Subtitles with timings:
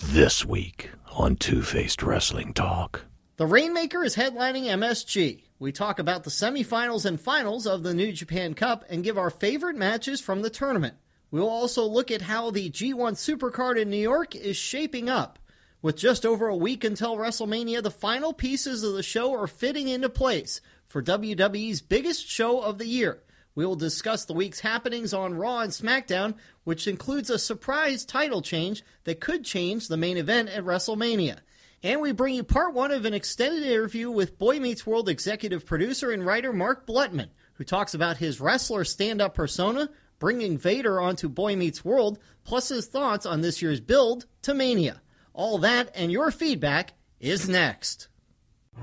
[0.00, 3.04] This week on Two Faced Wrestling Talk.
[3.36, 5.42] The Rainmaker is headlining MSG.
[5.58, 9.30] We talk about the semifinals and finals of the New Japan Cup and give our
[9.30, 10.94] favorite matches from the tournament.
[11.30, 15.38] We'll also look at how the G1 Supercard in New York is shaping up.
[15.82, 19.88] With just over a week until WrestleMania, the final pieces of the show are fitting
[19.88, 23.22] into place for WWE's biggest show of the year.
[23.54, 26.34] We will discuss the week's happenings on Raw and SmackDown,
[26.64, 31.38] which includes a surprise title change that could change the main event at WrestleMania.
[31.82, 35.66] And we bring you part one of an extended interview with Boy Meets World executive
[35.66, 41.00] producer and writer Mark Blutman, who talks about his wrestler stand up persona, bringing Vader
[41.00, 45.02] onto Boy Meets World, plus his thoughts on this year's build to Mania.
[45.34, 48.08] All that and your feedback is next.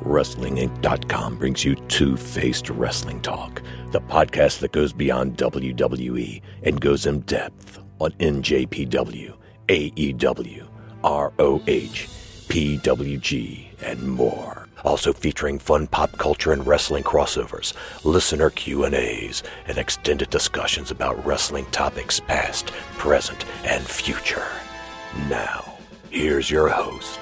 [0.10, 7.06] WrestlingInc.com brings you Two Faced Wrestling Talk, the podcast that goes beyond WWE and goes
[7.06, 9.36] in depth on NJPW,
[9.68, 10.68] AEW,
[11.04, 12.08] ROH,
[12.50, 14.68] PWG, and more.
[14.86, 17.74] Also featuring fun pop culture and wrestling crossovers,
[18.06, 22.68] listener Q&As, and extended discussions about wrestling topics past,
[22.98, 24.48] present, and future.
[25.28, 25.78] Now,
[26.10, 27.20] here's your host,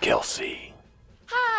[0.00, 0.63] Kelsey.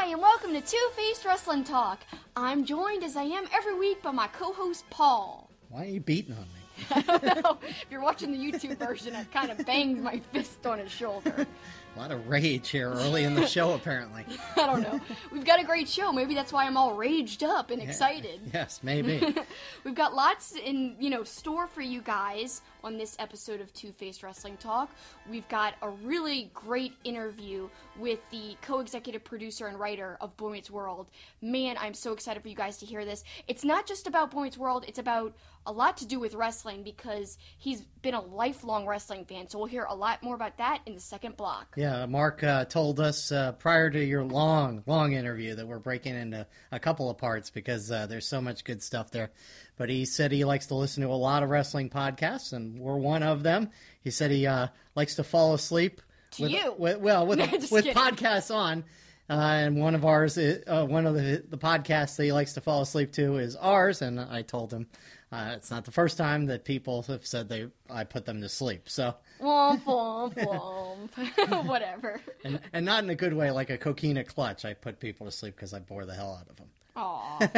[0.06, 2.02] Hi, and welcome to Two Faced Wrestling Talk.
[2.36, 5.50] I'm joined as I am every week by my co host Paul.
[5.70, 6.86] Why are you beating on me?
[6.92, 7.58] I don't know.
[7.68, 11.48] If you're watching the YouTube version, I kind of banged my fist on his shoulder.
[11.96, 14.24] A lot of rage here early in the show, apparently.
[14.56, 15.02] I don't know.
[15.32, 16.12] We've got a great show.
[16.12, 18.42] Maybe that's why I'm all raged up and excited.
[18.54, 19.36] Yes, maybe.
[19.84, 23.92] We've got lots in, you know, store for you guys on this episode of Two
[23.92, 24.92] Faced Wrestling Talk.
[25.30, 30.70] We've got a really great interview with the co-executive producer and writer of Boy Meets
[30.70, 31.08] World.
[31.42, 33.24] Man, I'm so excited for you guys to hear this.
[33.48, 35.34] It's not just about Boy Meets World, it's about
[35.66, 39.50] a lot to do with wrestling because he's been a lifelong wrestling fan.
[39.50, 41.74] So we'll hear a lot more about that in the second block.
[41.76, 46.16] Yeah, Mark uh, told us uh, prior to your long, long interview that we're breaking
[46.16, 49.32] into a couple of parts because uh, there's so much good stuff there.
[49.78, 52.96] But he said he likes to listen to a lot of wrestling podcasts, and we're
[52.98, 53.70] one of them.
[54.02, 56.02] He said he uh, likes to fall asleep.
[56.32, 56.74] To with, you.
[56.78, 58.02] with- well, with Just with kidding.
[58.02, 58.84] podcasts on.
[59.28, 62.54] Uh, and one of ours, is, uh, one of the the podcasts that he likes
[62.54, 64.04] to fall asleep to is ours.
[64.04, 64.86] And I told him
[65.32, 68.50] uh, it's not the first time that people have said they I put them to
[68.50, 68.88] sleep.
[68.88, 71.66] So Womp womp womp.
[71.66, 72.22] Whatever.
[72.44, 74.64] and, and not in a good way, like a coquina clutch.
[74.64, 76.68] I put people to sleep because I bore the hell out of them.
[76.96, 77.50] Aw.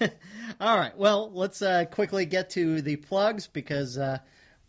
[0.60, 4.18] All right, well, let's uh, quickly get to the plugs because uh,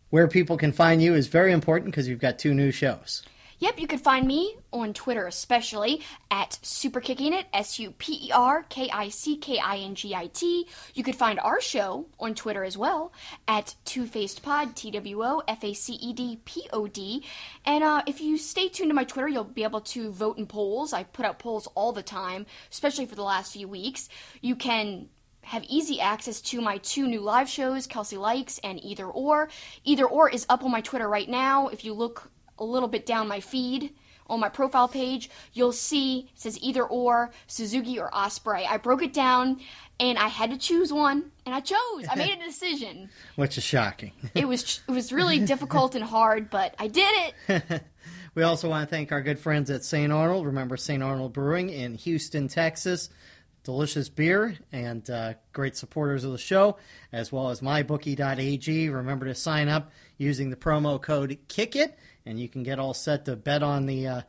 [0.09, 3.23] where people can find you is very important because you've got two new shows.
[3.59, 8.63] Yep, you can find me on Twitter, especially at SuperKickingIt, S U P E R
[8.63, 10.67] K I C K I N G I T.
[10.93, 13.13] You could find our show on Twitter as well
[13.47, 17.23] at Two Faced Pod, T W O F A C E D P O D.
[17.65, 20.47] And uh, if you stay tuned to my Twitter, you'll be able to vote in
[20.47, 20.91] polls.
[20.91, 24.09] I put out polls all the time, especially for the last few weeks.
[24.41, 25.07] You can
[25.43, 29.47] have easy access to my two new live shows, Kelsey Likes and Either Or.
[29.85, 31.69] Either Or is up on my Twitter right now.
[31.69, 33.93] If you look a little bit down my feed
[34.27, 38.65] on my profile page, you'll see it says Either Or, Suzuki or Ospreay.
[38.67, 39.59] I broke it down
[39.99, 42.05] and I had to choose one and I chose.
[42.09, 43.09] I made a decision.
[43.35, 44.13] Which is shocking.
[44.33, 47.83] It was it was really difficult and hard, but I did it.
[48.35, 50.11] We also want to thank our good friends at St.
[50.11, 50.45] Arnold.
[50.45, 51.01] Remember St.
[51.01, 53.09] Arnold Brewing in Houston, Texas.
[53.63, 56.75] Delicious beer and uh, great supporters of the show,
[57.13, 58.89] as well as mybookie.ag.
[58.89, 61.93] Remember to sign up using the promo code KICKIT,
[62.25, 64.21] and you can get all set to bet on the uh,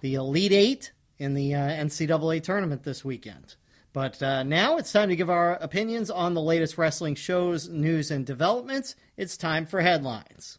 [0.00, 3.56] the Elite Eight in the uh, NCAA tournament this weekend.
[3.92, 8.10] But uh, now it's time to give our opinions on the latest wrestling shows, news,
[8.10, 8.94] and developments.
[9.16, 10.58] It's time for headlines.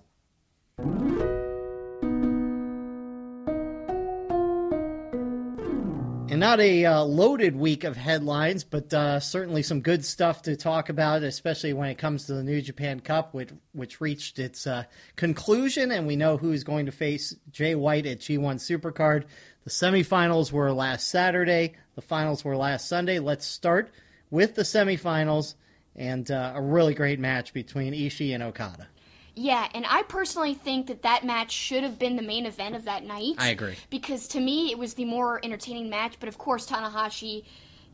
[6.29, 10.55] And not a uh, loaded week of headlines, but uh, certainly some good stuff to
[10.55, 14.67] talk about, especially when it comes to the New Japan Cup, which, which reached its
[14.67, 14.83] uh,
[15.15, 19.23] conclusion, and we know who's going to face Jay White at G1 Supercard.
[19.63, 23.17] The semifinals were last Saturday, the finals were last Sunday.
[23.17, 23.89] Let's start
[24.29, 25.55] with the semifinals
[25.95, 28.87] and uh, a really great match between Ishii and Okada.
[29.35, 32.85] Yeah, and I personally think that that match should have been the main event of
[32.85, 33.35] that night.
[33.37, 33.75] I agree.
[33.89, 37.45] Because to me, it was the more entertaining match, but of course, Tanahashi,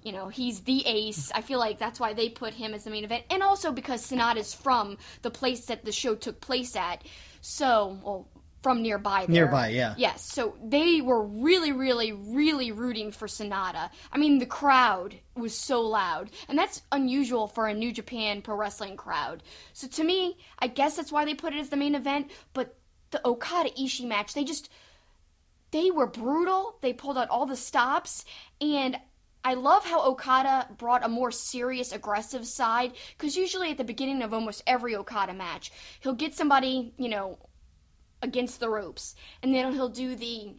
[0.03, 1.31] you know, he's the ace.
[1.33, 3.25] I feel like that's why they put him as the main event.
[3.29, 7.03] And also because Sanada's from the place that the show took place at.
[7.41, 8.27] So, well,
[8.65, 9.45] from nearby there.
[9.45, 9.93] Nearby, yeah.
[9.95, 13.91] Yes, so they were really, really, really rooting for Sanada.
[14.11, 18.55] I mean, the crowd was so loud, and that's unusual for a New Japan Pro
[18.55, 19.43] Wrestling crowd.
[19.73, 22.31] So to me, I guess that's why they put it as the main event.
[22.53, 22.75] But
[23.11, 24.71] the Okada Ishii match, they just
[25.69, 26.79] they were brutal.
[26.81, 28.25] They pulled out all the stops,
[28.59, 28.97] and
[29.43, 32.93] I love how Okada brought a more serious, aggressive side.
[33.15, 37.37] Because usually at the beginning of almost every Okada match, he'll get somebody, you know,
[38.25, 40.55] against the ropes, and then he'll do the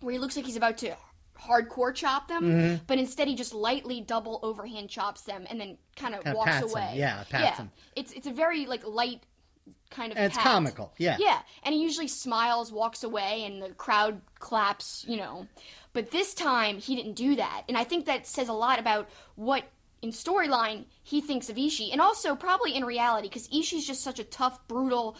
[0.00, 0.94] where he looks like he's about to
[1.40, 2.84] hardcore chop them, Mm-hmm.
[2.86, 6.60] but instead he just lightly double overhand chops them and then kind of Kinda walks
[6.62, 6.92] away.
[6.96, 7.60] Yeah, pats yeah.
[7.64, 7.70] 'em.
[7.94, 9.22] It's it's a very like light
[9.90, 10.18] kind of.
[10.18, 11.16] It's comical, yeah.
[11.18, 15.04] Yeah, and he usually smiles, walks away, and the crowd claps.
[15.08, 15.46] You know,
[15.92, 19.08] but this time he didn't do that, and I think that says a lot about
[19.36, 19.64] what.
[20.02, 24.20] In storyline, he thinks of Ishii, and also probably in reality, because Ishii's just such
[24.20, 25.16] a tough, brutal,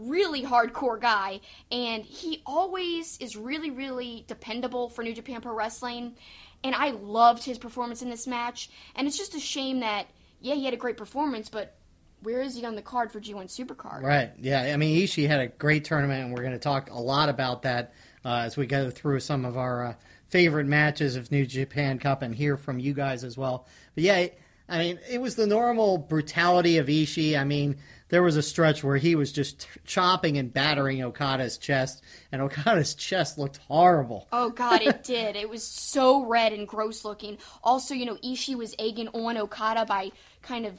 [0.00, 6.16] really hardcore guy, and he always is really, really dependable for New Japan Pro Wrestling.
[6.62, 10.06] And I loved his performance in this match, and it's just a shame that
[10.40, 11.76] yeah, he had a great performance, but
[12.22, 14.02] where is he on the card for G1 Supercard?
[14.02, 14.30] Right.
[14.38, 14.62] Yeah.
[14.62, 17.62] I mean, Ishii had a great tournament, and we're going to talk a lot about
[17.62, 17.92] that
[18.24, 19.94] uh, as we go through some of our uh,
[20.28, 23.66] favorite matches of New Japan Cup and hear from you guys as well.
[23.94, 24.26] But yeah,
[24.68, 27.38] I mean, it was the normal brutality of Ishii.
[27.38, 27.78] I mean,
[28.10, 32.02] there was a stretch where he was just chopping and battering Okada's chest,
[32.32, 34.28] and Okada's chest looked horrible.
[34.32, 35.36] Oh god, it did.
[35.36, 37.38] It was so red and gross looking.
[37.64, 40.10] Also, you know, Ishii was egging on Okada by
[40.42, 40.74] kind of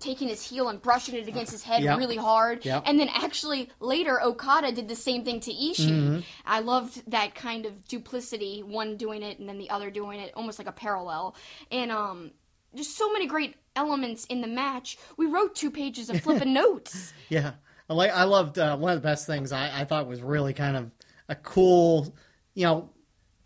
[0.00, 1.98] taking his heel and brushing it against his head Yep.
[1.98, 2.64] really hard.
[2.64, 2.84] Yep.
[2.86, 5.90] And then actually later Okada did the same thing to Ishii.
[5.90, 6.20] Mm-hmm.
[6.46, 10.32] I loved that kind of duplicity, one doing it and then the other doing it,
[10.36, 11.34] almost like a parallel.
[11.72, 12.30] And um
[12.76, 14.98] just so many great elements in the match.
[15.16, 17.12] We wrote two pages of flipping notes.
[17.28, 17.52] Yeah,
[17.88, 18.10] I like.
[18.10, 20.90] I loved uh, one of the best things I, I thought was really kind of
[21.28, 22.14] a cool,
[22.54, 22.90] you know,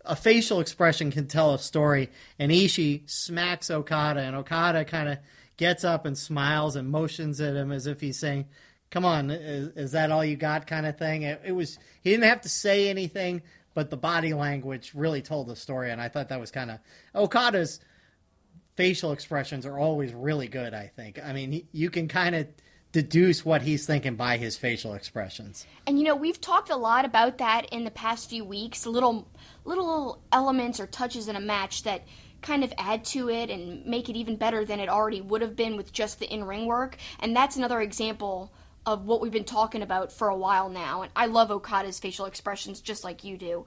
[0.03, 2.09] a facial expression can tell a story.
[2.39, 5.19] And Ishii smacks Okada, and Okada kind of
[5.55, 8.47] gets up and smiles and motions at him as if he's saying,
[8.89, 11.21] "Come on, is, is that all you got?" kind of thing.
[11.21, 11.77] It, it was.
[12.01, 13.43] He didn't have to say anything,
[13.75, 16.79] but the body language really told the story, and I thought that was kind of
[17.13, 17.79] Okada's
[18.75, 20.73] facial expressions are always really good.
[20.73, 21.19] I think.
[21.23, 22.47] I mean, he, you can kind of
[22.91, 25.65] deduce what he's thinking by his facial expressions.
[25.87, 29.27] And you know, we've talked a lot about that in the past few weeks, little
[29.65, 32.03] little elements or touches in a match that
[32.41, 35.55] kind of add to it and make it even better than it already would have
[35.55, 36.97] been with just the in-ring work.
[37.19, 38.53] And that's another example
[38.85, 41.03] of what we've been talking about for a while now.
[41.03, 43.65] And I love Okada's facial expressions just like you do.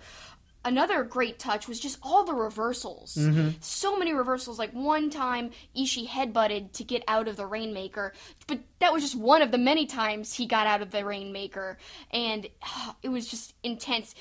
[0.66, 3.16] Another great touch was just all the reversals.
[3.60, 4.58] So many reversals.
[4.58, 8.12] Like one time, Ishii headbutted to get out of the Rainmaker,
[8.48, 11.78] but that was just one of the many times he got out of the Rainmaker,
[12.10, 14.16] and ah, it was just intense.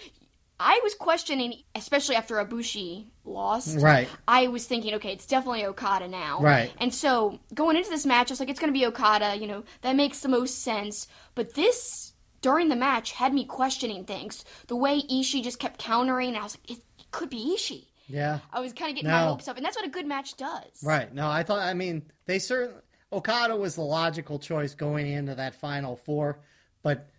[0.59, 3.79] I was questioning, especially after Ibushi lost.
[3.79, 4.07] Right.
[4.27, 6.39] I was thinking, okay, it's definitely Okada now.
[6.39, 6.71] Right.
[6.77, 9.35] And so going into this match, I was like, it's going to be Okada.
[9.35, 11.07] You know, that makes the most sense.
[11.33, 12.04] But this
[12.45, 14.45] during the match had me questioning things.
[14.67, 17.85] The way Ishii just kept countering, I was like, it could be Ishii.
[18.07, 18.37] Yeah.
[18.53, 20.83] I was kind of getting my hopes up, and that's what a good match does.
[20.83, 21.11] Right.
[21.11, 21.63] No, I thought.
[21.63, 22.79] I mean, they certainly
[23.11, 26.37] Okada was the logical choice going into that final four,
[26.83, 27.09] but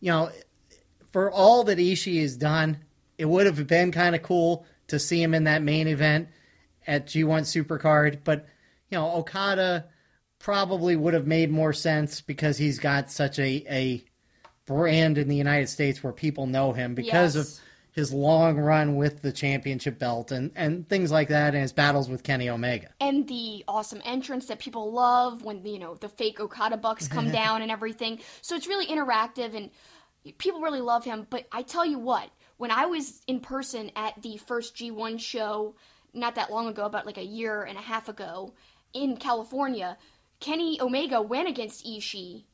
[0.00, 0.30] you know,
[1.12, 2.76] for all that Ishii has done,
[3.16, 6.28] it would have been kind of cool to see him in that main event
[6.86, 8.18] at G1 Supercard.
[8.22, 8.44] But
[8.90, 9.86] you know, Okada
[10.38, 14.04] probably would have made more sense because he's got such a a
[14.66, 17.58] brand in the United States where people know him because Yes.
[17.58, 21.72] of his long run with the championship belt and, and things like that and his
[21.72, 22.88] battles with Kenny Omega.
[23.00, 27.30] and the awesome entrance that people love when you know the fake Okada bucks come
[27.42, 28.18] down and everything.
[28.42, 29.70] So it's really interactive and
[30.38, 31.26] people really love him.
[31.30, 35.74] But I tell you what, when I was in person at the first G1 show
[36.12, 38.54] not that long ago, about like a year and a half ago
[38.92, 39.98] in California,
[40.40, 42.44] Kenny Omega went against Ishii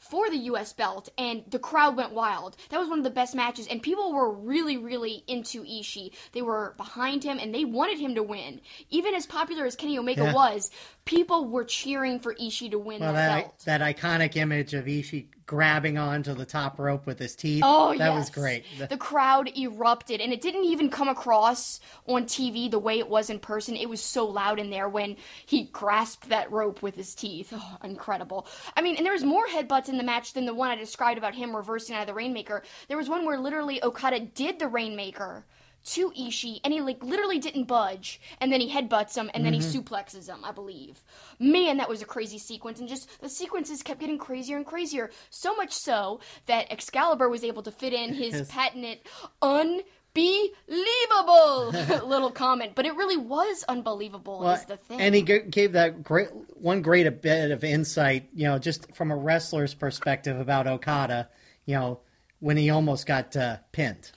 [0.00, 2.56] for the US belt and the crowd went wild.
[2.70, 6.12] That was one of the best matches and people were really really into Ishii.
[6.32, 8.60] They were behind him and they wanted him to win.
[8.88, 10.34] Even as popular as Kenny Omega Yeah.
[10.34, 10.70] was,
[11.10, 13.58] people were cheering for Ishii to win Well, that that belt.
[13.64, 17.64] that iconic image of Ishii grabbing onto the top rope with his teeth.
[17.66, 18.14] Oh, that yes.
[18.16, 18.64] was great.
[18.88, 23.28] The crowd erupted, and it didn't even come across on TV the way it was
[23.28, 23.74] in person.
[23.74, 27.52] It was so loud in there when he grasped that rope with his teeth.
[27.52, 28.46] Oh, incredible.
[28.76, 31.18] I mean, and there was more headbutts in the match than the one I described
[31.18, 32.62] about him reversing out of the Rainmaker.
[32.86, 35.44] There was one where literally Okada did the Rainmaker
[35.82, 39.52] to Ishii, and he like literally didn't budge, and then he headbutts him, and then
[39.52, 41.02] he suplexes him, I believe.
[41.38, 45.10] Man, that was a crazy sequence, and just the sequences kept getting crazier and crazier.
[45.30, 48.98] So much so that Excalibur was able to fit in his patented
[49.40, 51.70] unbelievable
[52.06, 54.40] little comment, but it really was unbelievable.
[54.40, 55.00] Well, is the thing.
[55.00, 58.94] And he g- gave that great one great a bit of insight, you know, just
[58.94, 61.28] from a wrestler's perspective about Okada,
[61.64, 62.00] you know,
[62.38, 64.10] when he almost got uh, pinned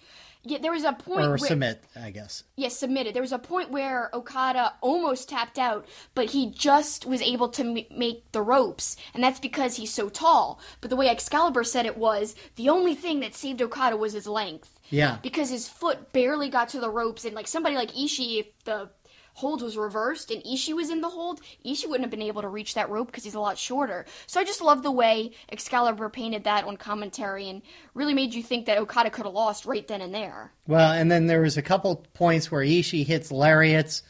[0.44, 2.44] yeah, there was a point or where, submit, I guess.
[2.56, 3.14] Yes, submitted.
[3.16, 5.86] There was a point where Okada almost tapped out,
[6.16, 10.10] but he just was able to m- make the ropes, and that's because he's so
[10.10, 10.60] tall.
[10.82, 14.28] But the way Excalibur said it was, the only thing that saved Okada was his
[14.28, 14.80] length.
[14.90, 15.18] Yeah.
[15.24, 18.90] Because his foot barely got to the ropes, and like somebody like Ishii, if the
[19.34, 22.48] hold was reversed and Ishii was in the hold, Ishii wouldn't have been able to
[22.48, 24.06] reach that rope because he's a lot shorter.
[24.28, 27.62] So I just love the way Excalibur painted that on commentary and
[27.94, 30.52] really made you think that Okada could have lost right then and there.
[30.68, 34.04] Well, and then there was a couple points where Ishii hits lariats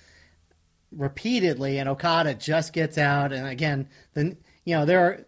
[0.91, 3.33] repeatedly, and Okada just gets out.
[3.33, 5.25] And again, then you know there are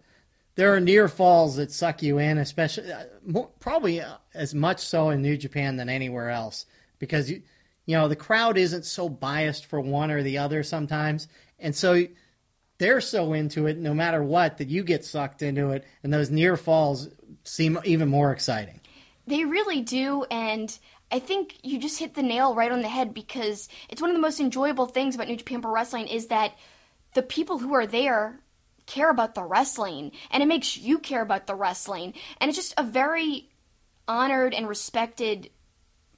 [0.56, 4.80] there are near falls that suck you in, especially uh, more, probably uh, as much
[4.80, 6.66] so in New Japan than anywhere else
[7.00, 7.42] because you
[7.86, 11.28] you know the crowd isn't so biased for one or the other sometimes,
[11.60, 12.06] and so
[12.78, 16.30] they're so into it no matter what that you get sucked into it, and those
[16.30, 17.10] near falls
[17.44, 18.82] seem even more exciting.
[19.28, 20.78] They really do, and
[21.12, 24.16] I think you just hit the nail right on the head because it's one of
[24.16, 26.54] the most enjoyable things about New Japan Pro Wrestling is that
[27.14, 28.40] the people who are there
[28.86, 32.74] care about the wrestling, and it makes you care about the wrestling, and it's just
[32.78, 33.50] a very
[34.08, 35.50] honored and respected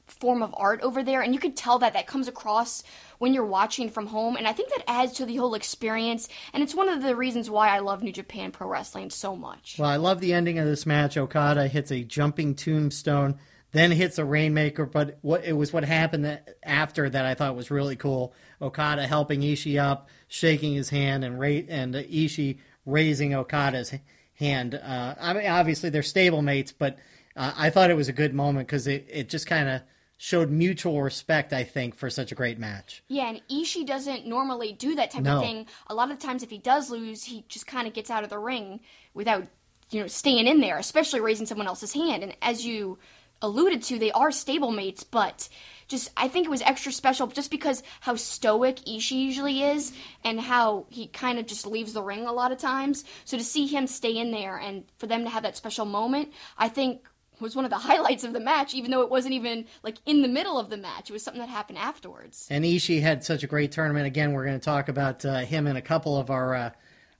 [0.07, 2.81] form of art over there and you could tell that that comes across
[3.19, 6.63] when you're watching from home and i think that adds to the whole experience and
[6.63, 9.89] it's one of the reasons why i love new japan pro wrestling so much Well,
[9.89, 11.17] I love the ending of this match.
[11.17, 13.37] Okada hits a jumping tombstone,
[13.73, 14.85] then hits a rainmaker.
[14.85, 18.33] But what it was what happened that, after that I thought was really cool.
[18.61, 23.93] Okada helping Ishii up, shaking his hand, and ra- and Ishii raising Okada's
[24.35, 24.75] hand.
[24.75, 26.97] Uh, I mean, obviously they're stablemates, but
[27.35, 29.81] uh, I thought it was a good moment because it, it just kind of
[30.17, 31.53] showed mutual respect.
[31.53, 33.03] I think for such a great match.
[33.07, 35.37] Yeah, and Ishii doesn't normally do that type No.
[35.37, 35.67] of thing.
[35.87, 38.23] A lot of the times, if he does lose, he just kind of gets out
[38.23, 38.79] of the ring
[39.13, 39.47] without,
[39.91, 42.23] you know, staying in there, especially raising someone else's hand.
[42.23, 42.97] And as you
[43.41, 45.47] alluded to, they are stablemates, but
[45.87, 49.93] just I think it was extra special just because how stoic Ishii usually is
[50.23, 53.05] and how he kind of just leaves the ring a lot of times.
[53.25, 56.33] So to see him stay in there and for them to have that special moment,
[56.57, 57.07] I think
[57.39, 60.21] was one of the highlights of the match, even though it wasn't even like in
[60.21, 61.09] the middle of the match.
[61.09, 62.47] It was something that happened afterwards.
[62.49, 64.05] And Ishii had such a great tournament.
[64.07, 66.69] Again, we're going to talk about uh, him in a couple of our uh,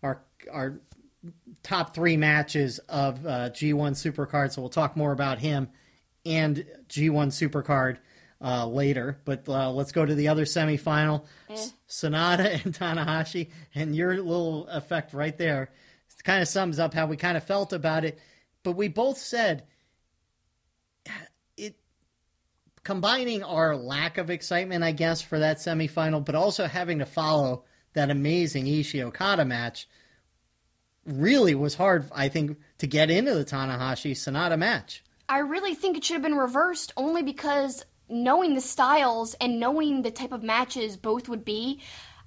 [0.04, 0.22] our
[0.52, 0.80] our
[1.64, 4.52] top three matches of uh, G1 Supercard.
[4.54, 5.70] So we'll talk more about him
[6.26, 7.98] and G1 Supercard
[8.42, 9.20] uh, later.
[9.26, 13.50] But uh, let's go to the other semifinal: S- Sanada and Tanahashi.
[13.76, 15.70] And your little effect right there
[16.24, 18.20] kind of sums up how we kind of felt about it.
[18.64, 19.64] But we both said
[21.56, 21.76] it
[22.88, 27.66] combining our lack of excitement, I guess, for that semifinal, but also having to follow
[27.92, 29.90] that amazing Ishii Okada match
[31.06, 35.04] really was hard, I think, to get into the Tanahashi Sanada match.
[35.28, 40.04] I really think it should have been reversed only because knowing the styles and knowing
[40.04, 41.82] the type of matches both would be.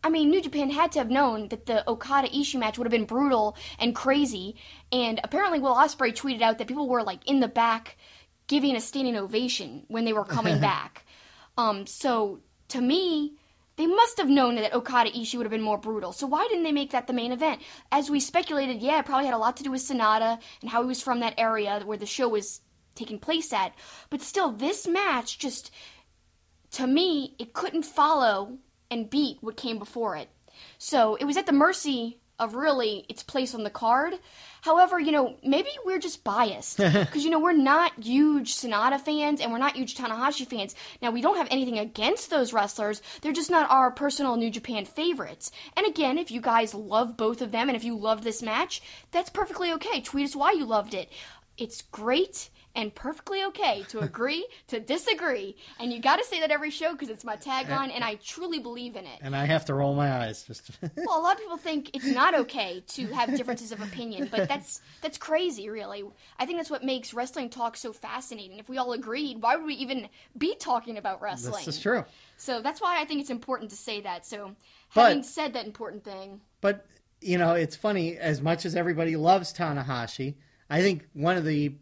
[0.05, 2.93] I mean, New Japan had to have known that the Okada Ishii match would have
[2.93, 4.57] been brutal and crazy.
[4.93, 7.97] And apparently, Will Ospreay tweeted out that people were like in the back
[8.51, 11.07] giving a standing ovation when they were coming back.
[11.57, 13.35] Um, so to me,
[13.77, 16.13] they must have known that Okada Ishii would have been more brutal.
[16.13, 17.63] So why didn't they make that the main event?
[17.93, 20.83] As we speculated, yeah, it probably had a lot to do with Sanada and how
[20.83, 22.61] he was from that area where the show was
[22.97, 23.73] taking place at.
[24.11, 25.71] But still, this match just,
[26.73, 28.59] to me, it couldn't follow
[28.91, 30.29] and beat what came before it.
[30.77, 34.15] So it was at the mercy of really its place on the card.
[34.63, 39.41] However, you know, maybe we're just biased because you know we're not huge Sanada fans
[39.41, 40.75] and we're not huge Tanahashi fans.
[41.01, 44.85] Now we don't have anything against those wrestlers; they're just not our personal New Japan
[44.85, 45.51] favorites.
[45.77, 48.83] And again, if you guys love both of them and if you love this match,
[49.11, 50.01] that's perfectly okay.
[50.01, 51.11] Tweet us why you loved it.
[51.57, 55.57] It's great and perfectly okay to agree to disagree.
[55.79, 58.59] And you got to say that every show because it's my tagline, and I truly
[58.59, 59.19] believe in it.
[59.23, 60.45] And I have to roll my eyes.
[60.45, 64.29] Just Well, a lot of people think it's not okay to have differences of opinion,
[64.31, 66.05] but that's that's crazy, really.
[66.39, 68.59] I think that's what makes wrestling talk so fascinating.
[68.59, 71.65] If we all agreed, why would we even be talking about wrestling?
[71.65, 72.05] this is true.
[72.37, 74.25] So that's why I think it's important to say that.
[74.27, 74.55] So,
[74.95, 76.87] But- having said that important thing, But
[77.21, 78.17] you know, it's funny.
[78.17, 80.37] As much as everybody loves Tanahashi,
[80.71, 81.75] I think one of the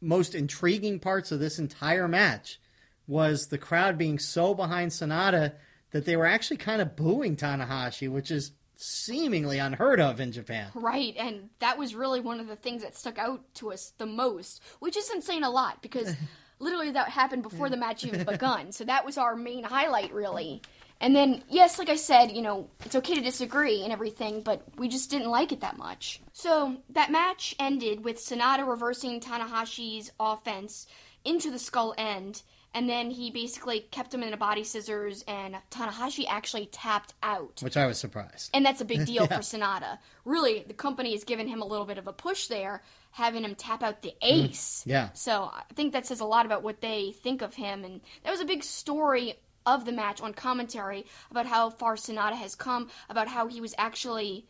[0.00, 2.60] most intriguing parts of this entire match
[3.06, 5.54] was the crowd being so behind Sanada
[5.90, 10.68] that they were actually kind of booing Tanahashi, which is seemingly unheard of in Japan.
[10.74, 14.06] right, and that was really one of the things that stuck out to us the
[14.06, 16.14] most, which isn't saying a lot because
[16.60, 18.72] literally that happened before the match even begun.
[18.72, 20.62] So that was our main highlight, really.
[21.00, 24.62] And then, yes, like I said, you know, it's okay to disagree and everything, but
[24.76, 26.20] we just didn't like it that much.
[26.32, 30.86] So that match ended with Sanada reversing Tanahashi's offense
[31.24, 32.42] into the skull end,
[32.74, 37.60] and then he basically kept him in a body scissors, and Tanahashi actually tapped out.
[37.62, 38.50] Which I was surprised.
[38.54, 39.98] And that's a big deal for Sanada.
[40.24, 43.54] Really, the company has given him a little bit of a push there, having him
[43.54, 44.50] tap out the mm-hmm.
[44.50, 44.84] ace.
[44.86, 45.08] yeah.
[45.14, 47.84] So I think that says a lot about what they think of him.
[47.84, 49.34] And that was a big story
[49.74, 53.74] of the match on commentary about how far Sanada has come, about how he was
[53.78, 54.46] actually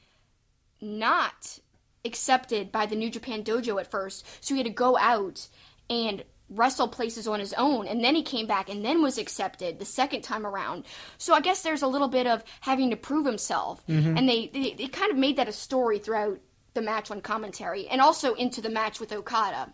[0.80, 1.58] not
[2.04, 4.26] accepted by the New Japan Dojo at first.
[4.40, 5.48] So he had to go out
[5.88, 9.78] and wrestle places on his own and then he came back and then was accepted
[9.78, 10.84] the second time around.
[11.16, 13.86] So i guess there's a little bit of having to prove himself.
[13.86, 14.16] Mm-hmm.
[14.16, 16.40] And they, they they kind of made that a story throughout
[16.74, 19.72] the match on commentary and also into the match with okada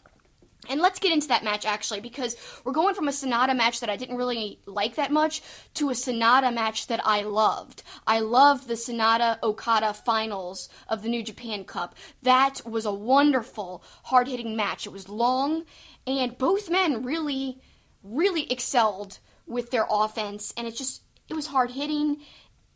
[0.69, 3.91] and let's get into that match actually, because we're going from a Sanada match that
[3.91, 5.43] I didn't really like that much
[5.75, 7.83] to a Sanada match that I loved.
[8.07, 11.95] I loved the Sanada Okada finals of the New Japan Cup.
[12.23, 14.87] That was a wonderful, hard hitting match.
[14.87, 15.65] It was long,
[16.07, 17.61] and both men really,
[18.03, 22.23] really excelled with their offense, and it just, it was hard hitting.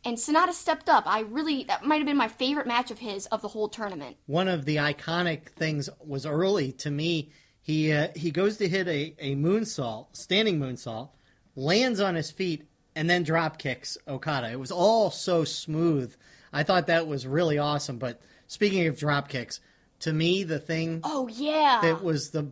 [0.03, 1.03] And Sanada stepped up.
[1.05, 4.17] I really, that might have been my favorite match of his of the whole tournament.
[4.25, 7.31] one of the iconic things was early to me.
[7.61, 11.09] He uh, he goes to hit a, a moonsault, standing moonsault,
[11.55, 12.65] lands on his feet,
[12.95, 14.51] and then drop kicks Okada.
[14.51, 16.15] It was all so smooth.
[16.51, 17.97] I thought that was really awesome.
[17.97, 19.59] But speaking of drop kicks,
[19.99, 21.79] to me the thing Oh, yeah.
[21.83, 22.51] that was the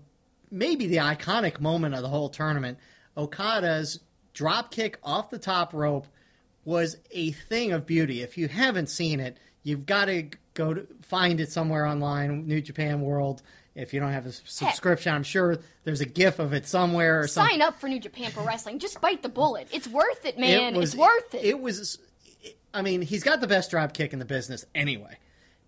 [0.52, 2.78] maybe the iconic moment of the whole tournament.
[3.18, 4.00] Okada's
[4.34, 6.08] drop kick off the top rope
[6.66, 8.22] was a thing of beauty.
[8.22, 12.62] If you haven't seen it, you've got to go to find it somewhere online, New
[12.62, 13.42] Japan World.
[13.80, 17.28] If you don't have a subscription, I'm sure there's a GIF of it somewhere or
[17.28, 17.52] something.
[17.54, 18.80] Sign up for New Japan Pro Wrestling.
[18.80, 19.68] Just bite the bullet.
[19.72, 20.76] It's worth it, man.
[20.76, 21.46] was, it's worth it.
[21.46, 22.00] It was.
[22.74, 25.18] I mean, he's got the best drop kick in the business anyway.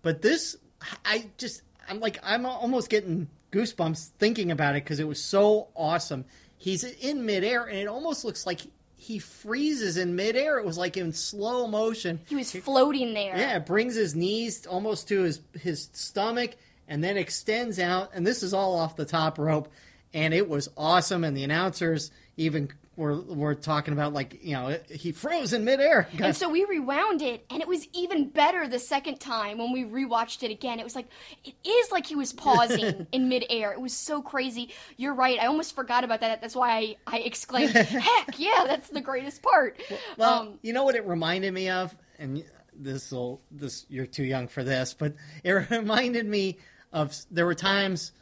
[0.02, 0.56] But this,
[1.04, 5.68] I just, I'm like, I'm almost getting goosebumps thinking about it because it was so
[5.74, 6.24] awesome.
[6.58, 8.60] He's in midair, and it almost looks like
[8.96, 10.58] he freezes in midair.
[10.58, 12.20] It was like in slow motion.
[12.28, 13.36] he was floating there.
[13.36, 16.52] Yeah, it brings his knees almost to his his stomach
[16.88, 18.10] and then extends out.
[18.14, 19.68] And this is all off the top rope,
[20.12, 21.24] and it was awesome.
[21.24, 26.08] And the announcers even were were talking about like you know he froze in midair.
[26.22, 29.84] And so we rewound it, and it was even better the second time when we
[29.84, 30.78] rewatched it again.
[30.78, 31.08] It was like,
[31.44, 33.72] it is like he was pausing in midair.
[33.72, 34.70] It was so crazy.
[34.96, 35.38] You're right.
[35.40, 36.40] I almost forgot about that.
[36.40, 39.80] That's why I, I exclaimed, heck, yeah, that's the greatest part.
[40.16, 44.24] Well, um, you know what it reminded me of, and this will this you're too
[44.24, 46.58] young for this, but it reminded me
[46.92, 48.12] of there were times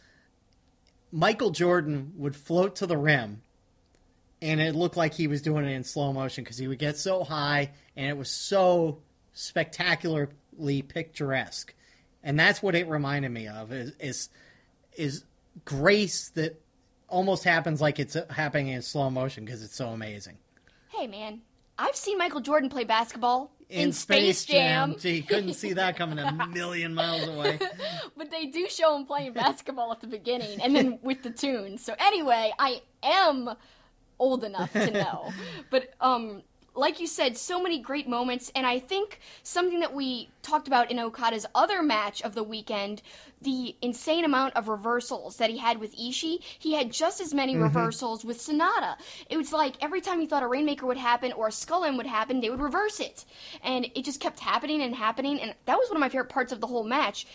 [1.12, 3.42] Michael Jordan would float to the rim,
[4.40, 6.96] and it looked like he was doing it in slow motion because he would get
[6.96, 8.98] so high, and it was so
[9.33, 11.74] spectacularly picturesque,
[12.22, 14.28] and that's what it reminded me of is is,
[14.96, 15.24] is
[15.64, 16.61] grace that
[17.09, 20.38] almost happens like it's uh, happening in slow motion because it's so amazing.
[20.88, 21.40] hey, man,
[21.76, 24.96] I've seen Michael Jordan play basketball in, Space Jam.
[24.98, 27.59] Gee, couldn't see that coming a million miles away.
[28.16, 31.78] but they do show him playing basketball at the beginning and then with the tune.
[31.78, 33.50] So anyway, I am
[34.18, 35.33] old enough to know.
[35.70, 36.42] but um
[36.74, 40.90] like you said, so many great moments, and I think something that we talked about
[40.90, 43.02] in Okada's other match of the weekend,
[43.42, 47.54] the insane amount of reversals that he had with Ishii, he had just as many
[47.54, 47.64] mm-hmm.
[47.64, 48.96] reversals with Sanada.
[49.28, 51.96] It was like every time he thought a Rainmaker would happen or a Skull End
[51.96, 53.24] would happen, they would reverse it.
[53.62, 56.52] And it just kept happening and happening, and that was one of my favorite parts
[56.52, 57.26] of the whole match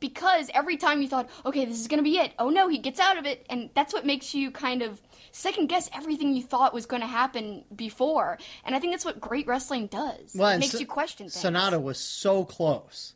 [0.00, 2.32] because every time you thought, okay, this is going to be it.
[2.38, 3.44] Oh no, he gets out of it.
[3.50, 5.00] And that's what makes you kind of
[5.38, 8.38] second guess everything you thought was going to happen before.
[8.64, 10.34] And I think that's what great wrestling does.
[10.34, 11.42] Well, it makes So- you question things.
[11.42, 13.14] Sanada was so close,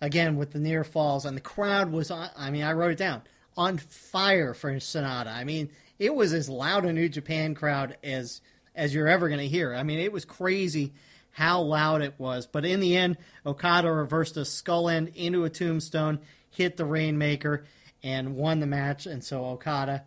[0.00, 2.30] again with the near falls, and the crowd was on.
[2.36, 3.22] I mean, I wrote it down
[3.56, 5.28] on fire for Sanada.
[5.34, 8.40] I mean, it was as loud a New Japan crowd as
[8.74, 9.74] as you're ever going to hear.
[9.74, 10.92] I mean, it was crazy
[11.30, 12.46] how loud it was.
[12.46, 17.64] But in the end, Okada reversed a skull end into a tombstone, hit the Rainmaker,
[18.02, 19.06] and won the match.
[19.06, 20.04] And so Okada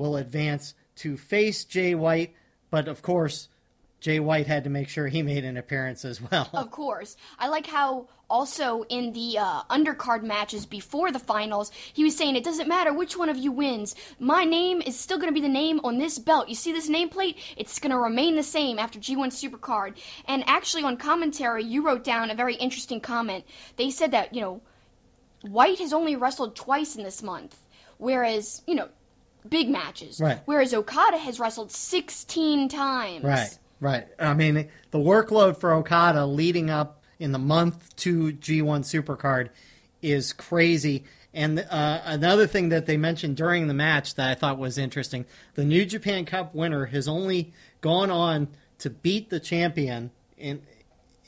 [0.00, 2.34] will advance to face Jay White.
[2.70, 3.48] But of course,
[4.00, 6.48] Jay White had to make sure he made an appearance as well.
[6.54, 7.16] Of course.
[7.38, 12.34] I like how also in the uh, undercard matches before the finals, he was saying
[12.34, 13.94] it doesn't matter which one of you wins.
[14.18, 16.48] My name is still going to be the name on this belt.
[16.48, 17.36] You see this nameplate?
[17.56, 19.98] It's going to remain the same after G1 Supercard.
[20.26, 23.44] And actually, on commentary, you wrote down a very interesting comment.
[23.76, 24.62] They said that, you know,
[25.42, 27.56] White has only wrestled twice in this month,
[27.98, 28.88] whereas, you know,
[29.48, 30.20] big matches.
[30.20, 30.40] Right.
[30.44, 33.24] Whereas Okada has wrestled 16 times.
[33.24, 33.58] Right.
[33.80, 34.06] Right.
[34.18, 39.48] I mean, the workload for Okada leading up in the month to G1 Supercard
[40.02, 41.04] is crazy.
[41.32, 45.24] And uh, another thing that they mentioned during the match that I thought was interesting
[45.54, 48.48] the New Japan Cup winner has only gone on
[48.78, 50.62] to beat the champion in,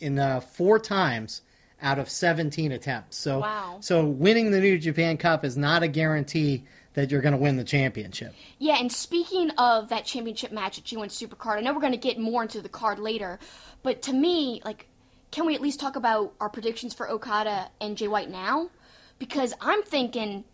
[0.01, 1.43] in uh, four times
[1.81, 3.17] out of 17 attempts.
[3.17, 3.79] So, Wow.
[3.81, 6.65] so winning the New Japan Cup is not a guarantee
[6.95, 8.35] that you're going to win the championship.
[8.59, 11.99] Yeah, and speaking of that championship match at G1 Supercard, I know we're going to
[11.99, 13.39] get more into the card later,
[13.83, 14.89] but to me, like,
[15.31, 18.71] can we at least talk about our predictions for Okada and Jay White now?
[19.19, 20.45] Because I'm thinking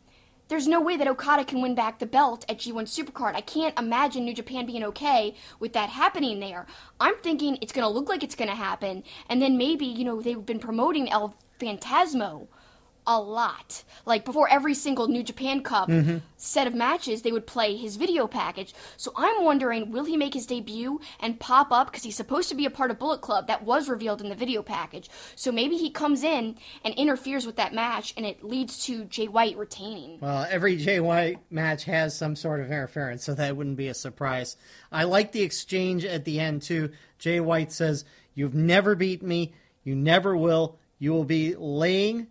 [0.48, 3.35] there's no way that Okada can win back the belt at G1 Supercard.
[3.35, 6.66] I can't imagine New Japan being okay with that happening there.
[7.01, 10.05] I'm thinking it's going to look like it's going to happen, and then maybe, you
[10.05, 12.46] know, they've been promoting El Phantasmo
[13.08, 13.82] a lot.
[14.04, 15.90] Like before every single New Japan Cup
[16.36, 18.74] set of matches, they would play his video package.
[18.96, 22.54] So I'm wondering, will he make his debut and pop up because he's supposed to
[22.54, 23.46] be a part of Bullet Club?
[23.48, 25.08] That was revealed in the video package.
[25.34, 29.26] So maybe he comes in and interferes with that match, and it leads to Jay
[29.26, 30.18] White retaining.
[30.20, 33.94] Well, every Jay White match has some sort of interference, so that wouldn't be a
[33.94, 34.56] surprise.
[34.92, 36.90] I like the exchange at the end, too.
[37.18, 39.54] Jay White says, You've never beat me.
[39.82, 40.78] You never will.
[40.98, 42.28] You will be laying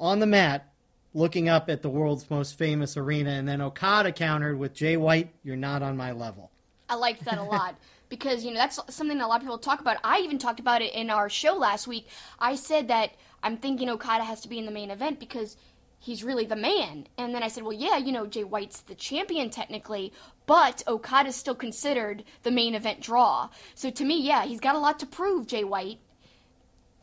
[0.00, 0.72] on the mat
[1.14, 3.30] looking up at the world's most famous arena.
[3.30, 6.50] And then Okada countered with Jay White, You're not on my level.
[6.88, 7.76] I liked that a lot
[8.08, 9.98] because you know that's something that a lot of people talk about.
[10.02, 12.08] I even talked about it in our show last week.
[12.38, 15.56] I said that I'm thinking Okada has to be in the main event because
[16.00, 17.06] he's really the man.
[17.16, 20.12] And then I said, well, yeah, you know, Jay White's the champion technically,
[20.46, 23.50] but Okada's still considered the main event draw.
[23.74, 26.00] So to me, yeah, he's got a lot to prove, Jay White.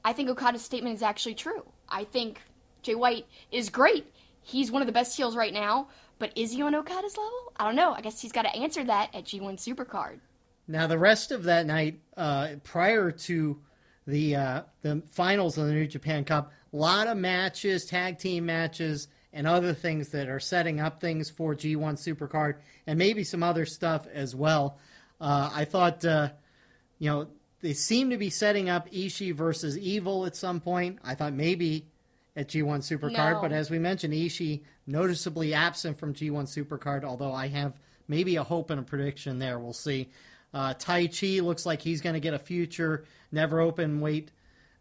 [0.03, 1.63] I think Okada's statement is actually true.
[1.89, 2.41] I think
[2.88, 4.13] Jay White is great.
[4.41, 7.52] He's one of the best heels right now, but is he on Okada's level?
[7.58, 7.91] I don't know.
[7.91, 10.19] I guess he's got to answer that at G1 Supercard.
[10.69, 13.60] Now, the rest of that night, uh, prior to
[14.06, 18.45] the uh, the finals of the New Japan Cup, a lot of matches, tag team
[18.45, 23.43] matches, and other things that are setting up things for G1 Supercard, and maybe some
[23.43, 24.78] other stuff as well.
[25.19, 26.30] Uh, I thought, uh,
[27.00, 27.28] you know,
[27.60, 31.00] they seem to be setting up Ishii versus Evil at some point.
[31.04, 31.88] I thought maybe
[32.38, 33.39] at G1 Supercard, No.
[33.41, 37.73] but as we mentioned, Ishii noticeably absent from G1 Supercard, although I have
[38.08, 39.60] maybe a hope and a prediction there.
[39.60, 40.10] We'll see.
[40.54, 44.28] Uh, Taichi looks like he's going to get a future NEVER Openweight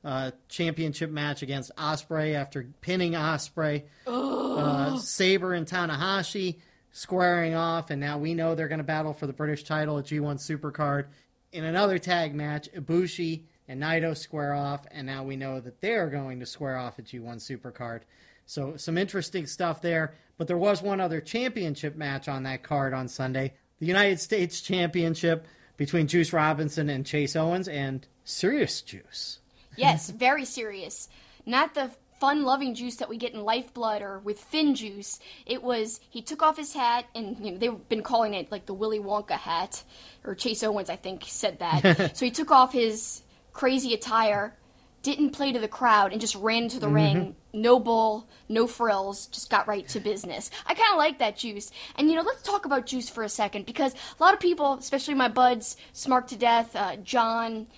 [0.04, 3.84] uh, championship match against Ospreay after pinning Ospreay.
[4.56, 6.56] Uh, Sabre and Tanahashi
[6.90, 10.06] squaring off, and now we know they're going to battle for the British title at
[10.06, 11.08] G1 Supercard.
[11.52, 16.08] In another tag match, Ibushi and Naito square off, and now we know that they're
[16.08, 18.02] going to square off at G1 Supercard.
[18.46, 20.14] So some interesting stuff there.
[20.38, 23.54] But there was one other championship match on that card on Sunday.
[23.78, 29.40] The United States Championship between Juice Robinson and Chase Owens and Serious Juice.
[29.76, 31.08] Yes, very serious.
[31.44, 35.18] Not the fun loving juice that we get in Lifeblood or with FinJuice.
[35.44, 38.64] It was he took off his hat and you know they've been calling it like
[38.64, 39.84] the Willy Wonka hat
[40.24, 42.16] or Chase Owens I think said that.
[42.16, 43.22] so he took off his
[43.56, 44.54] crazy attire,
[45.00, 47.34] didn't play to the crowd and just ran into the ring.
[47.54, 50.50] No bull, no frills, just got right to business.
[50.66, 51.70] I kind of like that juice.
[51.96, 54.74] And you know, let's talk about juice for a second because a lot of people,
[54.74, 57.68] especially my buds, Smart to Death, uh, John,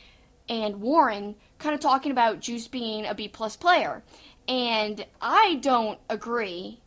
[0.48, 4.02] and Warren kind of talking about Juice being a B plus player.
[4.48, 6.80] And I don't agree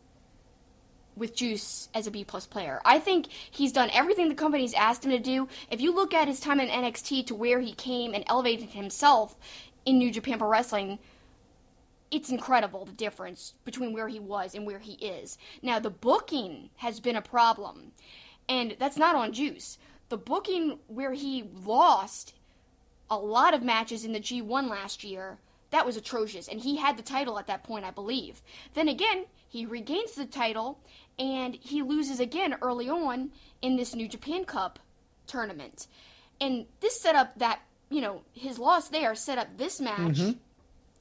[1.16, 2.80] with Juice as a B plus player.
[2.84, 5.48] I think he's done everything the company's asked him to do.
[5.70, 9.36] If you look at his time in NXT to where he came and elevated himself
[9.84, 10.98] in New Japan Pro Wrestling,
[12.10, 15.38] it's incredible the difference between where he was and where he is.
[15.62, 17.92] Now the booking has been a problem.
[18.48, 19.78] And that's not on Juice.
[20.08, 22.34] The booking where he lost
[23.10, 25.38] a lot of matches in the G1 last year,
[25.70, 26.48] that was atrocious.
[26.48, 28.42] And he had the title at that point, I believe.
[28.74, 30.78] Then again, he regains the title
[31.18, 34.78] and he loses again early on in this New Japan Cup
[35.26, 35.86] tournament.
[36.40, 40.32] And this set up that, you know, his loss there set up this match mm-hmm.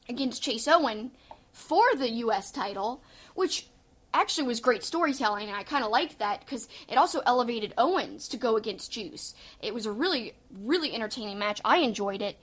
[0.08, 1.12] against Chase Owen
[1.52, 2.52] for the U.S.
[2.52, 3.02] title,
[3.34, 3.68] which
[4.14, 8.28] actually was great storytelling, and I kind of liked that because it also elevated Owens
[8.30, 9.34] to go against Juice.
[9.62, 11.62] It was a really, really entertaining match.
[11.64, 12.38] I enjoyed it.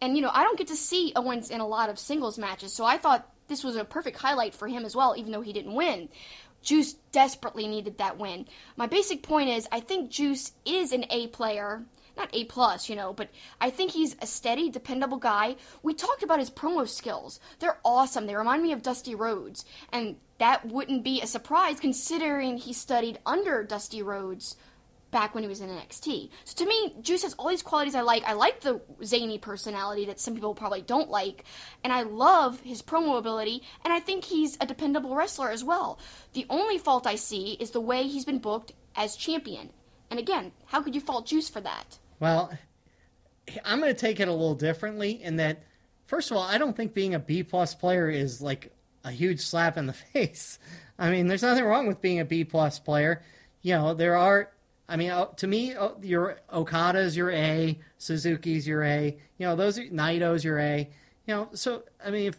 [0.00, 2.72] And, you know, I don't get to see Owens in a lot of singles matches,
[2.72, 5.52] so I thought this was a perfect highlight for him as well, even though he
[5.52, 6.08] didn't win.
[6.66, 8.44] Juice desperately needed that win.
[8.76, 11.84] My basic point is I think Juice is an A player.
[12.16, 13.28] Not A plus, you know, but
[13.60, 15.56] I think he's a steady, dependable guy.
[15.84, 17.38] We talked about his promo skills.
[17.60, 18.26] They're awesome.
[18.26, 19.64] They remind me of Dusty Rhodes.
[19.92, 24.56] And that wouldn't be a surprise considering he studied under Dusty Rhodes
[25.16, 26.28] back when he was in NXT.
[26.44, 28.22] So to me, Juice has all these qualities I like.
[28.24, 31.44] I like the zany personality that some people probably don't like,
[31.82, 35.98] and I love his promo ability, and I think he's a dependable wrestler as well.
[36.34, 39.70] The only fault I see is the way he's been booked as champion.
[40.10, 41.98] And again, how could you fault Juice for that?
[42.20, 42.52] Well,
[43.64, 45.62] I'm going to take it a little differently in that,
[46.04, 48.70] first of all, I don't think being a B plus player is like
[49.02, 50.58] a huge slap in the face.
[50.98, 53.22] I mean, there's nothing wrong with being a B plus player.
[53.62, 54.50] You know, there are.
[54.88, 59.16] I mean, uh, to me, uh, your Okada's your A, Suzuki's your A.
[59.38, 60.88] You know, those are Naito's your A.
[61.26, 62.38] You know, so I mean, if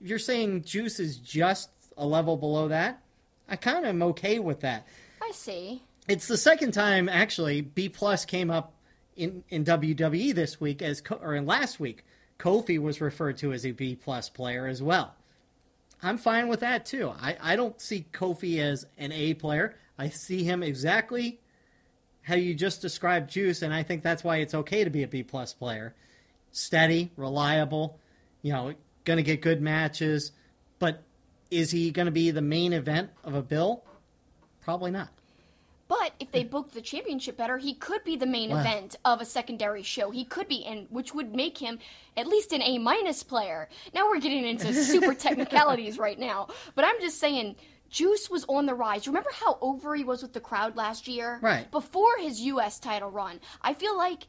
[0.00, 3.02] you're saying Juice is just a level below that,
[3.48, 4.86] I kind of am okay with that.
[5.22, 5.82] I see.
[6.06, 8.74] It's the second time actually B plus came up
[9.16, 12.04] in in WWE this week as or in last week.
[12.38, 15.14] Kofi was referred to as a B plus player as well.
[16.02, 17.12] I'm fine with that too.
[17.20, 19.74] I, I don't see Kofi as an A player.
[19.98, 21.40] I see him exactly
[22.28, 25.08] how you just described Juice, and I think that's why it's okay to be a
[25.08, 25.94] B plus player.
[26.52, 27.98] Steady, reliable,
[28.42, 30.32] you know, gonna get good matches,
[30.78, 31.02] but
[31.50, 33.82] is he gonna be the main event of a bill?
[34.62, 35.08] Probably not.
[35.88, 38.60] But if they booked the championship better, he could be the main Wow.
[38.60, 40.10] event of a secondary show.
[40.10, 41.78] He could be, and which would make him
[42.14, 43.70] at least an A minus player.
[43.94, 47.56] Now we're getting into super technicalities right now, but I'm just saying.
[47.90, 49.06] Juice was on the rise.
[49.06, 51.38] Remember how over he was with the crowd last year?
[51.40, 51.70] Right.
[51.70, 52.78] Before his U.S.
[52.78, 53.40] title run.
[53.62, 54.26] I feel like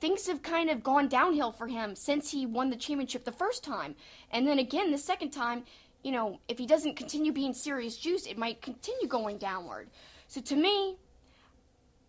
[0.00, 3.64] things have kind of gone downhill for him since he won the championship the first
[3.64, 3.94] time.
[4.30, 5.64] And then again, the second time,
[6.02, 9.88] you know, if he doesn't continue being serious juice, it might continue going downward.
[10.28, 10.96] So to me,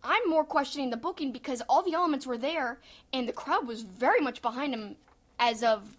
[0.04, 2.78] I'm more questioning the booking because all the elements were there
[3.12, 4.96] and the crowd was very much behind him
[5.40, 5.96] as of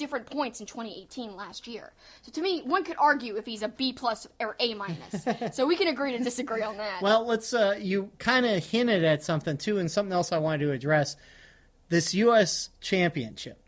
[0.00, 1.92] different points in 2018 last year.
[2.22, 5.24] So to me, one could argue if he's a B plus or A minus.
[5.56, 7.02] so we can agree to disagree on that.
[7.02, 7.54] Well, let's.
[7.54, 11.16] Uh, you kind of hinted at something too, and something else I wanted to address.
[11.90, 12.70] This U.S.
[12.80, 13.62] Championship.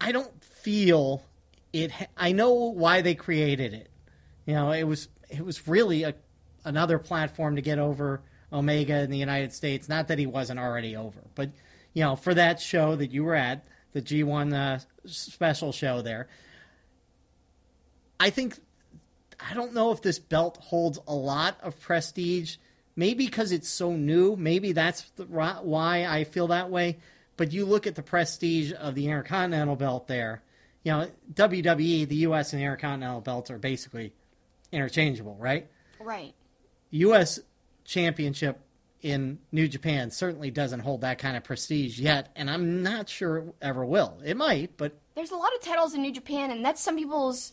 [0.00, 1.24] I don't feel
[1.72, 1.90] it.
[1.92, 3.88] ha- I know why they created it.
[4.44, 6.14] You know, it was it was really a
[6.64, 8.22] another platform to get over
[8.52, 9.88] Omega in the United States.
[9.88, 11.50] Not that he wasn't already over, but
[11.94, 13.64] you know, for that show that you were at,
[13.98, 16.28] the G1 uh, special show there.
[18.20, 18.58] I think
[19.40, 22.56] I don't know if this belt holds a lot of prestige.
[22.96, 24.34] Maybe because it's so new.
[24.34, 26.98] Maybe that's the, why I feel that way.
[27.36, 30.42] But you look at the prestige of the Intercontinental belt there.
[30.82, 32.52] You know, WWE, the U.S.
[32.52, 34.12] and Intercontinental belts are basically
[34.72, 35.68] interchangeable, right?
[36.00, 36.34] right.
[36.90, 37.38] U.S.
[37.84, 38.60] Championship
[39.02, 43.38] in New Japan certainly doesn't hold that kind of prestige yet, and I'm not sure
[43.38, 44.18] it ever will.
[44.24, 47.52] It might, but There's a lot of titles in New Japan, and that's some people's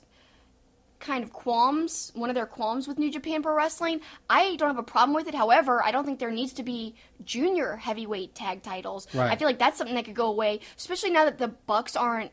[0.99, 4.01] kind of qualms, one of their qualms with New Japan Pro Wrestling.
[4.29, 5.35] I don't have a problem with it.
[5.35, 9.07] However, I don't think there needs to be junior heavyweight tag titles.
[9.13, 9.31] Right.
[9.31, 12.31] I feel like that's something that could go away, especially now that the Bucks aren't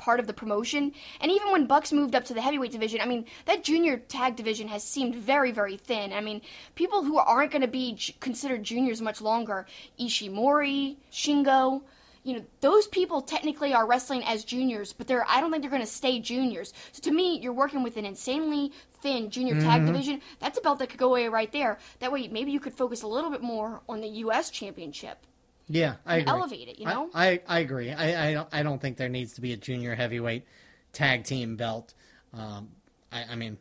[0.00, 0.92] part of the promotion.
[1.20, 4.34] And even when Bucks moved up to the heavyweight division, I mean, that junior tag
[4.34, 6.12] division has seemed very, very thin.
[6.12, 6.40] I mean,
[6.74, 9.66] people who aren't going to be j- considered juniors much longer,
[10.00, 11.82] Ishimori, Shingo,
[12.22, 15.70] you know, those people technically are wrestling as juniors, but they're I don't think they're
[15.70, 16.72] going to stay juniors.
[16.92, 19.86] So to me, you're working with an insanely thin junior tag mm-hmm.
[19.86, 20.20] division.
[20.38, 21.78] That's a belt that could go away right there.
[22.00, 24.50] That way, maybe you could focus a little bit more on the U.S.
[24.50, 25.26] championship.
[25.72, 26.28] Yeah, I agree.
[26.32, 27.10] elevate it, you I- know?
[27.14, 27.92] I, I, agree.
[27.92, 30.44] I, I don't I don't think there needs to be a junior heavyweight
[30.92, 31.94] tag team belt.
[32.34, 32.70] Um,
[33.12, 33.56] I, I mean,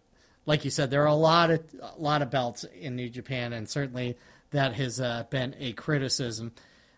[0.48, 3.54] like you said, there are a lot of a lot of belts in New Japan,
[3.54, 4.18] and certainly
[4.52, 6.52] that has uh, been a criticism.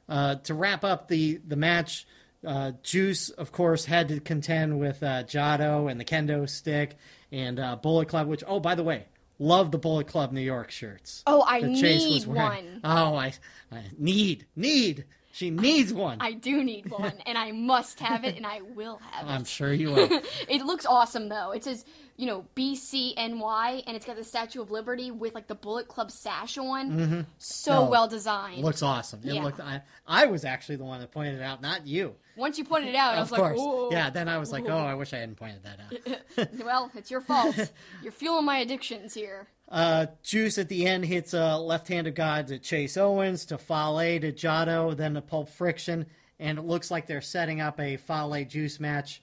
[0.08, 2.08] Uh, to wrap up the the match,
[2.48, 6.96] uh, Juice, of course, had to contend with uh, Jado and the Kendo Stick
[7.34, 8.28] and uh, Bullet Club.
[8.28, 9.06] Which, oh, by the way,
[9.42, 11.24] love the Bullet Club New York shirts.
[11.26, 12.80] Oh, I need was one.
[12.84, 13.34] Oh, I,
[13.72, 15.06] I need need.
[15.32, 16.18] She needs one.
[16.20, 19.32] I do need one, and I must have it, and I will have it.
[19.32, 20.22] I'm sure you will.
[20.50, 21.52] It looks awesome though.
[21.52, 21.86] It says,
[22.18, 26.12] you know, BCNY, and it's got the Statue of Liberty with like the Bullet Club
[26.12, 26.92] sash on.
[26.92, 27.22] Mm-hmm.
[27.38, 28.64] So Oh, well designed.
[28.64, 29.22] looks awesome.
[29.24, 29.44] It Yeah.
[29.44, 29.60] looked.
[29.60, 32.16] I, I was actually the one that pointed it out, not you.
[32.36, 33.58] Once you pointed it out, I was course.
[33.58, 34.10] like, "Ooh." Yeah.
[34.10, 36.50] Then I was like, oh, I wish I hadn't pointed that out.
[36.66, 37.56] Well, it's your fault.
[38.04, 39.48] You're fueling my addictions here.
[39.72, 44.34] Uh, Juice at the end hits a left-handed god to Chase Owens, to Fale, to
[44.34, 46.06] Jado, then to Pulp Friction,
[46.40, 49.22] and it looks like they're setting up a Fale Juice match.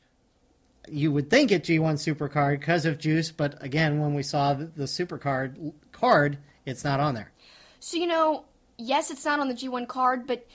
[0.88, 4.64] You would think at G1 Supercard because of Juice, but again, when we saw the,
[4.64, 7.30] the Supercard card, it's not on there.
[7.78, 8.44] So, you know,
[8.78, 10.46] yes, it's not on the G1 card, but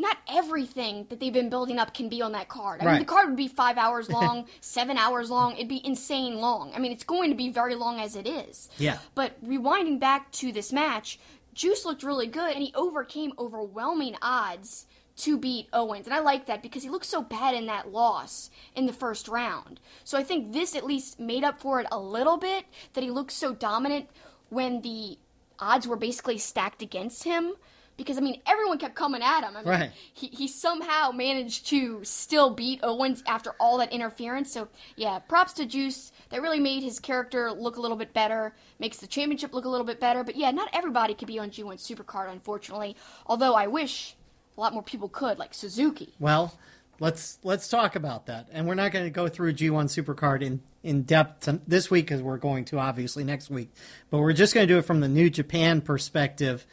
[0.00, 2.80] not everything that they've been building up can be on that card.
[2.82, 5.54] I mean, the card would be five hours long, seven hours long.
[5.54, 6.72] It'd be insane long.
[6.74, 8.68] I mean, it's going to be very long as it is.
[8.78, 8.98] Yeah.
[9.14, 11.18] But rewinding back to this match,
[11.54, 14.86] Juice looked really good, and he overcame overwhelming odds
[15.20, 16.06] to beat Owens.
[16.06, 19.28] And I like that because he looked so bad in that loss in the first
[19.28, 19.78] round.
[20.04, 23.10] So I think this at least made up for it a little bit that he
[23.10, 24.08] looked so dominant
[24.48, 25.18] when the
[25.58, 27.52] odds were basically stacked against him.
[27.96, 29.56] Because I mean, everyone kept coming at him.
[29.56, 29.90] I mean, Right.
[30.14, 34.50] he, he somehow managed to still beat Owens after all that interference.
[34.52, 36.10] So yeah, props to Juice.
[36.30, 39.68] That really made his character look a little bit better, makes the championship look a
[39.68, 40.24] little bit better.
[40.24, 42.96] But yeah, not everybody could be on G1 Supercard, unfortunately.
[43.26, 44.16] Although I wish
[44.56, 46.14] a lot more people could, like Suzuki.
[46.18, 46.56] Well,
[47.00, 48.48] let's let's talk about that.
[48.52, 52.22] And we're not going to go through G1 Supercard in in depth this week because
[52.22, 53.70] we're going to obviously next week.
[54.08, 56.64] But we're just going to do it from the New Japan perspective.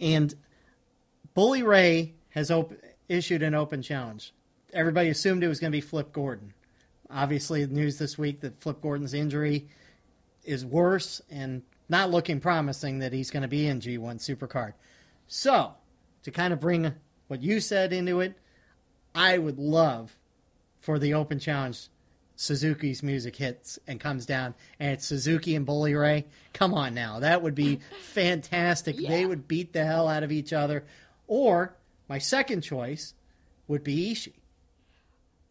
[0.00, 0.34] And
[1.34, 2.72] Bully Ray has op-
[3.08, 4.32] issued an open challenge.
[4.72, 6.54] Everybody assumed it was going to be Flip Gordon.
[7.10, 9.68] Obviously, the news this week that Flip Gordon's injury
[10.44, 14.72] is worse and not looking promising that he's going to be in G1 Supercard.
[15.26, 15.74] So,
[16.22, 16.92] to kind of bring
[17.28, 18.36] what you said into it,
[19.14, 20.16] I would love
[20.80, 21.88] for the open challenge
[22.36, 26.26] Suzuki's music hits and comes down and it's Suzuki and Bully Ray.
[26.52, 27.20] Come on now.
[27.20, 28.96] That would be fantastic.
[28.96, 30.84] They would beat the hell out of each other.
[31.26, 31.76] Or
[32.08, 33.14] my second choice
[33.68, 34.32] would be Ishii.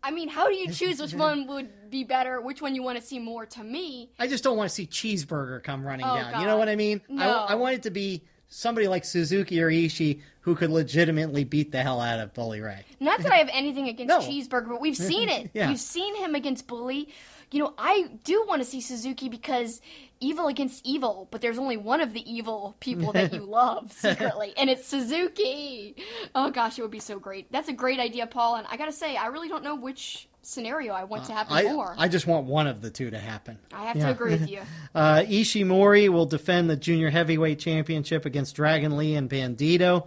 [0.06, 3.00] I mean, how do you choose which one would be better, which one you want
[3.00, 3.46] to see more?
[3.46, 6.42] To me, I just don't want to see Cheeseburger come running Oh, down.
[6.42, 7.02] You know what I mean?
[7.10, 7.46] I, No.
[7.48, 11.82] I want it to be somebody like Suzuki or Ishii who could legitimately beat the
[11.82, 12.84] hell out of Bully Ray.
[13.00, 14.20] Not that I have anything against No.
[14.20, 15.52] Cheeseburger, but we've seen it.
[15.54, 15.70] Yeah.
[15.70, 17.08] We've seen him against Bully.
[17.52, 19.80] You know, I do want to see Suzuki because
[20.24, 24.54] evil against evil, but there's only one of the evil people that you love secretly,
[24.58, 25.96] and it's Suzuki.
[26.34, 27.52] Oh gosh, it would be so great.
[27.52, 30.94] That's a great idea, Paul, and I gotta say, I really don't know which scenario
[30.94, 31.96] I want to happen I, more.
[31.98, 33.58] I just want one of the two to happen.
[33.72, 34.08] I have Yeah.
[34.08, 34.62] to agree with you.
[34.96, 40.06] Uh, Ishimori will defend the junior heavyweight championship against Dragon Lee and Bandito.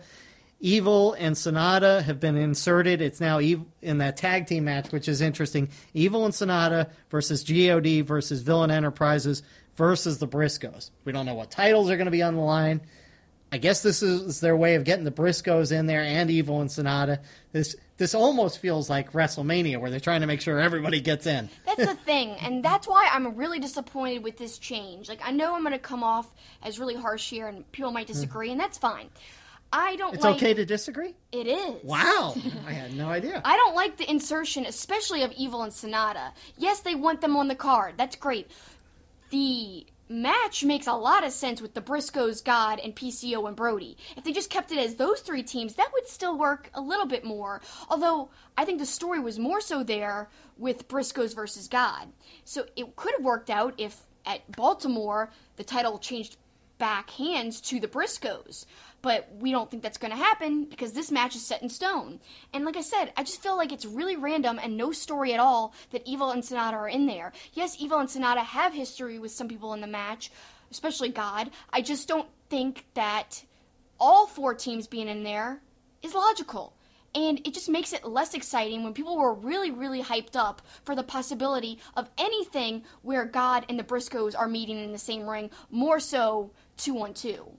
[0.61, 3.03] Evil and Sanada have been inserted.
[3.03, 5.69] It's now in that tag team match, which is interesting.
[5.93, 9.43] Evil and Sanada versus GOD versus Villain Enterprises
[9.77, 10.91] versus the Briscoes.
[11.05, 12.81] We don't know what titles are going to be on the line.
[13.53, 16.69] I guess this is their way of getting the Briscoes in there and Evil and
[16.69, 17.21] Sanada.
[17.53, 21.49] This this almost feels like WrestleMania, where they're trying to make sure everybody gets in.
[21.65, 25.09] That's the thing, and that's why I'm really disappointed with this change.
[25.09, 26.31] Like, I know I'm going to come off
[26.63, 29.09] as really harsh here, and people might disagree, and that's fine.
[29.73, 31.15] I don't It's like okay to disagree.
[31.33, 31.83] it is.
[31.85, 32.35] Wow,
[32.67, 33.41] I had no idea.
[33.45, 36.33] I don't like the insertion, especially of Evil and Sanada.
[36.59, 37.95] Yes, they want them on the card.
[37.97, 38.51] That's great.
[39.31, 43.97] The match makes a lot of sense with the Briscoes, God, and PCO and Brody.
[44.17, 47.07] If they just kept it as those three teams, that would still work a little
[47.07, 47.61] bit more.
[47.89, 52.09] Although I think the story was more so there with Briscoes versus God.
[52.45, 56.37] So it could have worked out if at Baltimore the title changed
[56.79, 58.67] back hands to the Briscoes.
[59.03, 62.21] But we don't think that's going to happen because this match is set in stone.
[62.53, 65.41] And like I said, I just feel like it's really random and no story at
[65.41, 67.33] all that Evil and Sanada are in there.
[67.53, 70.33] Yes, Evil and Sanada have history with some people in the match,
[70.71, 71.51] especially God.
[71.71, 73.45] I just don't think that
[74.01, 75.61] all four teams being in there
[76.03, 76.73] is logical.
[77.15, 80.95] And it just makes it less exciting when people were really, really hyped up for
[80.95, 85.51] the possibility of anything where God and the Briscoes are meeting in the same ring,
[85.71, 87.57] more so two on two.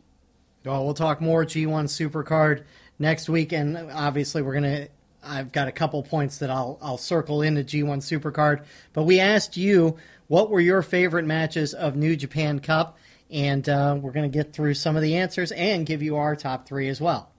[0.67, 2.65] Well, we'll talk more G1 Supercard
[2.99, 4.87] next week, and obviously we're gonna.
[5.23, 9.55] I've got a couple points that I'll I'll circle into G1 Supercard, but we asked
[9.55, 9.95] you
[10.27, 12.97] what were your favorite matches of New Japan Cup,
[13.31, 16.67] and uh, we're gonna get through some of the answers and give you our top
[16.67, 17.31] three as well.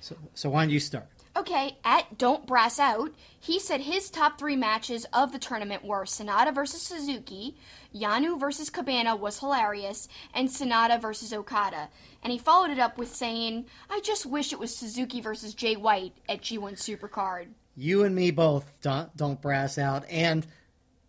[0.00, 1.08] So, so why don't you start?
[1.36, 6.04] Okay, at Don't Brass Out, he said his top three matches of the tournament were
[6.04, 7.58] Sanada versus Suzuki,
[7.94, 11.90] Yano versus Cabana was hilarious, and Sanada versus Okada.
[12.22, 15.76] And he followed it up with saying, I just wish it was Suzuki versus Jay
[15.76, 17.48] White at G1 Supercard.
[17.76, 20.08] You and me both don't, don't brass out.
[20.08, 20.46] And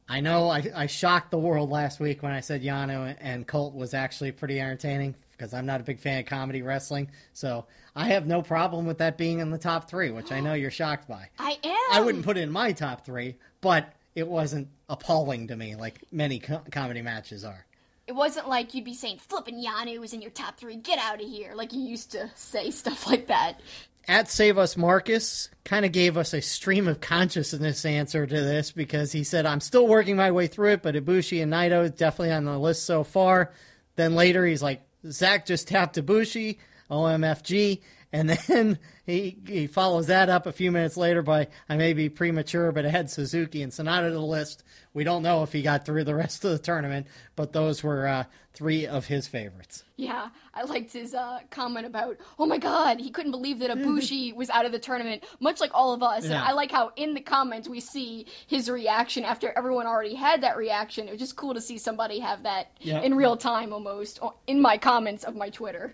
[0.09, 3.73] I know I, I shocked the world last week when I said Yano and Colt
[3.73, 7.11] was actually pretty entertaining because I'm not a big fan of comedy wrestling.
[7.33, 7.65] So
[7.97, 10.69] I have no problem with that being in the top three, which I know you're
[10.69, 11.29] shocked by.
[11.39, 11.77] I am.
[11.91, 16.03] I wouldn't put it in my top three, but it wasn't appalling to me like
[16.11, 17.65] many co- comedy matches are.
[18.05, 21.21] It wasn't like you'd be saying flipping Yano is in your top three, get out
[21.21, 23.61] of here, like you used to say stuff like that.
[24.07, 28.71] At Save Us Marcus kind of gave us a stream of consciousness answer to this
[28.71, 31.91] because he said, I'm still working my way through it, but Ibushi and Naito is
[31.91, 33.51] definitely on the list so far.
[33.95, 36.57] Then later he's like, Zack just tapped Ibushi,
[36.89, 37.81] OMFG.
[38.13, 42.07] And then he, he follows that up a few minutes later by, I may be
[42.09, 44.63] premature, but I had Suzuki and Sanada to the list.
[44.93, 48.07] We don't know if he got through the rest of the tournament, but those were
[48.07, 48.23] uh,
[48.53, 49.83] three of his favorites.
[49.97, 54.33] Yeah, I liked his uh, comment about, oh my god, he couldn't believe that Ibushi
[54.35, 56.23] was out of the tournament, much like all of us.
[56.23, 60.41] And I like how in the comments we see his reaction after everyone already had
[60.43, 61.07] that reaction.
[61.09, 63.01] It was just cool to see somebody have that Yeah.
[63.01, 65.93] in real time almost in my comments of my Twitter.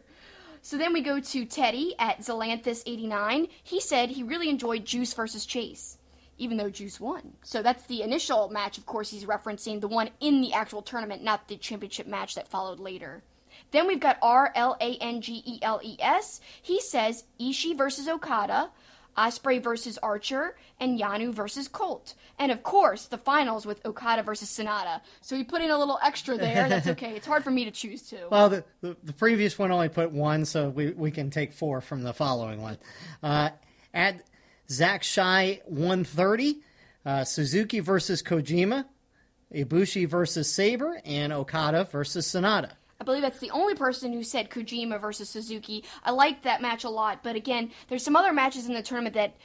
[0.66, 3.50] So then we go to Teddy at Zelanthus89.
[3.62, 5.98] He said he really enjoyed Juice versus Chase,
[6.38, 7.34] even though Juice won.
[7.44, 11.22] So that's the initial match, of course, he's referencing, the one in the actual tournament,
[11.22, 13.24] not the championship match that followed later.
[13.72, 16.40] Then we've got R L A N G E L E S.
[16.62, 18.70] He says Ishii versus Okada,
[19.18, 22.16] Ospreay versus Archer, and Yano versus Colt.
[22.40, 25.02] And of course, the finals with Okada versus Sanada.
[25.22, 26.68] So we put in a little extra there.
[26.70, 27.16] That's okay.
[27.16, 28.28] It's hard for me to choose two.
[28.30, 31.82] Well, the, the, the previous one only put one, so we, we can take four
[31.82, 32.78] from the following one.
[33.22, 33.50] Uh,
[33.94, 34.22] at
[34.70, 36.62] Zach Shy 130,
[37.06, 38.86] uh, Suzuki versus Kojima,
[39.54, 42.72] Ibushi versus Sabre, and Okada versus Sanada.
[43.04, 45.84] I believe that's the only person who said Kojima versus Suzuki.
[46.06, 49.14] I liked that match a lot, but again, there's some other matches in the tournament
[49.16, 49.36] that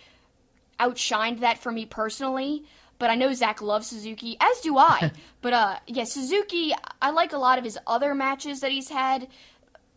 [0.79, 2.65] outshined that for me personally.
[3.01, 5.11] But I know Zach loves Suzuki, as do I.
[5.41, 9.27] but uh, yeah, Suzuki, I like a lot of his other matches that he's had.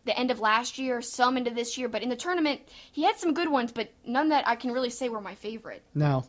[0.05, 3.17] The end of last year, some into this year, but in the tournament, he had
[3.17, 5.83] some good ones, but none that I can really say were my favorite.
[5.93, 6.25] No.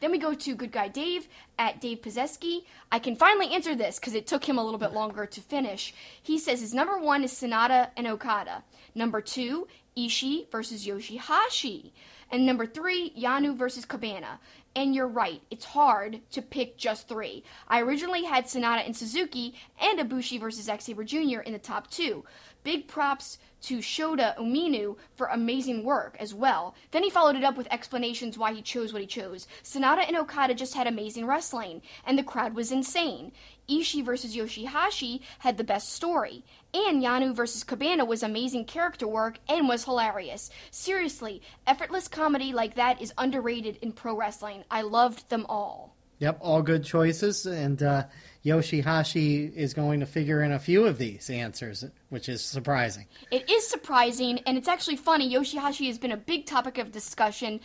[0.00, 1.28] Then we go to Good Guy Dave
[1.58, 2.64] at Dave Pizeski.
[2.92, 5.94] I can finally answer this because it took him a little bit longer to finish.
[6.22, 8.62] He says his number one is Sanada and Okada.
[8.94, 11.92] Number two, Ishii versus Yoshihashi.
[12.30, 14.40] And number three, Yano versus Cabana.
[14.74, 17.44] And you're right, it's hard to pick just three.
[17.66, 21.40] I originally had Sanada and Suzuki and Ibushi versus Zack Sabre Jr.
[21.40, 22.24] in the top two.
[22.62, 26.74] Big props to Shota Umino for amazing work as well.
[26.90, 29.46] Then he followed it up with explanations why he chose what he chose.
[29.62, 33.32] Sanada and Okada just had amazing wrestling, and the crowd was insane.
[33.68, 36.44] Ishii versus Yoshihashi had the best story.
[36.72, 40.50] And Yano versus Cabana was amazing character work and was hilarious.
[40.70, 44.64] Seriously, effortless comedy like that is underrated in pro wrestling.
[44.70, 45.96] I loved them all.
[46.18, 47.46] Yep, all good choices.
[47.46, 48.04] And uh,
[48.46, 53.06] Yoshihashi is going to figure in a few of these answers, which is surprising.
[53.32, 55.34] It is surprising, and it's actually funny.
[55.34, 57.60] Yoshihashi has been a big topic of discussion.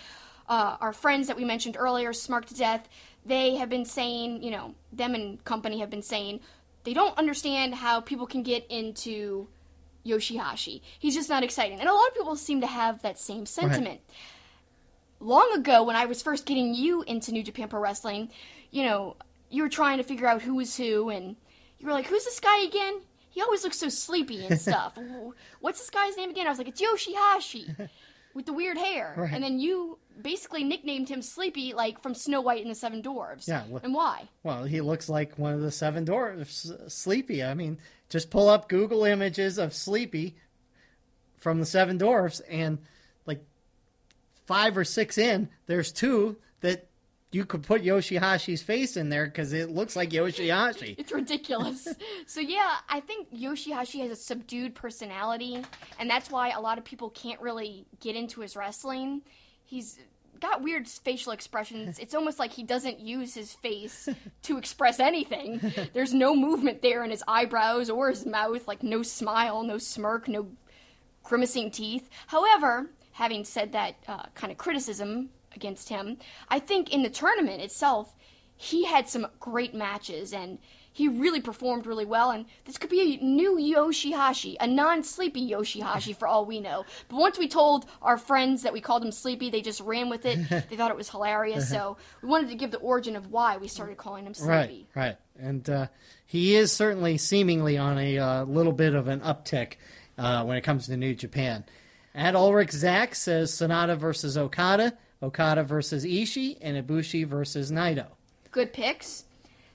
[0.50, 2.90] Uh, our friends that we mentioned earlier, Smark to Death,
[3.24, 6.40] they have been saying, you know, them and company have been saying
[6.84, 9.48] they don't understand how people can get into
[10.04, 10.82] Yoshihashi.
[10.98, 11.80] He's just not exciting.
[11.80, 14.02] And a lot of people seem to have that same sentiment.
[15.20, 18.32] Long ago, when I was first getting you into New Japan Pro Wrestling,
[18.72, 19.16] you know,
[19.52, 21.36] you were trying to figure out who was who, and
[21.80, 23.02] you were like, who's this guy again?
[23.30, 24.97] He always looks so sleepy and stuff.
[25.60, 26.47] What's this guy's name again?
[26.47, 27.89] I was like, it's Yoshihashi
[28.34, 29.14] with the weird hair.
[29.18, 29.34] Right.
[29.34, 33.47] And then you basically nicknamed him Sleepy, like from Snow White and the Seven Dwarfs.
[33.47, 34.30] Yeah, And why?
[34.43, 37.43] Well, he looks like one of the seven dwarfs, Sleepy.
[37.43, 37.78] I mean,
[38.10, 40.36] just pull up Google images of Sleepy
[41.38, 42.78] from the seven dwarfs, and
[43.26, 43.43] like
[44.45, 46.88] five or six in, there's two that
[47.32, 50.96] you could put Yoshihashi's face in there because it looks like Yoshihashi.
[51.02, 51.88] It's ridiculous.
[52.26, 55.64] so yeah, I think Yoshihashi has a subdued personality,
[56.00, 59.22] and that's why a lot of people can't really get into his wrestling.
[59.64, 60.00] He's
[60.42, 62.00] got weird facial expressions.
[62.00, 64.10] It's almost like he doesn't use his face
[64.44, 65.62] to express anything.
[65.94, 70.28] There's no movement there in his eyebrows or his mouth, like no smile, no smirk,
[70.28, 70.48] no
[71.24, 72.10] grimacing teeth.
[72.28, 76.18] However, having said that uh, kind of criticism against him,
[76.49, 78.16] I think in the tournament itself,
[78.56, 80.60] he had some great matches and
[80.93, 86.16] he really performed really well, and this could be a new Yoshihashi, a non-sleepy Yoshihashi
[86.16, 86.86] for all we know.
[87.08, 90.26] But once we told our friends that we called him sleepy, they just ran with
[90.26, 90.38] it.
[90.70, 93.70] they thought it was hilarious, so we wanted to give the origin of why we
[93.70, 94.88] started calling him sleepy.
[94.93, 95.18] Right, right.
[95.39, 95.88] And uh,
[96.26, 99.76] he is certainly seemingly on a uh, little bit of an uptick
[100.18, 101.64] uh, when it comes to New Japan.
[102.14, 108.08] At Ulrich Zach says Sanada versus Okada, Okada versus Ishii, and Ibushi versus Naito.
[108.52, 109.26] Good picks.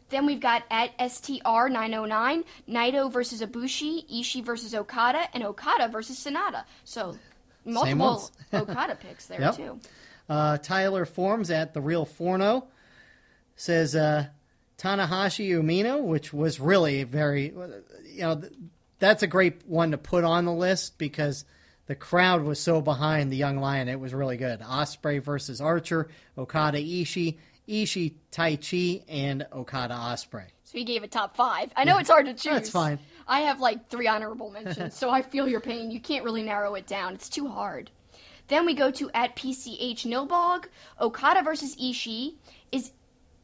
[0.08, 6.64] Then we've got at STR909, Naito versus Ibushi, Ishii versus Okada, and Okada versus Sanada.
[6.84, 7.16] So
[7.64, 8.30] multiple.
[8.52, 9.56] Okada picks there Yep.
[9.56, 9.80] too.
[10.28, 12.66] Uh, Tyler Forms at the Real Forno
[13.56, 14.26] says uh,
[14.78, 17.46] Tanahashi Umino, which was really very,
[18.04, 18.52] you know, th-
[18.98, 21.44] that's a great one to put on the list because
[21.86, 23.88] the crowd was so behind the young lion.
[23.88, 24.60] It was really good.
[24.60, 27.36] Ospreay versus Archer, Okada Ishii,
[27.68, 30.46] Ishii Taichi, and Okada Ospreay.
[30.64, 31.70] So he gave a top five.
[31.76, 32.52] I know it's hard to choose.
[32.52, 32.98] That's fine.
[33.28, 35.90] I have like three honorable mentions, so I feel your pain.
[35.90, 37.14] You can't really narrow it down.
[37.14, 37.90] It's too hard.
[38.48, 40.66] Then we go to at PCH Nilbog,
[41.00, 42.34] Okada versus Ishii.
[42.72, 42.92] Is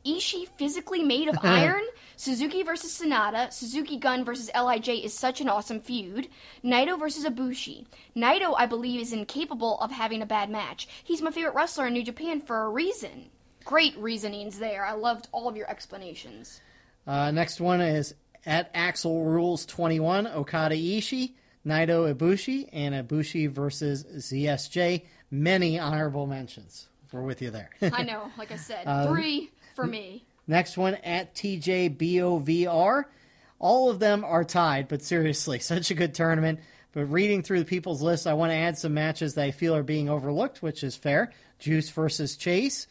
[0.04, 1.82] Ishii physically made of iron?
[2.16, 3.52] Suzuki versus Sanada.
[3.52, 6.28] Suzuki Gun versus LIJ is such an awesome feud.
[6.64, 7.86] Naito versus Ibushi.
[8.16, 10.88] Naito, I believe, is incapable of having a bad match.
[11.02, 13.30] He's my favorite wrestler in New Japan for a reason.
[13.64, 14.84] Great reasonings there.
[14.84, 16.60] I loved all of your explanations.
[17.06, 21.32] Uh, next one is at Axel Rules 21, Okada Ishii,
[21.66, 25.02] Naito Ibushi, and Ibushi versus ZSJ.
[25.30, 26.88] Many honorable mentions.
[27.12, 27.70] We're with you there.
[27.92, 30.24] I know, like I said, three for me.
[30.46, 33.04] Next one at TJBOVR.
[33.58, 36.60] All of them are tied, but seriously, such a good tournament.
[36.92, 39.74] But reading through the people's list, I want to add some matches that I feel
[39.74, 41.32] are being overlooked, which is fair.
[41.58, 42.86] Juice versus Chase,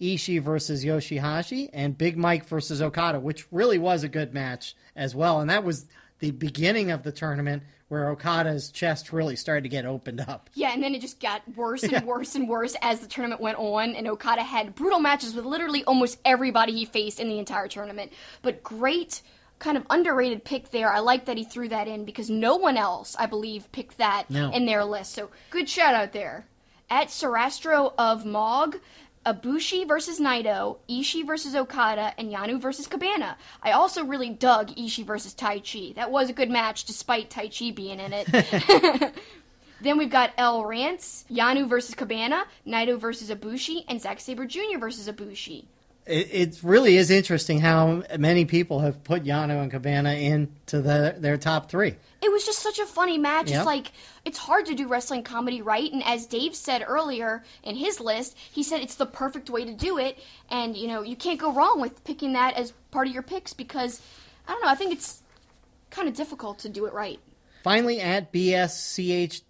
[0.00, 5.14] Ishii versus Yoshihashi, and Big Mike versus Okada, which really was a good match as
[5.14, 5.40] well.
[5.40, 5.86] And that was
[6.18, 10.50] the beginning of the tournament where Okada's chest really started to get opened up.
[10.54, 13.58] Yeah, and then it just got worse and worse and worse as the tournament went
[13.58, 17.68] on, and Okada had brutal matches with literally almost everybody he faced in the entire
[17.68, 18.12] tournament.
[18.42, 19.22] But great,
[19.60, 20.92] kind of underrated pick there.
[20.92, 24.28] I like that he threw that in because no one else, I believe, picked that
[24.30, 24.50] No.
[24.50, 25.12] in their list.
[25.12, 26.46] So good shout out there.
[26.90, 28.78] At Sarastro of Mog,
[29.26, 33.36] Ibushi versus Naito, Ishii versus Okada, and Yano versus Cabana.
[33.60, 35.94] I also really dug Ishii versus Taichi.
[35.96, 39.12] That was a good match despite Taichi being in it.
[39.80, 44.78] Then we've got El Rance, Yano versus Cabana, Naito versus Ibushi, and Zack Sabre Jr.
[44.78, 45.64] versus Ibushi.
[46.06, 51.16] It, it really is interesting how many people have put Yano and Cabana into the,
[51.18, 51.96] their top three.
[52.22, 53.50] It was just such a funny match.
[53.50, 53.58] Yep.
[53.58, 53.92] It's like
[54.24, 58.36] it's hard to do wrestling comedy right, and as Dave said earlier in his list,
[58.52, 61.52] he said it's the perfect way to do it, and you know you can't go
[61.52, 64.00] wrong with picking that as part of your picks because
[64.46, 64.70] I don't know.
[64.70, 65.22] I think it's
[65.90, 67.18] kind of difficult to do it right.
[67.62, 69.40] Finally, at BSCHWING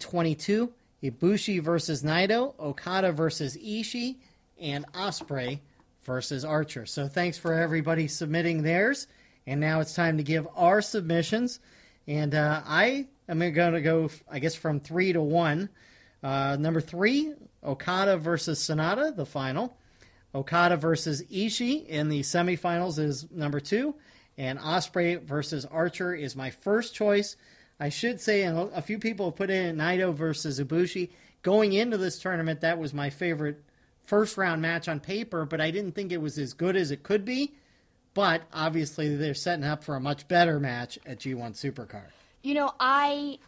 [0.00, 0.72] 22,
[1.02, 4.16] Ibushi versus Naito, Okada versus Ishii,
[4.62, 5.60] and Ospreay
[6.02, 6.86] versus Archer.
[6.86, 9.06] So thanks for everybody submitting theirs.
[9.46, 11.60] And now it's time to give our submissions.
[12.06, 15.68] And uh, I am going to go, I guess, from three to one.
[16.22, 17.34] Uh, number three,
[17.64, 19.76] Okada versus Sanada, the final.
[20.34, 23.94] Okada versus Ishii in the semifinals is number two,
[24.38, 27.36] and Ospreay versus Archer is my first choice.
[27.78, 31.10] I should say, and a few people have put in Naito versus Ibushi.
[31.42, 33.62] Going into this tournament, that was my favorite
[34.04, 37.02] first round match on paper, but I didn't think it was as good as it
[37.02, 37.54] could be.
[38.14, 42.10] But obviously, they're setting up for a much better match at G1 Supercard.
[42.42, 43.38] You know, I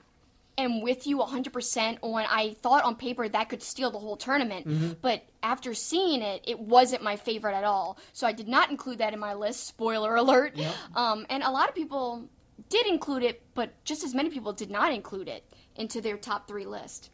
[0.57, 4.67] am with you 100% on I thought on paper that could steal the whole tournament,
[5.03, 7.99] but after seeing it, it wasn't my favorite at all.
[8.13, 10.57] So I did not include that in my list, spoiler alert.
[10.95, 12.29] Um, and a lot of people
[12.71, 15.45] did include it, but just as many people did not include it
[15.77, 17.11] into their top three list.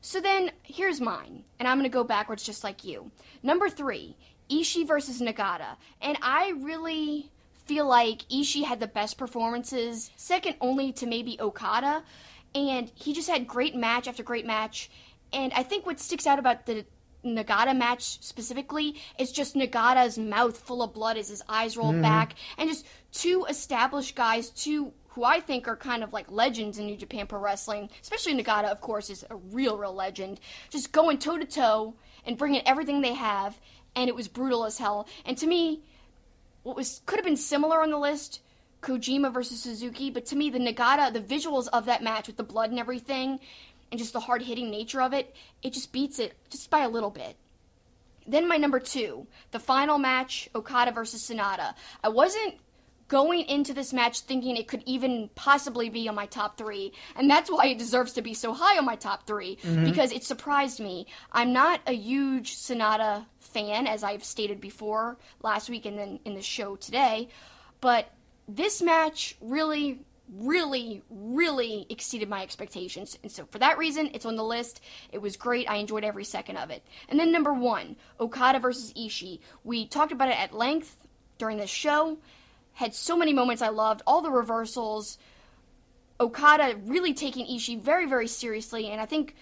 [0.00, 3.10] So then, here's mine, and I'm going to go backwards just like you.
[3.42, 4.16] Number three,
[4.48, 5.76] Ishii versus Nagata.
[6.00, 7.30] And I really
[7.66, 12.02] feel like Ishii had the best performances, second only to maybe Okada.
[12.54, 14.90] And he just had great match after great match.
[15.32, 16.86] And I think what sticks out about the
[17.24, 22.02] Nagata match specifically is just Nagata's mouth full of blood as his eyes roll mm-hmm.
[22.02, 22.36] back.
[22.56, 26.86] And just two established guys, two who I think are kind of like legends in
[26.86, 30.38] New Japan Pro Wrestling, especially Nagata, of course, is a real, real legend.
[30.70, 31.94] Just going toe to toe
[32.24, 33.58] and bringing everything they have,
[33.96, 35.08] and it was brutal as hell.
[35.24, 35.82] And to me,
[36.62, 38.42] what was could have been similar on the list,
[38.80, 42.44] Kojima versus Suzuki, but to me, the Nagata, the visuals of that match with the
[42.44, 43.40] blood and everything,
[43.90, 46.88] and just the hard hitting nature of it, it just beats it just by a
[46.88, 47.36] little bit.
[48.24, 51.74] then my number two, the final match, Okada versus Sanada.
[52.04, 52.54] I wasn't
[53.08, 57.28] going into this match thinking it could even possibly be on my top three, and
[57.28, 59.84] that's why it deserves to be so high on my top 3 Mm-hmm.
[59.84, 61.06] because it surprised me.
[61.32, 66.34] I'm not a huge Sanada fan, as I've stated before last week and then in
[66.34, 67.28] the show today,
[67.80, 68.10] but
[68.46, 70.00] this match really.
[70.30, 73.18] Really, really exceeded my expectations.
[73.22, 74.82] And so, for that reason, it's on the list.
[75.10, 75.70] It was great.
[75.70, 76.82] I enjoyed every second of it.
[77.08, 79.40] And then, number one, Okada versus Ishii.
[79.64, 80.98] We talked about it at length
[81.38, 82.18] during this show
[82.78, 85.18] had so many moments I loved, all the reversals.
[86.20, 89.34] Okada really taking Ishii very, very seriously, and I think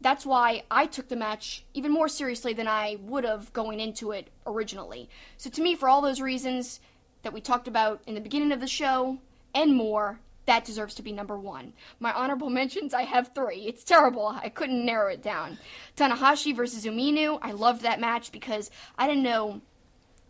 [0.00, 4.12] that's why I took the match even more seriously than I would have going into
[4.12, 5.10] it originally.
[5.36, 6.80] So to me, for all those reasons
[7.22, 9.18] that we talked about in the beginning of the show
[9.54, 11.74] and more, that deserves to be number one.
[11.98, 13.66] My honorable mentions, I have three.
[13.66, 14.28] It's terrible.
[14.42, 15.58] I couldn't narrow it down.
[15.98, 17.38] Tanahashi versus Umino.
[17.42, 19.60] I loved that match because I didn't know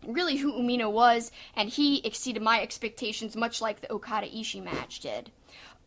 [0.05, 4.99] really who Umino was, and he exceeded my expectations, much like the Okada Ishii match
[4.99, 5.31] did.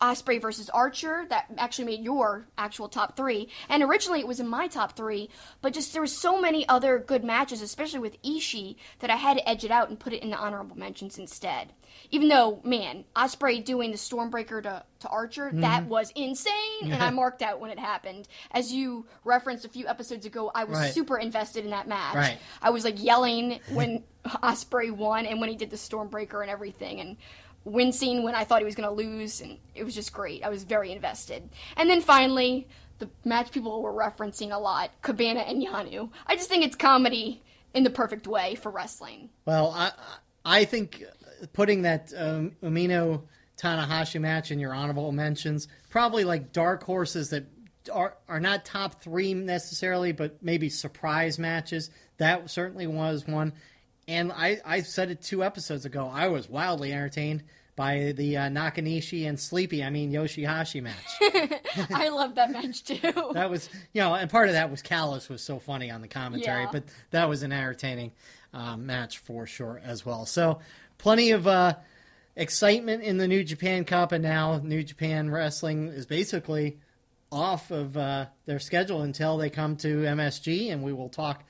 [0.00, 4.48] Ospreay versus Archer, that actually made your actual top three, and originally it was in
[4.48, 5.30] my top three,
[5.62, 9.36] but just there were so many other good matches, especially with Ishii, that I had
[9.38, 11.72] to edge it out and put it in the honorable mentions instead.
[12.10, 15.60] Even though, man, Ospreay doing the Stormbreaker to, to Archer, mm-hmm.
[15.60, 18.26] that was insane, and I marked out when it happened.
[18.50, 20.92] As you referenced a few episodes ago, I was Right.
[20.92, 22.16] super invested in that match.
[22.16, 22.38] Right.
[22.60, 27.00] I was like yelling when Ospreay won and when he did the Stormbreaker and everything,
[27.00, 27.16] and
[27.64, 30.44] wincing when I thought he was going to lose, and it was just great.
[30.44, 31.48] I was very invested.
[31.76, 36.10] And then finally, the match people were referencing a lot, Cabana and Yano.
[36.26, 37.42] I just think it's comedy
[37.72, 39.30] in the perfect way for wrestling.
[39.46, 39.92] Well, I
[40.44, 41.02] I think
[41.52, 43.22] putting that um, Umino
[43.56, 47.44] Tanahashi match in your honorable mentions probably like dark horses that
[47.92, 51.90] are are not top three necessarily, but maybe surprise matches.
[52.18, 53.52] That certainly was one.
[54.06, 56.10] And I, I said it two episodes ago.
[56.12, 57.42] I was wildly entertained
[57.76, 60.94] by the uh, Nakanishi and Sleepy, I mean Yoshihashi match.
[61.92, 62.98] I love that match too.
[63.32, 66.06] that was you know, and part of that was Callus was so funny on the
[66.08, 66.68] commentary, Yeah.
[66.70, 68.12] but that was an entertaining
[68.52, 70.24] um, match for sure as well.
[70.26, 70.60] So
[70.98, 71.74] plenty of uh,
[72.36, 76.78] excitement in the New Japan Cup, and now New Japan Wrestling is basically
[77.32, 81.42] off of uh, their schedule until they come to MSG, and we will talk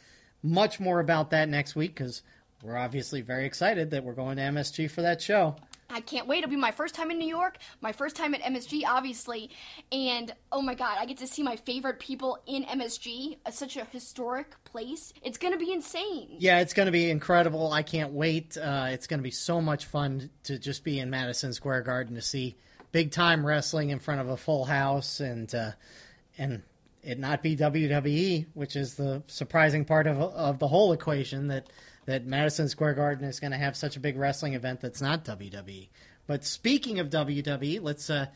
[0.42, 2.22] much more about that next week because
[2.64, 5.54] we're obviously very excited that we're going to MSG for that show.
[5.90, 6.38] I can't wait.
[6.38, 9.50] It'll be my first time in New York, my first time at MSG, obviously.
[9.92, 13.76] And oh my God, I get to see my favorite people in MSG, uh, such
[13.76, 15.12] a historic place.
[15.22, 16.36] It's going to be insane.
[16.38, 17.70] Yeah, it's going to be incredible.
[17.70, 18.56] I can't wait.
[18.56, 22.14] Uh, it's going to be so much fun to just be in Madison Square Garden
[22.14, 22.56] to see
[22.90, 25.72] big time wrestling in front of a full house and uh,
[26.38, 26.62] and
[27.02, 31.68] it not be WWE, which is the surprising part of of the whole equation that
[32.06, 35.24] that Madison Square Garden is going to have such a big wrestling event that's not
[35.24, 35.88] WWE.
[36.26, 38.26] But speaking of WWE, let's uh,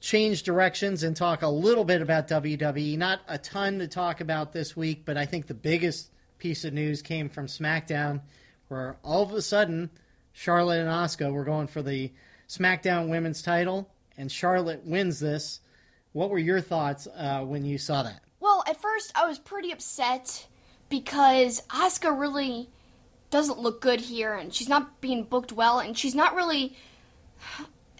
[0.00, 2.96] change directions and talk a little bit about WWE.
[2.96, 6.72] Not a ton to talk about this week, but I think the biggest piece of
[6.72, 8.20] news came from SmackDown,
[8.68, 9.90] where all of a sudden
[10.32, 12.12] Charlotte and Asuka were going for the
[12.48, 15.60] SmackDown Women's title, and Charlotte wins this.
[16.12, 18.20] What were your thoughts uh, when you saw that?
[18.40, 20.46] Well, at first I was pretty upset
[20.88, 22.68] because Asuka really
[23.30, 26.76] doesn't look good here and she's not being booked well and she's not really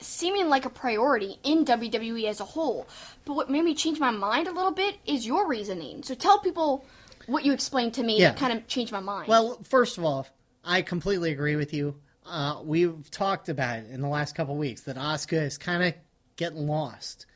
[0.00, 2.88] seeming like a priority in WWE as a whole.
[3.24, 6.02] But what made me change my mind a little bit is your reasoning.
[6.02, 6.84] So tell people
[7.26, 8.30] what you explained to me Yeah.
[8.30, 9.28] that kind of changed my mind.
[9.28, 10.26] Well, first of all,
[10.64, 11.96] I completely agree with you.
[12.24, 15.82] Uh, we've talked about it in the last couple of weeks that Asuka is kind
[15.82, 15.94] of
[16.36, 17.26] getting lost,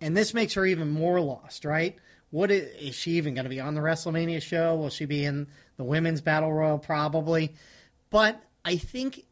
[0.00, 1.96] and this makes her even more lost, right?
[2.30, 4.74] What is, is she even going to be on the WrestleMania show?
[4.76, 5.46] Will she be in
[5.76, 6.78] the Women's Battle Royal?
[6.78, 7.54] Probably,
[8.10, 9.24] but I think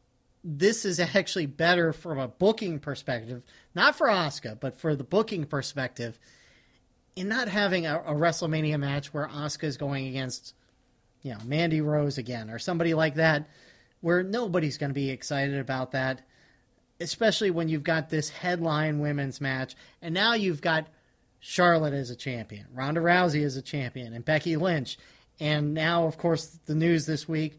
[0.45, 3.43] this is actually better from a booking perspective,
[3.75, 6.19] not for Asuka, but for the booking perspective,
[7.15, 10.55] in not having a, a WrestleMania match where Asuka is going against
[11.23, 13.49] you know, Mandy Rose again or somebody like that,
[14.01, 16.23] where nobody's going to be excited about that,
[17.01, 20.89] especially when you've got this headline women's match, and now you've got
[21.39, 24.99] Charlotte as a champion, Ronda Rousey as a champion, and Becky Lynch,
[25.43, 27.59] and now, of course, the news this week,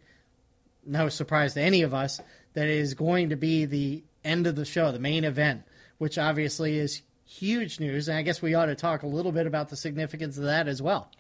[0.85, 2.21] no surprise to any of us,
[2.53, 5.63] that it is going to be the end of the show, the main event,
[5.97, 9.47] which obviously is huge news, and I guess we ought to talk a little bit
[9.47, 11.11] about the significance of that as well.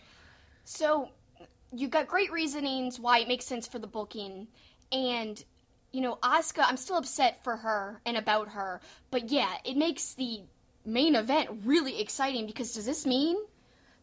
[0.63, 1.09] So
[1.73, 4.47] you've got great reasonings why it makes sense for the booking,
[4.89, 5.43] and
[5.91, 8.79] you know, Asuka, I'm still upset for her and about her,
[9.11, 10.43] but yeah, it makes the
[10.85, 13.35] main event really exciting because does this mean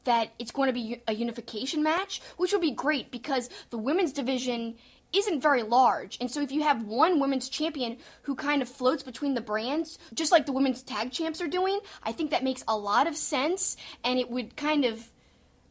[0.04, 4.12] that it's going to be a unification match, which would be great because the women's
[4.12, 4.76] division
[5.12, 6.16] isn't very large.
[6.20, 9.98] And so if you have one women's champion who kind of floats between the brands,
[10.14, 13.16] just like the women's tag champs are doing, I think that makes a lot of
[13.16, 15.10] sense and it would kind of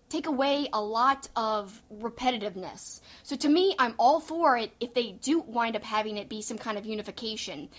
[0.10, 3.00] take away a lot of repetitiveness.
[3.24, 6.42] So to me, I'm all for it if they do wind up having it be
[6.42, 7.70] some kind of unification.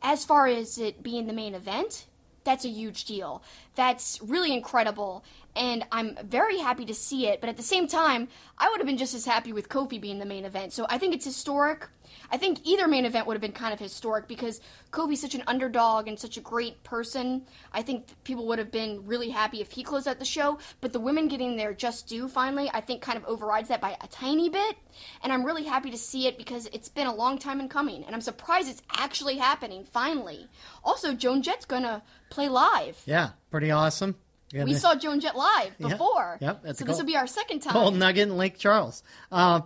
[0.00, 2.06] As far as it being the main event,
[2.44, 3.42] that's a huge deal.
[3.74, 5.24] That's really incredible
[5.54, 7.40] and I'm very happy to see it.
[7.40, 8.28] But at the same time,
[8.58, 10.72] I would have been just as happy with Kofi being the main event.
[10.72, 11.88] So I think it's historic.
[12.30, 14.60] I think either main event would have been kind of historic because
[14.90, 17.46] Kofi's such an underdog and such a great person.
[17.72, 20.58] I think people would have been really happy if he closed out the show.
[20.80, 23.96] But the women getting their just due finally, I think kind of overrides that by
[24.00, 24.76] a tiny bit.
[25.22, 28.04] And I'm really happy to see it because it's been a long time in coming.
[28.04, 30.48] And I'm surprised it's actually happening finally.
[30.84, 33.00] Also, Joan Jett's going to play live.
[33.06, 34.16] Yeah, pretty awesome.
[34.52, 36.38] We saw Joan Jett live before.
[36.40, 37.72] Yep, yep so this will be our second time.
[37.72, 39.02] Gold Nugget in Lake Charles.
[39.30, 39.62] Uh,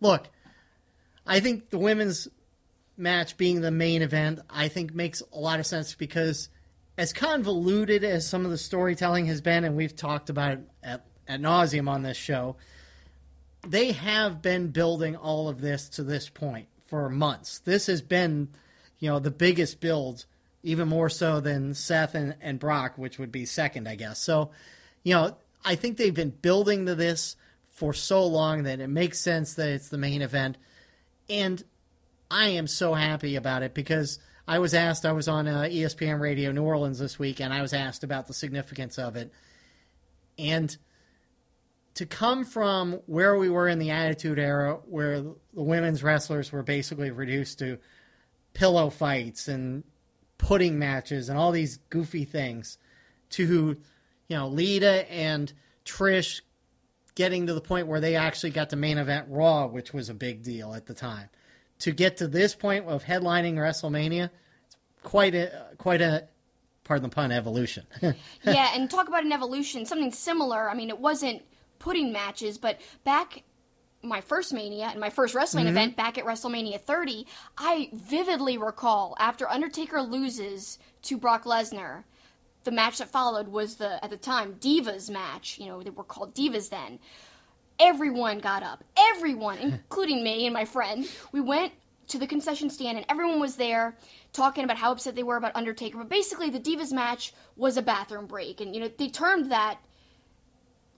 [0.00, 0.28] look,
[1.28, 2.28] I think the women's
[2.96, 6.48] match being the main event, I think makes a lot of sense because
[6.96, 11.06] as convoluted as some of the storytelling has been, and we've talked about it at,
[11.28, 12.56] at nauseum on this show,
[13.66, 17.60] they have been building all of this to this point for months.
[17.60, 18.48] This has been,
[18.98, 20.24] you know, the biggest build–
[20.62, 24.18] even more so than Seth and, and Brock, which would be second, I guess.
[24.18, 24.50] So,
[25.02, 27.36] you know, I think they've been building to this
[27.70, 30.58] for so long that it makes sense that it's the main event.
[31.28, 31.62] And
[32.30, 36.20] I am so happy about it because I was asked, I was on uh, ESPN
[36.20, 39.32] Radio New Orleans this week, and I was asked about the significance of it.
[40.38, 40.76] And
[41.94, 46.62] to come from where we were in the Attitude Era, where the women's wrestlers were
[46.62, 47.78] basically reduced to
[48.54, 49.84] pillow fights and
[50.38, 52.78] pudding matches and all these goofy things
[53.30, 53.76] to
[54.28, 55.52] you know Lita and
[55.84, 56.40] Trish
[57.18, 60.14] getting to the point where they actually got to main event Raw, which was a
[60.14, 61.28] big deal at the time.
[61.80, 64.30] To get to this point of headlining WrestleMania,
[64.66, 66.28] it's quite a quite a
[66.84, 67.86] pardon the pun evolution.
[68.44, 70.70] yeah, and talk about an evolution, something similar.
[70.70, 71.42] I mean, it wasn't
[71.80, 73.42] putting matches, but back
[74.00, 75.76] my first Mania and my first wrestling mm-hmm.
[75.76, 77.26] event back at WrestleMania 30,
[77.58, 82.04] I vividly recall after Undertaker loses to Brock Lesnar,
[82.68, 85.58] the match that followed was the at the time Divas match.
[85.58, 86.98] You know, they were called Divas then.
[87.80, 91.08] Everyone got up, everyone, including me and my friend.
[91.32, 91.72] We went
[92.08, 93.96] to the concession stand and everyone was there
[94.34, 95.96] talking about how upset they were about Undertaker.
[95.96, 99.78] But basically, the Divas match was a bathroom break, and you know they termed that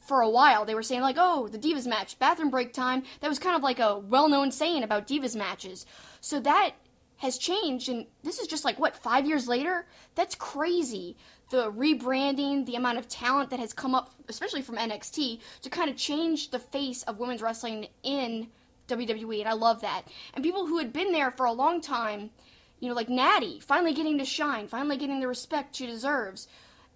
[0.00, 3.28] for a while they were saying like, "Oh, the Divas match, bathroom break time." That
[3.28, 5.86] was kind of like a well-known saying about Divas matches.
[6.20, 6.72] So that
[7.18, 9.86] has changed and this is just like what, 5 years later?
[10.14, 11.16] That's crazy.
[11.50, 15.90] The rebranding, the amount of talent that has come up especially from NXT to kind
[15.90, 18.48] of change the face of women's wrestling in
[18.88, 20.02] WWE and I love that.
[20.34, 22.30] And people who had been there for a long time,
[22.78, 26.48] you know, like Natty, finally getting to shine, finally getting the respect she deserves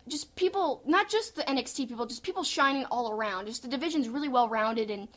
[0.08, 3.46] just people, not just the NXT people, just people shining all around.
[3.46, 5.08] Just the division's really well rounded, and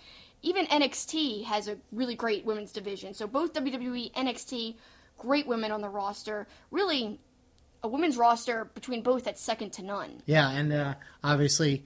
[0.41, 3.13] even NXT has a really great women's division.
[3.13, 4.75] So both WWE, NXT,
[5.17, 6.47] great women on the roster.
[6.71, 7.19] Really,
[7.83, 10.21] a women's roster between both that's second to none.
[10.25, 11.85] Yeah, and uh, obviously,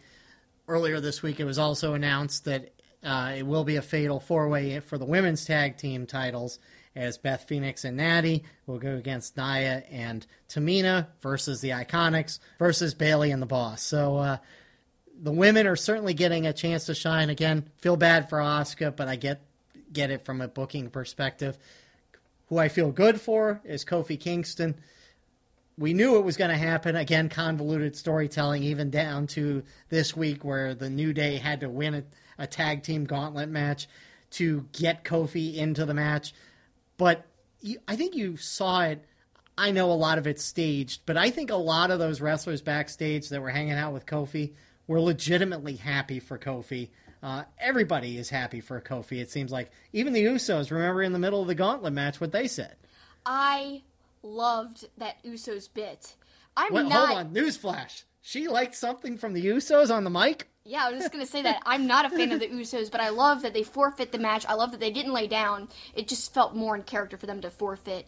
[0.67, 2.73] earlier this week it was also announced that
[3.03, 6.59] uh, it will be a fatal four way for the women's tag team titles
[6.95, 12.93] as Beth Phoenix and Natty will go against Nia and Tamina versus the Iconics versus
[12.93, 13.81] Bayley and the Boss.
[13.81, 14.37] So uh,
[15.21, 17.69] the women are certainly getting a chance to shine again.
[17.77, 19.41] Feel bad for Asuka, but I get
[19.91, 21.57] get it from a booking perspective.
[22.47, 24.75] Who I feel good for is Kofi Kingston.
[25.81, 26.95] We knew it was going to happen.
[26.95, 31.95] Again, convoluted storytelling, even down to this week where the New Day had to win
[31.95, 32.03] a,
[32.37, 33.87] a tag team gauntlet match
[34.31, 36.33] to get Kofi into the match.
[36.97, 37.25] But
[37.61, 39.03] you, I think you saw it.
[39.57, 42.61] I know a lot of it's staged, but I think a lot of those wrestlers
[42.61, 44.53] backstage that were hanging out with Kofi
[44.85, 46.89] were legitimately happy for Kofi.
[47.23, 49.19] Uh, everybody is happy for Kofi.
[49.19, 50.69] It seems like even the Usos.
[50.69, 52.75] Remember in the middle of the Gauntlet match what they said.
[53.25, 53.81] I
[54.23, 56.15] loved that Usos bit.
[56.55, 57.07] I'm Wait, not.
[57.09, 58.03] Hold on, newsflash.
[58.21, 60.47] She liked something from the Usos on the mic.
[60.63, 63.01] Yeah, I was just gonna say that I'm not a fan of the Usos, but
[63.01, 64.45] I love that they forfeit the match.
[64.45, 65.69] I love that they didn't lay down.
[65.95, 68.07] It just felt more in character for them to forfeit.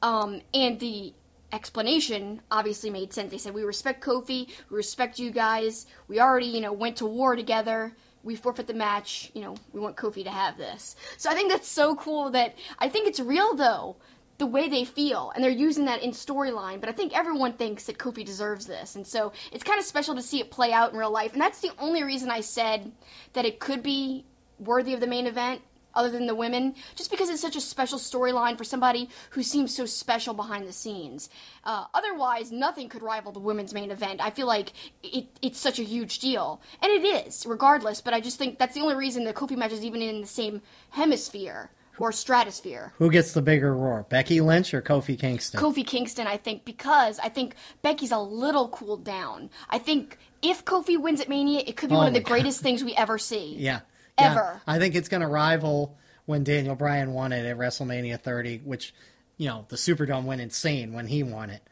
[0.00, 1.12] Um, and the
[1.52, 3.32] explanation obviously made sense.
[3.32, 5.86] They said we respect Kofi, we respect you guys.
[6.06, 7.96] We already, you know, went to war together.
[8.22, 9.30] We forfeit the match.
[9.34, 10.94] You know, we want Kofi to have this.
[11.16, 12.30] So I think that's so cool.
[12.30, 13.96] That I think it's real though.
[14.38, 16.80] The way they feel, and they're using that in storyline.
[16.80, 20.14] But I think everyone thinks that Kofi deserves this, and so it's kind of special
[20.14, 21.32] to see it play out in real life.
[21.32, 22.92] And that's the only reason I said
[23.32, 24.24] that it could be
[24.58, 25.62] worthy of the main event
[25.94, 29.74] other than the women, just because it's such a special storyline for somebody who seems
[29.74, 31.28] so special behind the scenes.
[31.64, 34.20] Uh, otherwise, nothing could rival the women's main event.
[34.20, 34.72] I feel like
[35.02, 38.00] it, it's such a huge deal, and it is, regardless.
[38.00, 40.26] But I just think that's the only reason the Kofi match is even in the
[40.28, 42.92] same hemisphere or stratosphere.
[42.98, 45.60] Who gets the bigger roar, Becky Lynch or Kofi Kingston?
[45.60, 49.50] Kofi Kingston, I think, because I think Becky's a little cooled down.
[49.68, 52.28] I think if Kofi wins at Mania, it could be Oh one of the God.
[52.28, 53.56] greatest things we ever see.
[53.58, 53.80] Yeah.
[54.16, 54.60] Ever.
[54.66, 54.74] Yeah.
[54.74, 55.96] I think it's going to rival
[56.26, 58.92] when Daniel Bryan won it at WrestleMania 30, which,
[59.36, 61.62] you know, the Superdome went insane when he won it.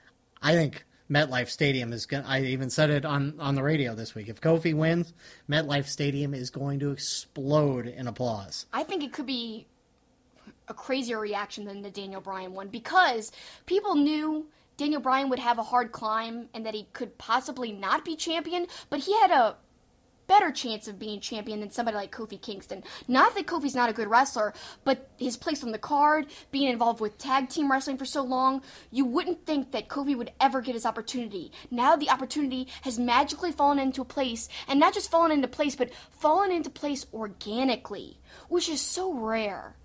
[0.41, 3.95] I think MetLife Stadium is going to, I even said it on, on the radio
[3.97, 4.29] this week.
[4.29, 5.13] If Kofi wins,
[5.51, 8.67] MetLife Stadium is going to explode in applause.
[8.73, 9.67] I think it could be
[10.69, 13.33] a crazier reaction than the Daniel Bryan one because
[13.67, 14.47] people knew
[14.77, 18.67] Daniel Bryan would have a hard climb and that he could possibly not be champion,
[18.91, 19.57] but he had a
[20.27, 22.83] better chance of being champion than somebody like Kofi Kingston.
[23.09, 24.53] Not that Kofi's not a good wrestler,
[24.85, 28.63] but his place on the card, being involved with tag team wrestling for so long,
[28.91, 31.53] you wouldn't think that Kofi would ever get his opportunity.
[31.71, 35.95] Now the opportunity has magically fallen into place, and not just fallen into place, but
[36.11, 39.77] fallen into place organically, which is so rare.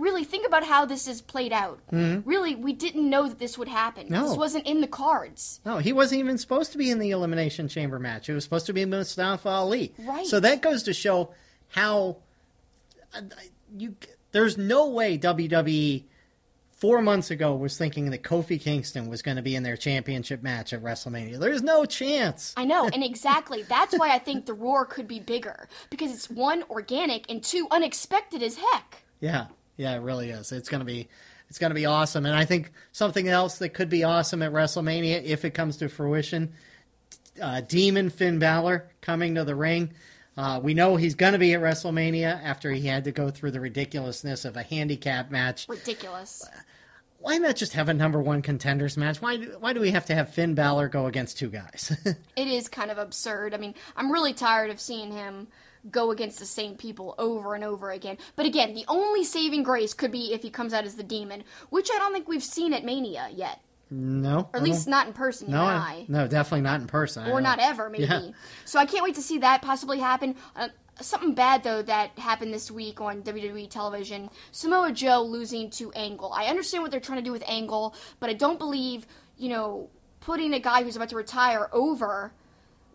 [0.00, 1.78] Really, think about how this is played out.
[1.92, 4.06] Really, we didn't know that this would happen.
[4.08, 4.28] No.
[4.28, 5.60] This wasn't in the cards.
[5.64, 8.28] No, he wasn't even supposed to be in the Elimination Chamber match.
[8.28, 9.92] It was supposed to be Mustafa Ali.
[9.98, 10.26] Right.
[10.26, 11.34] So that goes to show
[11.68, 12.16] how
[13.14, 13.22] uh,
[13.76, 13.96] you.
[14.32, 16.04] There's no way WWE
[16.80, 20.42] four months ago was thinking that Kofi Kingston was going to be in their championship
[20.42, 21.38] match at WrestleMania.
[21.38, 22.54] There's no chance.
[22.56, 23.62] I know, and exactly.
[23.62, 27.68] That's why I think the roar could be bigger because it's one organic and two
[27.70, 29.02] unexpected as heck.
[29.20, 29.48] Yeah,
[29.80, 30.52] yeah, it really is.
[30.52, 31.08] It's gonna be,
[31.48, 32.26] it's gonna be awesome.
[32.26, 35.88] And I think something else that could be awesome at WrestleMania if it comes to
[35.88, 36.52] fruition,
[37.40, 39.94] uh, Demon Finn Balor coming to the ring.
[40.36, 43.50] Uh, we know he's going to be at WrestleMania after he had to go through
[43.52, 45.66] the ridiculousness of a handicap match.
[45.68, 46.46] Ridiculous.
[47.18, 49.20] Why not just have a number one contenders match?
[49.20, 51.96] Why do, why do we have to have Finn Balor go against two guys?
[52.36, 53.54] It is kind of absurd.
[53.54, 55.48] I mean, I'm really tired of seeing him
[55.90, 58.18] go against the same people over and over again.
[58.36, 61.44] But again, the only saving grace could be if he comes out as the demon,
[61.70, 63.60] which I don't think we've seen at Mania yet.
[63.90, 66.04] no, Or at least not in person, no, I- I.
[66.08, 67.30] no, definitely not in person.
[67.30, 68.04] Or not ever, maybe.
[68.04, 68.28] Yeah.
[68.64, 70.36] So I can't wait to see that possibly happen.
[70.54, 70.68] Uh,
[71.00, 76.30] something bad though that happened this week on WWE television: Samoa Joe losing to Angle.
[76.32, 79.06] I understand what they're trying to do with Angle, but I don't believe
[79.38, 79.88] you know
[80.20, 82.32] putting a guy who's about to retire over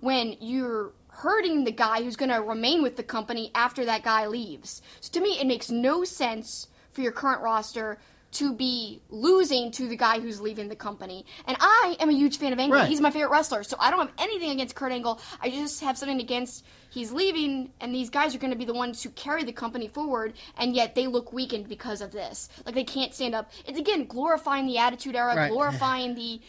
[0.02, 4.28] when you're hurting the guy who's going to remain with the company after that guy
[4.28, 4.82] leaves.
[5.00, 7.98] So to me, it makes no sense for your current roster
[8.34, 11.26] to be losing to the guy who's leaving the company.
[11.48, 12.80] And I am a huge fan of Angle.
[12.80, 12.90] Right.
[12.90, 13.64] He's my favorite wrestler.
[13.64, 15.22] So I don't have anything against Kurt Angle.
[15.42, 18.74] I just have something against he's leaving and these guys are going to be the
[18.74, 22.50] ones who carry the company forward and yet they look weakened because of this.
[22.66, 23.52] Like they can't stand up.
[23.66, 25.50] It's again glorifying the attitude era, Right.
[25.52, 26.42] glorifying the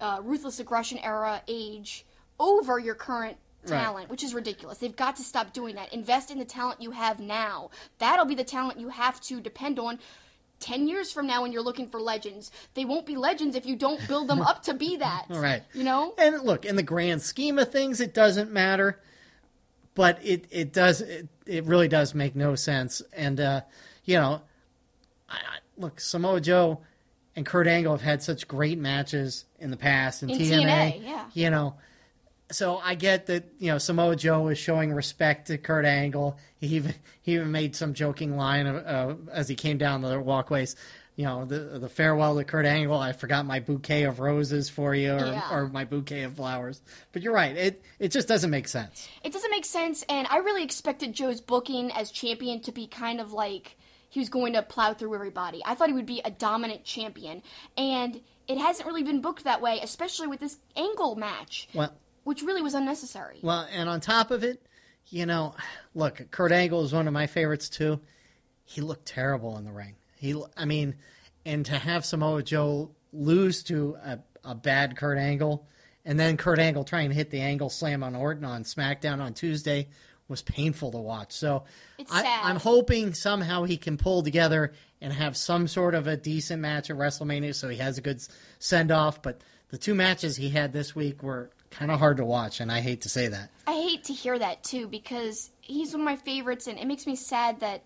[0.00, 2.06] uh, ruthless aggression era age
[2.40, 3.36] over your current
[3.68, 3.82] Right.
[3.82, 4.78] talent, which is ridiculous.
[4.78, 5.92] They've got to stop doing that.
[5.92, 7.70] Invest in the talent you have now.
[7.98, 9.98] That'll be the talent you have to depend on
[10.60, 12.50] 10 years from now when you're looking for legends.
[12.74, 15.26] They won't be legends if you don't build them up to be that.
[15.28, 15.62] Right.
[15.72, 16.14] You know?
[16.16, 19.00] And look, in the grand scheme of things, it doesn't matter,
[19.94, 23.02] but it it does it, it really does make no sense.
[23.12, 23.60] And uh,
[24.04, 24.42] you know,
[25.28, 26.80] I, I, look, Samoa Joe
[27.36, 30.64] and Kurt Angle have had such great matches in the past in, In TNA.
[30.64, 31.24] TNA, yeah.
[31.34, 31.74] You know,
[32.54, 36.38] so I get that you know Samoa Joe is showing respect to Kurt Angle.
[36.58, 40.18] He even he even made some joking line uh, uh, as he came down the
[40.20, 40.76] walkways.
[41.16, 42.98] You know the the farewell to Kurt Angle.
[42.98, 45.48] I forgot my bouquet of roses for you, or, Yeah.
[45.52, 46.82] or my bouquet of flowers.
[47.12, 47.56] But you're right.
[47.56, 49.08] It it just doesn't make sense.
[49.22, 53.20] It doesn't make sense, and I really expected Joe's booking as champion to be kind
[53.20, 53.76] of like
[54.10, 55.62] he was going to plow through everybody.
[55.64, 57.42] I thought he would be a dominant champion,
[57.76, 61.92] and it hasn't really been booked that way, especially with this Angle match, Well,
[62.24, 63.38] which really was unnecessary.
[63.42, 64.66] Well, and on top of it,
[65.08, 65.54] you know,
[65.94, 68.00] look, Kurt Angle is one of my favorites too.
[68.64, 69.94] He looked terrible in the ring.
[70.16, 70.96] He, I mean,
[71.44, 75.66] and to have Samoa Joe lose to a, a bad Kurt Angle,
[76.04, 79.34] and then Kurt Angle trying to hit the angle slam on Orton on SmackDown on
[79.34, 79.88] Tuesday
[80.28, 81.32] was painful to watch.
[81.32, 81.64] So
[81.98, 82.44] It's I, sad.
[82.44, 86.88] I'm hoping somehow he can pull together and have some sort of a decent match
[86.90, 88.22] at WrestleMania, so he has a good
[88.58, 89.20] send off.
[89.20, 92.70] But the two matches he had this week were kind of hard to watch, and
[92.72, 93.50] I hate to say that.
[93.66, 97.06] I hate to hear that too because he's one of my favorites, and it makes
[97.06, 97.82] me sad that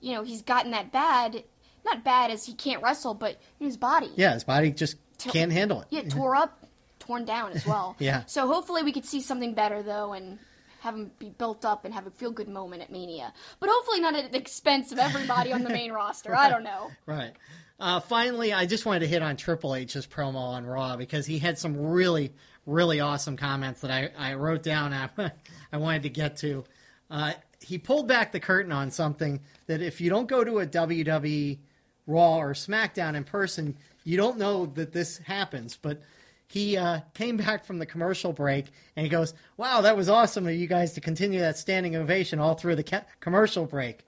[0.00, 1.44] you know he's gotten that bad
[1.84, 4.10] not bad as he can't wrestle, but his body.
[4.16, 5.88] Yeah, his body just can't handle it.
[5.90, 6.64] Yeah, tore up,
[6.98, 7.96] torn down as well.
[7.98, 8.24] Yeah.
[8.26, 10.38] So hopefully we could see something better though, and
[10.80, 13.32] have him be built up and have a feel good moment at Mania.
[13.60, 16.34] But hopefully not at the expense of everybody on the main roster.
[16.34, 16.90] I don't know.
[17.06, 17.32] Right.
[17.78, 21.38] Uh, finally, I just wanted to hit on Triple H's promo on Raw because he
[21.38, 22.32] had some really,
[22.66, 24.92] really awesome comments that I, I wrote down.
[25.18, 25.32] I,
[25.72, 26.64] I wanted to get to.
[27.10, 30.66] Uh, he pulled back the curtain on something that if you don't go to a
[30.66, 31.58] WWE
[32.06, 35.76] Raw or SmackDown in person, you don't know that this happens.
[35.80, 36.02] But
[36.48, 40.46] he uh, came back from the commercial break and he goes, "Wow, that was awesome
[40.46, 44.04] of you guys to continue that standing ovation all through the ca- commercial break."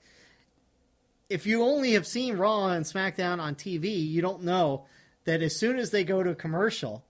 [1.31, 4.85] If you only have seen Raw and SmackDown on TV, you don't know
[5.25, 7.03] that as soon as they go to a commercial,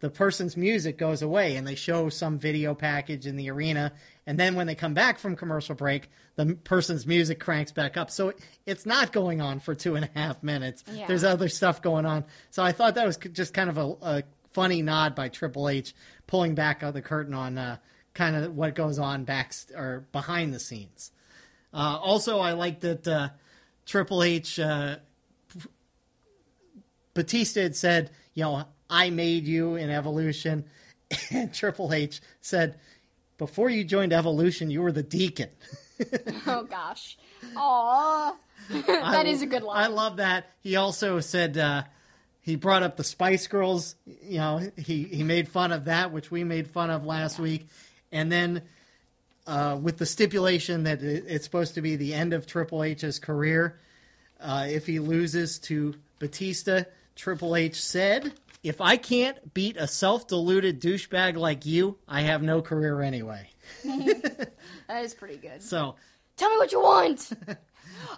[0.00, 3.92] the person's music goes away and they show some video package in the arena.
[4.26, 8.10] And then when they come back from commercial break the person's music cranks back up.
[8.10, 8.32] So
[8.64, 10.82] it's not going on for two and a half minutes.
[10.90, 11.06] Yeah.
[11.06, 12.24] there's other stuff going on.
[12.50, 14.22] So i thought that was just kind of a, a
[14.52, 15.94] funny nod by triple h
[16.26, 17.76] pulling back the curtain on uh,
[18.14, 21.12] kind of what goes on back or behind the scenes.
[21.72, 23.28] Uh, also i like that uh,
[23.84, 24.96] triple h uh,
[27.14, 30.64] Batista had said, you know, I made you in Evolution.
[31.32, 32.78] And Triple H said,
[33.38, 35.48] before you joined Evolution, you were the deacon.
[36.46, 37.18] Oh gosh.
[37.56, 38.34] Aw.
[38.86, 39.84] that is a good line.
[39.84, 40.46] I love that.
[40.62, 41.82] He also said, uh,
[42.40, 43.96] he brought up the Spice Girls.
[44.22, 47.66] You know, he, he made fun of that, which we made fun of last week.
[48.12, 48.62] And then
[49.46, 53.18] uh, with the stipulation that it- it's supposed to be the end of Triple H's
[53.18, 53.78] career,
[54.40, 56.84] uh, if he loses to Batista,
[57.14, 58.32] Triple H said,
[58.62, 63.50] "If I can't beat a self-deluded douchebag like you, I have no career anyway."
[63.84, 65.62] that is pretty good.
[65.62, 65.96] So,
[66.36, 67.32] Tell me what you want.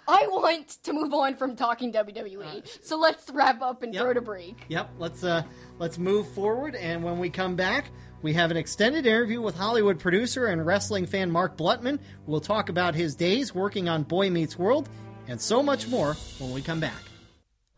[0.07, 2.65] I want to move on from talking WWE.
[2.81, 4.01] so let's wrap up and Yep.
[4.03, 4.63] throw to break.
[4.69, 5.43] yep, let's uh,
[5.77, 6.75] let's move forward.
[6.75, 7.87] And when we come back,
[8.21, 11.99] we have an extended interview with Hollywood producer and wrestling fan Mark Blutman.
[12.25, 14.87] We'll talk about his days working on Boy Meets World
[15.27, 16.93] and so much more when we come back.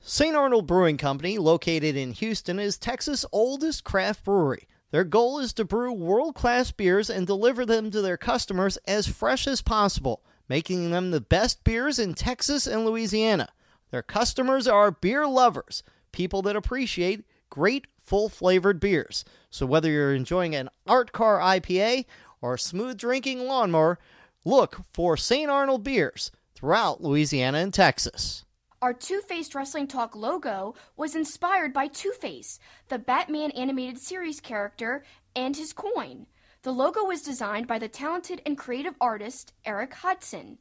[0.08, 0.36] St.
[0.36, 4.68] Arnold Brewing Company, located in Houston, is Texas' oldest craft brewery.
[4.92, 9.08] Their goal is to brew world class beers and deliver them to their customers as
[9.08, 13.50] fresh as possible, making them the best beers in Texas and Louisiana.
[13.90, 15.82] Their customers are beer lovers,
[16.12, 19.26] people that appreciate great full flavored beers.
[19.50, 22.06] So whether you're enjoying an art car IPA
[22.44, 23.98] or a smooth drinking lawnmower,
[24.44, 25.50] look for St.
[25.50, 28.45] Arnold beers throughout Louisiana and Texas.
[28.86, 34.40] Our Two Faced Wrestling Talk logo was inspired by Two Face, the Batman animated series
[34.40, 35.04] character,
[35.36, 36.28] and his coin.
[36.62, 40.60] The logo was designed by the talented and creative artist Eric Hudson.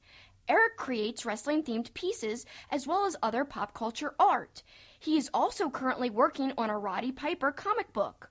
[0.49, 4.63] Eric creates wrestling themed pieces as well as other pop culture art.
[4.99, 8.31] He is also currently working on a Roddy Piper comic book.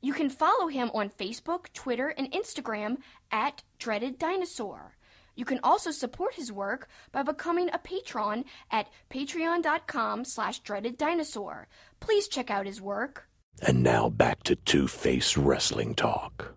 [0.00, 2.96] You can follow him on Facebook, Twitter, and Instagram
[3.30, 4.96] at Dreaded Dinosaur.
[5.36, 11.68] You can also support his work by becoming a patron at patreon.com slash dreaded dinosaur.
[12.00, 13.28] Please check out his work.
[13.62, 16.56] And now back to Two Face Wrestling Talk.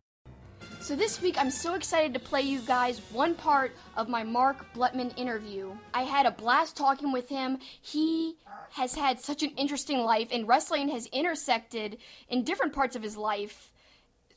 [0.81, 4.73] So this week I'm so excited to play you guys one part of my Mark
[4.73, 5.71] Blutman interview.
[5.93, 7.59] I had a blast talking with him.
[7.81, 8.37] He
[8.71, 11.97] has had such an interesting life and wrestling has intersected
[12.29, 13.71] in different parts of his life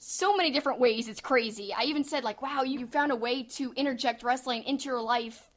[0.03, 1.09] so many different ways.
[1.09, 1.73] It's crazy.
[1.73, 5.49] I even said like, "Wow, you found a way to interject wrestling into your life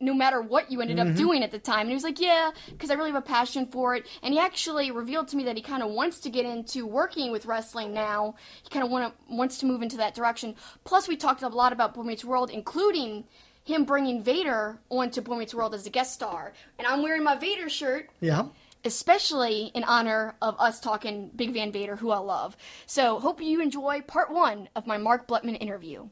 [0.00, 1.16] no matter what you ended up mm-hmm.
[1.16, 1.82] doing at the time.
[1.82, 4.06] And he was like, Yeah, because I really have a passion for it.
[4.22, 7.30] And he actually revealed to me that he kind of wants to get into working
[7.30, 8.34] with wrestling now.
[8.62, 10.56] He kind of want wants to move into that direction.
[10.84, 13.24] Plus, we talked a lot about Boy Meets World, including
[13.64, 16.52] him bringing Vader onto Boy Meets World as a guest star.
[16.78, 18.46] And I'm wearing my Vader shirt Yeah.
[18.84, 22.56] Especially in honor of us talking Big Van Vader, who I love.
[22.86, 26.08] So, hope you enjoy part one of my Mark Blutman interview.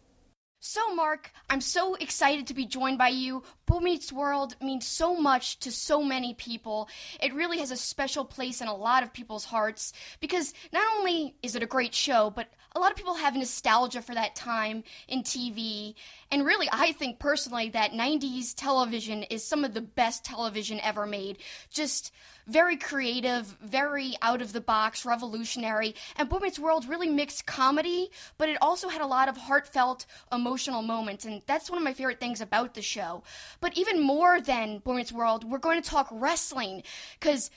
[0.65, 3.43] So, Mark, I'm so excited to be joined by you.
[3.67, 6.89] Boy Meets World means so much to so many people.
[7.21, 11.35] It really has a special place in a lot of people's hearts because not only
[11.43, 14.85] is it a great show, but a lot of people have nostalgia for that time
[15.09, 15.95] in TV.
[16.31, 21.07] And really, I think personally that 90s television is some of the best television ever
[21.07, 21.39] made.
[21.71, 22.13] Just
[22.47, 25.95] very creative, very out of the box, revolutionary.
[26.17, 30.07] And Boy Meets World really mixed comedy, but it also had a lot of heartfelt,
[30.33, 31.25] emotional moments.
[31.25, 33.23] And that's one of my favorite things about the show.
[33.61, 36.83] But even more than Boy Meets World, we're going to talk wrestling
[37.21, 37.51] because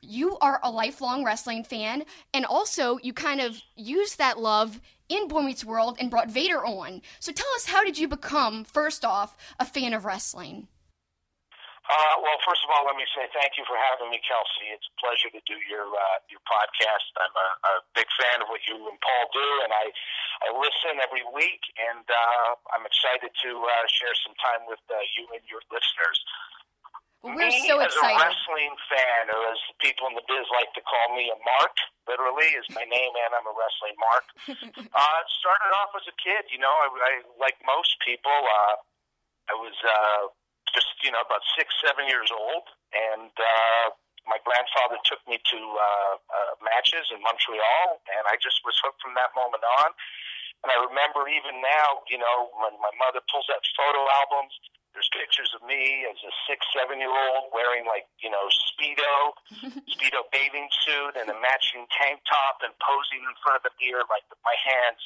[0.00, 5.28] you are a lifelong wrestling fan, and also you kind of used that love in
[5.28, 7.02] Boy Meets World and brought Vader on.
[7.20, 10.68] So tell us, how did you become, first off, a fan of wrestling?
[11.88, 14.68] Uh, well, first of all, let me say thank you for having me, Kelsey.
[14.76, 17.08] It's a pleasure to do your uh, your podcast.
[17.16, 19.88] I'm a, a big fan of what you and Paul do, and I
[20.44, 25.00] I listen every week, and uh, I'm excited to uh, share some time with uh,
[25.16, 26.20] you and your listeners.
[27.22, 28.14] Well, we're me, so as excited.
[28.14, 31.74] a wrestling fan, or as people in the biz like to call me, a mark,
[32.06, 34.26] literally, is my name, and I'm a wrestling mark.
[34.94, 37.12] uh, started off as a kid, you know, I, I
[37.42, 38.76] like most people, uh,
[39.50, 40.30] I was uh,
[40.70, 43.86] just, you know, about six, seven years old, and uh,
[44.30, 49.02] my grandfather took me to uh, uh, matches in Montreal, and I just was hooked
[49.02, 49.90] from that moment on.
[50.62, 54.54] And I remember even now, you know, when my mother pulls out photo albums,
[54.98, 59.30] there's pictures of me as a six, seven year old wearing like, you know, Speedo,
[59.94, 64.02] Speedo bathing suit and a matching tank top and posing in front of the mirror
[64.10, 64.98] like my hands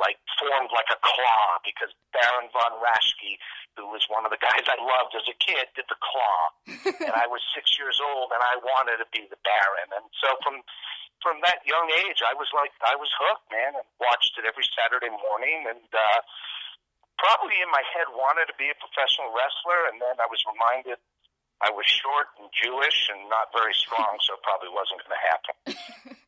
[0.00, 3.36] like formed like a claw because Baron von Raschke,
[3.76, 6.40] who was one of the guys I loved as a kid, did the claw.
[7.04, 9.92] and I was six years old and I wanted to be the Baron.
[9.92, 10.64] And so from
[11.20, 14.66] from that young age, I was like, I was hooked, man, and watched it every
[14.76, 16.20] Saturday morning, and uh,
[17.18, 20.98] probably in my head wanted to be a professional wrestler, and then I was reminded
[21.62, 25.24] I was short and Jewish and not very strong, so it probably wasn't going to
[25.24, 25.54] happen.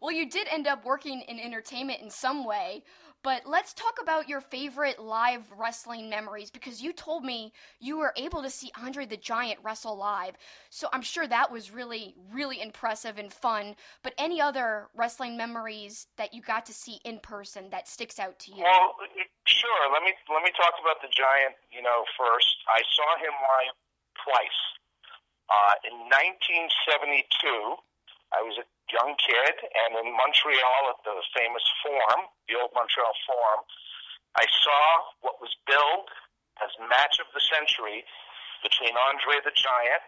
[0.00, 2.82] Well, you did end up working in entertainment in some way,
[3.22, 8.14] but let's talk about your favorite live wrestling memories because you told me you were
[8.16, 10.36] able to see Andre the Giant wrestle live.
[10.70, 13.76] So I'm sure that was really, really impressive and fun.
[14.02, 18.38] But any other wrestling memories that you got to see in person that sticks out
[18.40, 18.62] to you?
[18.62, 18.96] Well,
[19.44, 19.92] sure.
[19.92, 21.56] Let me let me talk about the Giant.
[21.70, 23.76] You know, first I saw him live
[24.24, 24.60] twice.
[25.50, 27.26] Uh, in 1972,
[28.30, 33.14] I was a young kid, and in Montreal at the famous Forum, the old Montreal
[33.26, 33.62] Forum,
[34.38, 34.82] I saw
[35.26, 36.10] what was billed
[36.62, 38.06] as match of the century
[38.62, 40.04] between Andre the Giant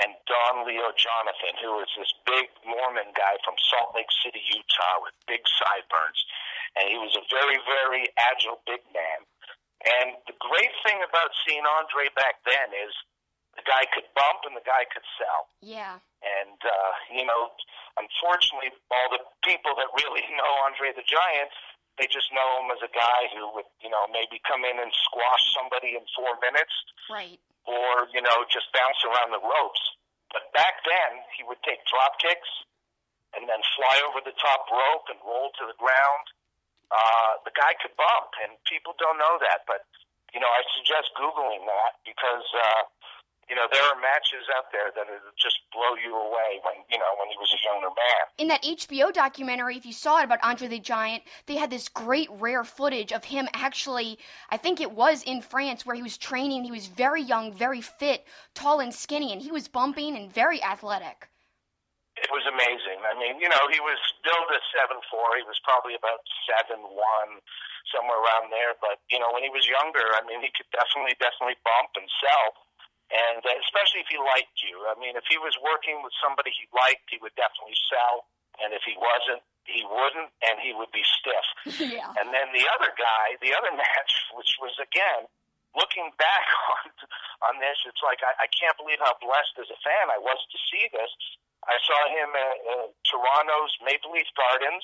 [0.00, 5.04] and Don Leo Jonathan, who is this big Mormon guy from Salt Lake City, Utah,
[5.04, 6.20] with big sideburns.
[6.80, 9.20] And he was a very, very agile big man.
[9.84, 12.94] And the great thing about seeing Andre back then is
[13.56, 15.48] the guy could bump and the guy could sell.
[15.60, 16.00] Yeah.
[16.24, 17.52] And, uh, you know,
[18.00, 21.52] unfortunately, all the people that really know Andre the Giant,
[22.00, 24.88] they just know him as a guy who would, you know, maybe come in and
[25.04, 26.72] squash somebody in four minutes
[27.12, 27.36] Right.
[27.68, 29.82] or, you know, just bounce around the ropes.
[30.32, 32.48] But back then, he would take drop kicks
[33.36, 36.24] and then fly over the top rope and roll to the ground.
[36.88, 39.64] Uh, the guy could bump, and people don't know that.
[39.68, 39.84] But,
[40.32, 42.84] you know, I suggest Googling that because, uh,
[43.52, 45.04] you know, there are matches out there that
[45.36, 48.24] just blow you away when, you know, when he was a younger man.
[48.40, 51.84] In that HBO documentary, if you saw it about Andre the Giant, they had this
[51.92, 54.16] great rare footage of him actually,
[54.48, 56.64] I think it was in France, where he was training.
[56.64, 58.24] He was very young, very fit,
[58.56, 61.28] tall and skinny, and he was bumping and very athletic.
[62.16, 63.04] It was amazing.
[63.04, 65.36] I mean, you know, he was billed as seven four.
[65.36, 67.30] He was probably about seven one,
[67.92, 68.76] somewhere around there.
[68.80, 72.08] But you know, when he was younger, I mean, he could definitely, definitely bump and
[72.20, 72.62] sell.
[73.12, 74.88] And uh, especially if he liked you.
[74.88, 78.24] I mean, if he was working with somebody he liked, he would definitely sell.
[78.64, 81.46] And if he wasn't, he wouldn't, and he would be stiff.
[81.92, 82.08] yeah.
[82.16, 85.28] And then the other guy, the other match, which was again
[85.76, 86.88] looking back on
[87.52, 90.40] on this, it's like I, I can't believe how blessed as a fan I was
[90.40, 91.12] to see this.
[91.68, 94.82] I saw him at, at Toronto's Maple Leaf Gardens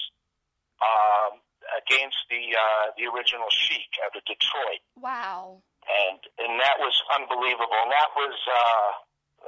[0.79, 1.43] um,
[1.75, 5.63] against the uh, the original Sheik out of Detroit, Wow.
[5.89, 7.81] And and that was unbelievable.
[7.83, 8.91] And that was, uh,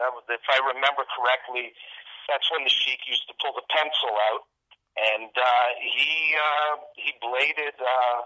[0.01, 1.73] that was if I remember correctly,
[2.29, 4.43] that's when the Sheik used to pull the pencil out,
[4.97, 8.19] and uh, he uh, he bladed uh,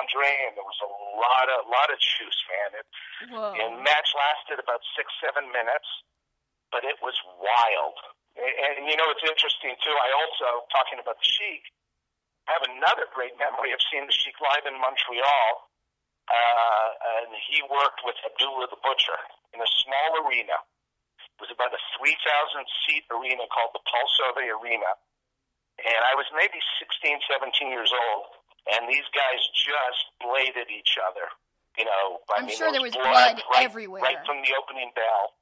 [0.00, 2.70] Andre, and there was a lot of lot of juice, man.
[2.76, 2.86] It,
[3.32, 3.52] Whoa.
[3.56, 5.88] and match lasted about six seven minutes,
[6.74, 7.96] but it was wild.
[8.36, 9.94] And, and you know, it's interesting too.
[9.94, 11.64] I also talking about the Sheik.
[12.48, 15.69] I have another great memory of seeing the Sheik live in Montreal,
[16.30, 16.88] uh,
[17.26, 19.18] and he worked with Abdullah the Butcher
[19.50, 20.54] in a small arena.
[21.18, 22.14] It was about a 3,000
[22.86, 24.94] seat arena called the Paul Sauvé Arena.
[25.80, 28.24] And I was maybe 16, 17 years old,
[28.76, 31.24] and these guys just bladed each other.
[31.80, 34.04] You know, I I'm mean, sure there was was blood right, everywhere.
[34.04, 35.32] Right from the opening bell.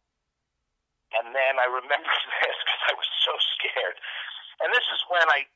[1.19, 2.13] And then I remember
[2.45, 3.97] this because I was so scared.
[4.63, 5.49] And this is when I,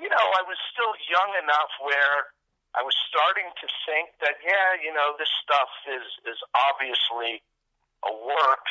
[0.00, 2.32] you know, I was still young enough where
[2.74, 7.38] I was starting to think that, yeah, you know, this stuff is is obviously
[8.02, 8.66] a work,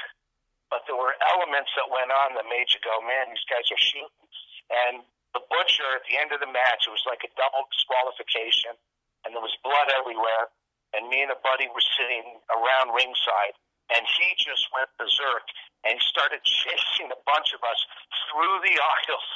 [0.67, 3.79] but there were elements that went on that made you go, man, these guys are
[3.79, 4.27] shooting.
[4.67, 8.75] And the butcher at the end of the match, it was like a double disqualification,
[9.23, 10.51] and there was blood everywhere.
[10.93, 13.55] And me and a buddy were sitting around ringside,
[13.89, 15.47] and he just went berserk
[15.87, 17.79] and started chasing a bunch of us
[18.27, 19.29] through the aisles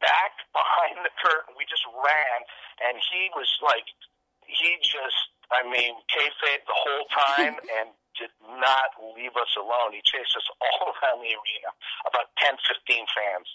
[0.00, 1.54] back behind the curtain.
[1.56, 2.38] We just ran,
[2.84, 3.86] and he was like,
[4.50, 5.20] he just,
[5.52, 9.92] I mean, kayfabe the whole time and did not leave us alone.
[9.92, 11.70] He chased us all around the arena,
[12.06, 12.56] about 10,
[12.86, 13.48] 15 fans.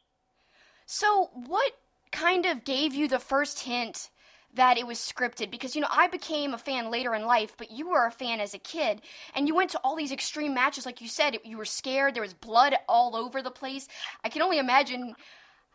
[0.85, 1.73] So, what
[2.11, 4.09] kind of gave you the first hint
[4.53, 5.51] that it was scripted?
[5.51, 8.39] Because, you know, I became a fan later in life, but you were a fan
[8.39, 9.01] as a kid,
[9.33, 10.85] and you went to all these extreme matches.
[10.85, 13.87] Like you said, you were scared, there was blood all over the place.
[14.23, 15.15] I can only imagine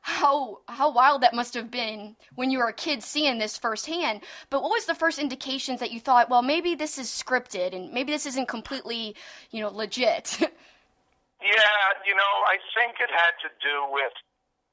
[0.03, 4.23] how how wild that must have been when you were a kid seeing this firsthand.
[4.49, 7.93] But what was the first indications that you thought, well, maybe this is scripted and
[7.93, 9.15] maybe this isn't completely,
[9.51, 10.39] you know, legit?
[10.41, 14.13] yeah, you know, I think it had to do with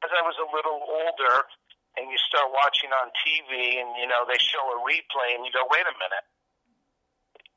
[0.03, 1.43] as I was a little older
[1.97, 5.51] and you start watching on TV and you know they show a replay and you
[5.51, 6.25] go, wait a minute,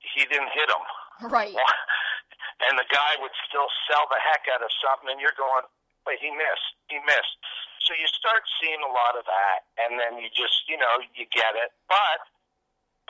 [0.00, 1.54] he didn't hit him, right?
[2.66, 5.62] and the guy would still sell the heck out of something, and you're going
[6.10, 6.74] but he missed.
[6.90, 7.38] He missed.
[7.86, 11.22] So you start seeing a lot of that, and then you just, you know, you
[11.30, 11.70] get it.
[11.86, 12.26] But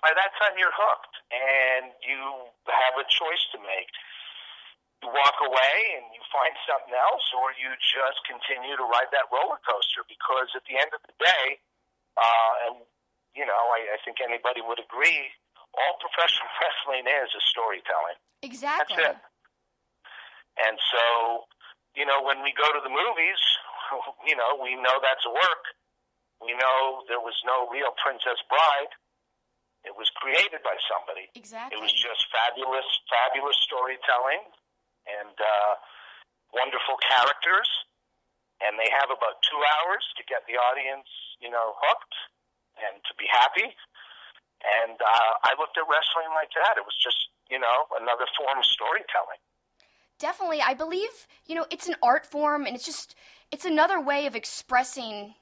[0.04, 2.20] by that time, you're hooked, and you
[2.68, 3.88] have a choice to make.
[5.00, 9.32] You walk away and you find something else, or you just continue to ride that
[9.32, 10.04] roller coaster.
[10.04, 11.56] Because at the end of the day,
[12.20, 12.84] uh, and
[13.32, 15.32] you know, I, I think anybody would agree,
[15.72, 18.20] all professional wrestling is is storytelling.
[18.44, 19.00] Exactly.
[19.00, 19.28] That's it.
[20.60, 21.48] And so
[21.94, 23.40] you know, when we go to the movies,
[24.28, 25.64] you know, we know that's work.
[26.40, 28.92] We know there was no real Princess Bride.
[29.84, 31.28] It was created by somebody.
[31.36, 31.76] Exactly.
[31.76, 34.44] It was just fabulous, fabulous storytelling
[35.08, 35.72] and uh,
[36.52, 37.68] wonderful characters.
[38.60, 41.08] And they have about two hours to get the audience,
[41.40, 42.16] you know, hooked
[42.76, 43.72] and to be happy.
[44.60, 46.76] And uh, I looked at wrestling like that.
[46.76, 47.16] It was just,
[47.48, 49.40] you know, another form of storytelling
[50.20, 53.16] definitely i believe you know it's an art form and it's just
[53.50, 55.34] it's another way of expressing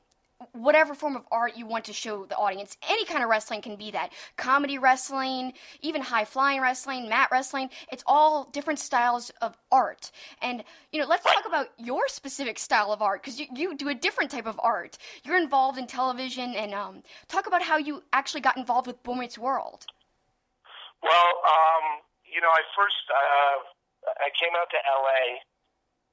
[0.53, 2.77] whatever form of art you want to show the audience.
[2.89, 4.13] Any kind of wrestling can be that.
[4.37, 5.53] Comedy wrestling
[5.83, 10.13] even high flying wrestling mat wrestling it's all different styles of art.
[10.41, 13.89] And you know let's talk about your specific style of art because you, you do
[13.89, 14.97] a different type of art.
[15.25, 19.39] You're involved in television and um, talk about how you actually got involved with meets
[19.39, 19.87] world.
[21.03, 22.03] Well um,
[22.33, 23.59] you know i first uh,
[24.19, 25.23] I came out to LA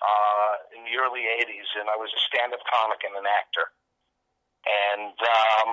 [0.01, 3.69] uh, in the early '80s, and I was a stand-up comic and an actor.
[4.65, 5.69] And um,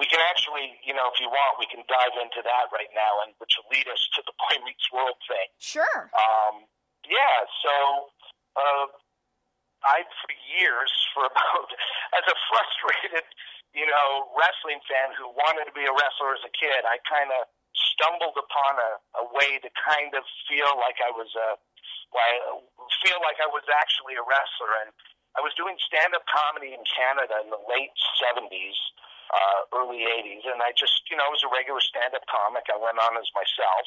[0.00, 3.12] we can actually, you know, if you want, we can dive into that right now,
[3.26, 5.48] and which will lead us to the Boy Meets World thing.
[5.60, 6.12] Sure.
[6.12, 6.68] Um,
[7.08, 7.44] yeah.
[7.64, 7.72] So.
[8.52, 8.92] Uh,
[9.82, 11.68] I, for years, for about,
[12.14, 13.26] as a frustrated,
[13.74, 17.32] you know, wrestling fan who wanted to be a wrestler as a kid, I kind
[17.32, 17.48] of
[17.92, 21.60] stumbled upon a, a way to kind of feel like I was a,
[23.02, 24.72] feel like I was actually a wrestler.
[24.84, 24.90] And
[25.36, 28.78] I was doing stand-up comedy in Canada in the late '70s,
[29.32, 32.68] uh, early '80s, and I just, you know, I was a regular stand-up comic.
[32.68, 33.86] I went on as myself,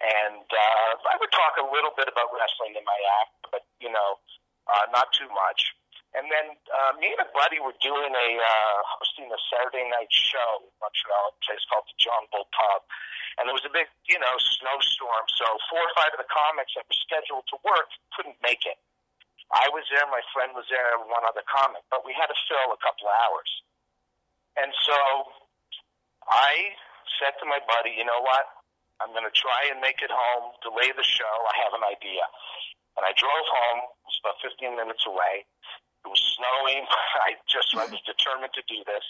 [0.00, 3.88] and uh, I would talk a little bit about wrestling in my act, but you
[3.88, 4.20] know,
[4.68, 5.72] uh, not too much.
[6.16, 10.08] And then uh, me and a buddy were doing a uh, hosting a Saturday night
[10.08, 12.80] show in Montreal, a place called the John Bull Pub,
[13.36, 15.24] and there was a big, you know, snowstorm.
[15.36, 18.80] So four or five of the comics that were scheduled to work couldn't make it.
[19.52, 22.38] I was there, my friend was there, and one other comic, but we had to
[22.48, 23.50] fill a couple of hours.
[24.60, 24.98] And so
[26.28, 26.76] I
[27.16, 28.58] said to my buddy, you know what?
[29.00, 31.34] I'm going to try and make it home, delay the show.
[31.48, 32.26] I have an idea.
[32.98, 33.80] And I drove home.
[33.86, 35.46] It was about 15 minutes away.
[36.08, 36.88] It was snowing.
[37.28, 38.08] I just I was mm-hmm.
[38.08, 39.04] determined to do this,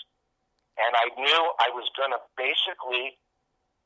[0.83, 3.15] and I knew I was going to basically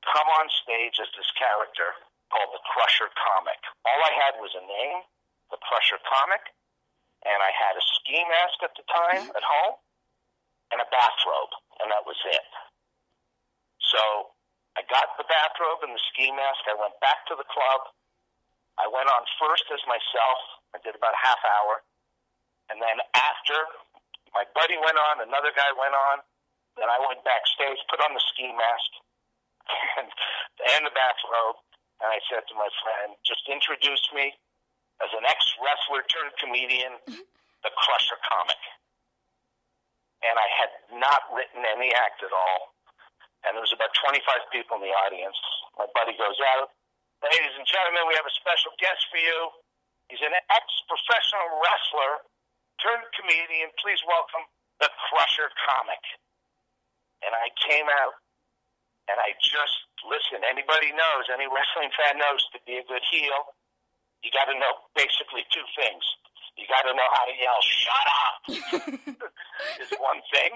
[0.00, 1.92] come on stage as this character
[2.32, 3.60] called the Crusher Comic.
[3.84, 5.04] All I had was a name,
[5.52, 6.40] the Crusher Comic,
[7.28, 9.36] and I had a ski mask at the time mm-hmm.
[9.36, 9.76] at home
[10.72, 11.52] and a bathrobe,
[11.84, 12.48] and that was it.
[13.92, 14.32] So
[14.80, 16.64] I got the bathrobe and the ski mask.
[16.64, 17.92] I went back to the club.
[18.80, 20.40] I went on first as myself.
[20.72, 21.84] I did about a half hour.
[22.72, 23.56] And then after
[24.32, 26.24] my buddy went on, another guy went on.
[26.80, 28.90] Then I went backstage, put on the ski mask
[30.00, 30.08] and,
[30.72, 31.60] and the bathrobe,
[32.00, 34.32] and I said to my friend, just introduce me
[35.04, 36.96] as an ex wrestler turned comedian,
[37.60, 38.62] the Crusher comic.
[40.24, 42.72] And I had not written any act at all.
[43.44, 45.36] And there was about 25 people in the audience.
[45.76, 46.72] My buddy goes out.
[47.20, 49.38] Ladies and gentlemen, we have a special guest for you.
[50.08, 52.31] He's an ex professional wrestler
[52.82, 53.70] turned comedian.
[53.80, 54.44] Please welcome
[54.82, 56.02] the Crusher comic.
[57.22, 58.14] And I came out
[59.10, 60.40] And I just listen.
[60.46, 63.54] Anybody knows, any wrestling fan knows, to be a good heel,
[64.24, 66.04] you got to know basically two things.
[66.56, 68.36] You got to know how to yell "shut up"
[69.82, 70.52] is one thing,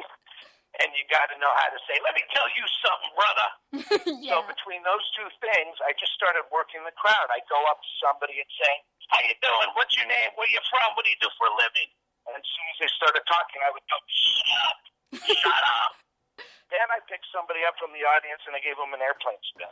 [0.79, 3.49] and you got to know how to say "let me tell you something, brother."
[4.23, 4.39] yeah.
[4.39, 7.29] So between those two things, I just started working the crowd.
[7.35, 8.73] I go up to somebody and say,
[9.11, 9.69] "How you doing?
[9.75, 10.31] What's your name?
[10.39, 10.95] Where you from?
[10.95, 11.91] What do you do for a living?"
[12.27, 14.81] And as soon as they started talking, I would go, "Shut up!
[15.23, 15.93] Shut up!"
[16.75, 19.71] then I picked somebody up from the audience and I gave them an airplane spin.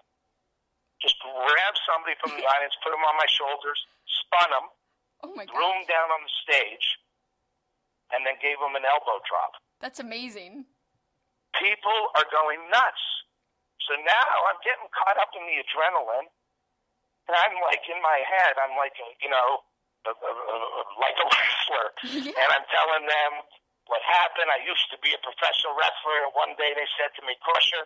[1.02, 4.66] Just grabbed somebody from the audience, put them on my shoulders, spun them,
[5.26, 6.86] oh my threw them down on the stage,
[8.14, 9.59] and then gave them an elbow drop.
[9.82, 10.64] That's amazing.
[11.59, 13.02] people are going nuts.
[13.85, 16.31] So now I'm getting caught up in the adrenaline,
[17.28, 19.60] and I'm like in my head, I'm like you know,
[20.12, 22.36] like a wrestler, Yeah.
[22.44, 23.32] and I'm telling them
[23.89, 24.48] what happened.
[24.52, 27.85] I used to be a professional wrestler, and one day they said to me, "Crusher,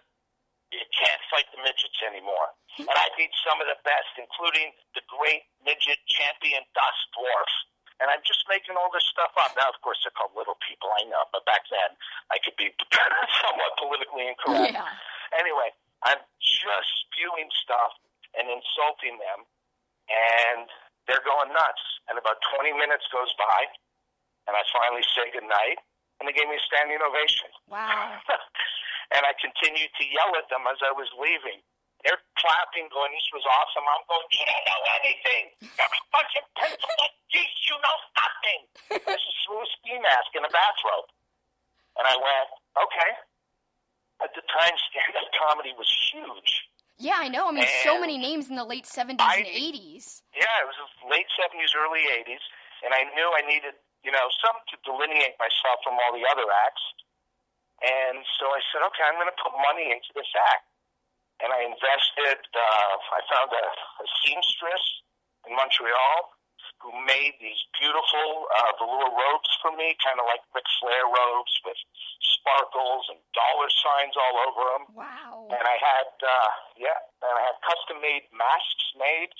[0.74, 5.02] you can't fight the midgets anymore." and I beat some of the best, including the
[5.10, 7.50] great midget champion Dust Dwarf.
[7.98, 9.50] And I'm just making all this stuff up.
[9.58, 11.90] Now, of course, they're called little people, I know, but back then
[12.30, 12.70] I could be
[13.42, 14.78] somewhat politically incorrect.
[14.78, 14.86] Yeah.
[15.34, 15.74] Anyway,
[16.06, 17.98] I'm just spewing stuff
[18.38, 19.42] and insulting them,
[20.06, 20.70] and
[21.08, 21.84] they're going nuts.
[22.06, 23.60] And about 20 minutes goes by,
[24.48, 25.80] and I finally say goodnight,
[26.20, 27.52] and they gave me a standing ovation.
[27.68, 28.16] Wow.
[29.16, 31.60] and I continued to yell at them as I was leaving.
[32.06, 35.44] They're clapping, going, "This was awesome." I'm going, "You don't know anything.
[35.66, 36.94] You're a of pencil
[37.32, 38.60] geez, You know nothing."
[39.02, 41.10] This is through a ski mask and a bathrobe,
[41.98, 42.48] and I went,
[42.86, 43.10] "Okay."
[44.22, 46.70] At the time, stand-up comedy was huge.
[46.98, 47.46] Yeah, I know.
[47.48, 50.22] I mean, so many names in the late 70s I- and 80s.
[50.34, 52.42] Yeah, it was late seventies, early eighties,
[52.82, 56.46] and I knew I needed, you know, something to delineate myself from all the other
[56.66, 56.82] acts.
[57.82, 60.66] And so I said, okay, I'm going to put money into this act.
[61.38, 62.42] And I invested.
[62.50, 63.62] Uh, I found a,
[64.02, 64.82] a seamstress
[65.46, 66.34] in Montreal
[66.82, 71.54] who made these beautiful uh, velour robes for me, kind of like Ric Flair robes
[71.66, 71.78] with
[72.38, 75.48] sparkles and dollar signs all over them Wow.
[75.50, 79.30] and I had uh, yeah, and I had custom made masks made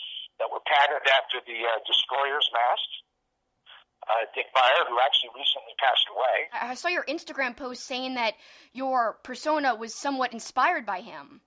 [0.43, 2.95] that were patterned after the uh, destroyer's masks.
[4.09, 6.37] Uh, Dick Beyer, who actually recently passed away.
[6.55, 8.35] I saw your Instagram post saying that
[8.73, 11.43] your persona was somewhat inspired by him.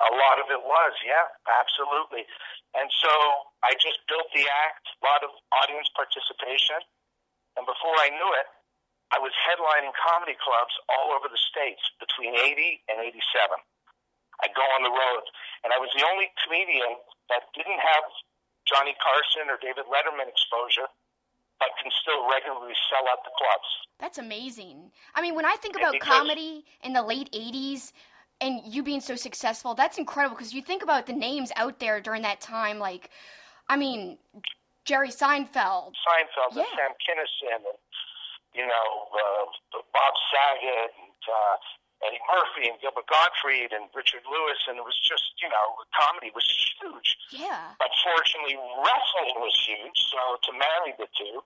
[0.00, 1.28] A lot of it was, yeah,
[1.60, 2.24] absolutely.
[2.74, 3.10] And so
[3.66, 5.30] I just built the act, a lot of
[5.62, 6.78] audience participation,
[7.58, 8.48] and before I knew it,
[9.10, 13.18] I was headlining comedy clubs all over the states between 80 and 87.
[14.46, 15.24] I'd go on the road,
[15.66, 16.94] and I was the only comedian
[17.28, 18.06] that didn't have
[18.70, 20.86] Johnny Carson or David Letterman exposure,
[21.58, 23.68] but can still regularly sell out the clubs.
[23.98, 24.94] That's amazing.
[25.14, 27.92] I mean, when I think about because- comedy in the late 80s
[28.40, 32.00] and you being so successful, that's incredible because you think about the names out there
[32.00, 33.10] during that time, like,
[33.68, 34.18] I mean,
[34.84, 35.94] Jerry Seinfeld.
[36.02, 37.78] Seinfeld and Sam Kinison and
[38.54, 39.44] you know uh,
[39.94, 41.56] Bob Saget and uh,
[42.08, 46.32] Eddie Murphy and Gilbert Gottfried and Richard Lewis and it was just you know comedy
[46.34, 47.16] was huge.
[47.30, 47.76] Yeah.
[47.78, 50.18] But fortunately, wrestling was huge, so
[50.48, 51.44] to marry the two.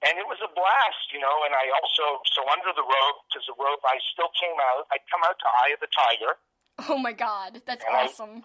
[0.00, 3.44] And it was a blast, you know, and I also, so under the robe, because
[3.44, 6.32] the robe, I still came out, I'd come out to Eye of the Tiger,
[6.88, 7.60] Oh my God.
[7.68, 8.40] That's I- awesome.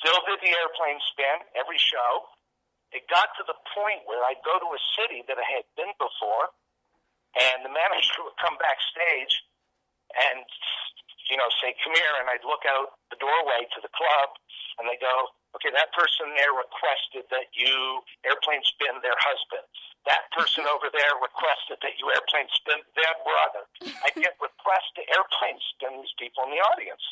[0.00, 2.28] still did the airplane spin every show.
[2.92, 5.96] It got to the point where I'd go to a city that I had been
[5.96, 6.52] before,
[7.40, 9.32] and the manager would come backstage
[10.28, 10.44] and,
[11.32, 14.28] you know, say, come here, and I'd look out the doorway to the club,
[14.76, 19.64] and they go, okay, that person there requested that you airplane spin their husband.
[20.08, 23.64] That person over there requested that you airplane spin their brother.
[24.02, 27.04] I'd get requests to airplane spin these people in the audience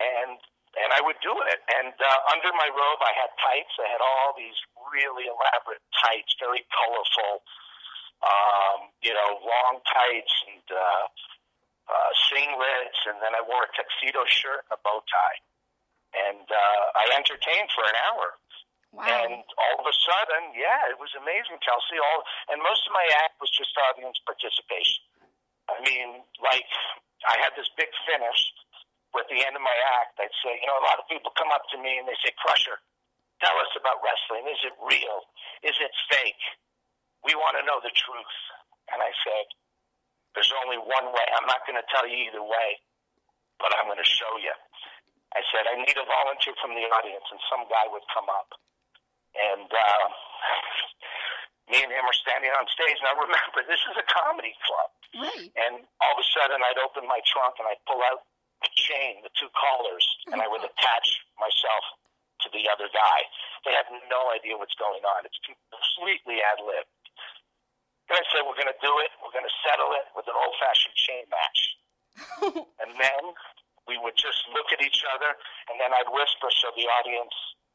[0.00, 0.38] and
[0.74, 1.62] and I would do it.
[1.70, 3.70] And uh, under my robe, I had tights.
[3.78, 4.58] I had all these
[4.90, 7.46] really elaborate tights, very colorful,
[8.26, 11.06] um, you know, long tights and uh,
[11.86, 15.38] uh, singlets, and then I wore a tuxedo shirt and a bow tie.
[16.14, 18.38] And uh, I entertained for an hour.
[18.94, 19.10] Wow.
[19.10, 21.98] And all of a sudden, yeah, it was amazing, Kelsey.
[21.98, 22.22] All
[22.54, 25.02] and most of my act was just audience participation.
[25.66, 26.70] I mean, like
[27.26, 28.40] I had this big finish.
[29.14, 31.50] At the end of my act, I'd say, you know, a lot of people come
[31.54, 32.82] up to me and they say, "Crusher,
[33.38, 34.50] tell us about wrestling.
[34.50, 35.18] Is it real?
[35.62, 36.44] Is it fake?
[37.22, 38.36] We want to know the truth."
[38.90, 39.46] And I said,
[40.34, 41.26] "There's only one way.
[41.34, 42.82] I'm not going to tell you either way,
[43.62, 44.54] but I'm going to show you."
[45.34, 48.54] I said, "I need a volunteer from the audience," and some guy would come up
[49.34, 50.06] and uh,
[51.70, 52.98] me and him are standing on stage.
[53.02, 54.90] Now remember, this is a comedy club,
[55.26, 55.50] right.
[55.58, 58.26] and all of a sudden I'd open my trunk and I'd pull out
[58.62, 61.84] a chain, the two collars, and I would attach myself
[62.46, 63.18] to the other guy.
[63.66, 65.26] They have no idea what's going on.
[65.26, 66.86] It's completely ad lib.
[68.12, 69.10] And I said, we're going to do it.
[69.24, 71.60] We're going to settle it with an old fashioned chain match.
[72.84, 73.22] and then
[73.86, 75.36] we would just look at each other,
[75.68, 77.34] and then I'd whisper so the audience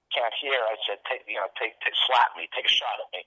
[0.09, 0.57] can't hear.
[0.57, 3.21] I said, take, you know, take, take, slap me, take a shot at me.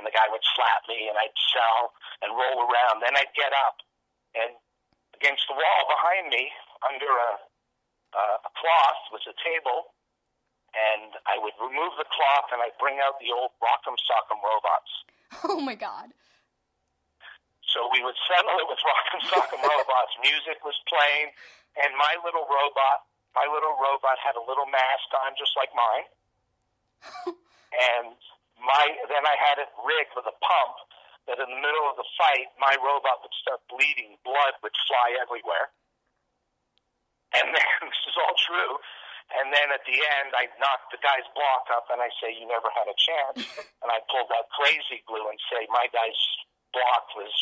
[0.00, 1.92] And the guy would slap me, and I'd sell
[2.24, 3.04] and roll around.
[3.04, 3.84] Then I'd get up,
[4.32, 4.56] and
[5.12, 6.48] against the wall behind me,
[6.88, 7.32] under a,
[8.16, 9.92] uh, a cloth, was a table,
[10.72, 14.92] and I would remove the cloth, and I'd bring out the old Rock'em Sock'em robots.
[15.48, 16.12] Oh my God.
[17.72, 20.12] So we would settle it with Rock'em Sock'em robots.
[20.20, 21.32] Music was playing,
[21.80, 26.06] and my little robot, my little robot had a little mask on, just like mine.
[27.96, 28.14] and
[28.60, 30.76] my then I had it rigged with a pump
[31.26, 35.14] that in the middle of the fight, my robot would start bleeding, blood would fly
[35.22, 35.70] everywhere.
[37.38, 38.74] And then this is all true.
[39.32, 42.44] And then at the end, I knock the guy's block up and I say, "You
[42.44, 43.40] never had a chance."
[43.82, 46.20] and I pulled out crazy glue and say, "My guy's
[46.74, 47.32] block was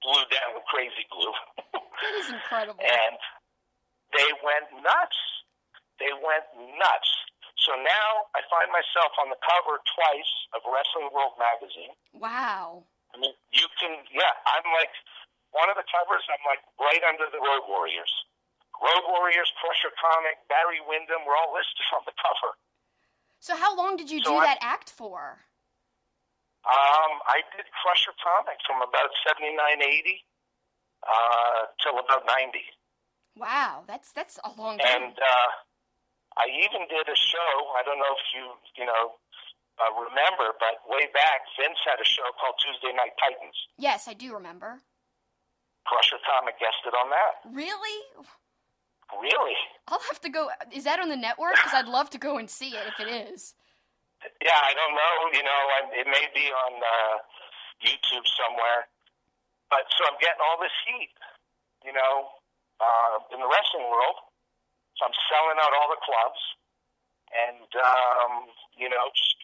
[0.00, 1.34] glued down with crazy glue."
[2.00, 2.80] that is incredible.
[2.80, 3.18] And
[4.16, 5.18] they went nuts.
[5.98, 6.46] They went
[6.78, 7.10] nuts.
[7.66, 11.94] So now I find myself on the cover twice of Wrestling World magazine.
[12.12, 12.84] Wow.
[13.14, 14.90] I mean, you can, yeah, I'm like,
[15.54, 18.10] one of the covers, I'm like right under the Road Warriors.
[18.82, 22.58] Road Warriors, Crusher Comic, Barry Windham, we're all listed on the cover.
[23.38, 25.46] So how long did you So do I- that act for?
[26.64, 30.24] Um, I did Crusher Comic from about 79, 80
[31.04, 32.56] uh, till about 90.
[33.36, 35.02] Wow, that's that's a long time.
[35.10, 35.50] And uh,
[36.38, 37.50] I even did a show.
[37.74, 38.44] I don't know if you
[38.78, 39.18] you know
[39.78, 43.56] uh, remember, but way back, Vince had a show called Tuesday Night Titans.
[43.78, 44.78] yes, I do remember.
[45.86, 47.44] Crusher Comic guested on that.
[47.52, 47.98] Really?
[49.20, 49.56] Really?
[49.88, 50.48] I'll have to go.
[50.72, 51.54] Is that on the network?
[51.60, 53.52] Because I'd love to go and see it if it is.
[54.40, 55.14] Yeah, I don't know.
[55.36, 57.14] You know, I, it may be on uh,
[57.84, 58.88] YouTube somewhere.
[59.68, 61.12] But so I'm getting all this heat,
[61.84, 62.32] you know,
[62.80, 64.18] uh, in the wrestling world.
[64.98, 66.42] So I'm selling out all the clubs,
[67.34, 68.46] and um,
[68.78, 69.34] you know, just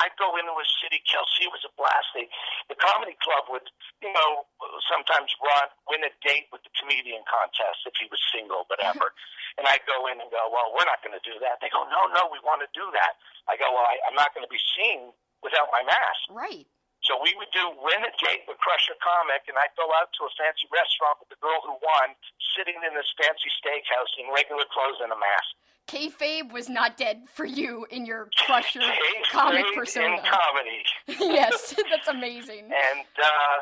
[0.00, 1.00] I'd go into a city.
[1.08, 2.08] Kelsey was a blast.
[2.12, 2.28] They,
[2.68, 3.64] the comedy club would,
[4.04, 4.44] you know,
[4.88, 9.12] sometimes run win a date with the comedian contest if he was single, whatever.
[9.58, 11.60] and I'd go in and go, well, we're not going to do that.
[11.64, 13.16] They go, no, no, we want to do that.
[13.48, 16.22] I go, well, I, I'm not going to be seen without my mask.
[16.28, 16.68] Right.
[17.02, 20.22] So we would do win a date with Crusher Comic, and I'd go out to
[20.22, 22.14] a fancy restaurant with the girl who won,
[22.54, 25.50] sitting in this fancy steakhouse in regular clothes and a mask.
[25.90, 28.86] Kayfabe was not dead for you in your Crusher
[29.34, 30.86] comic in comedy.
[31.18, 32.70] yes, that's amazing.
[32.70, 33.58] And uh,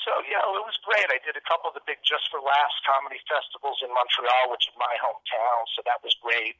[0.00, 1.04] so, you know, it was great.
[1.12, 4.72] I did a couple of the big Just for Laughs comedy festivals in Montreal, which
[4.72, 6.56] is my hometown, so that was great.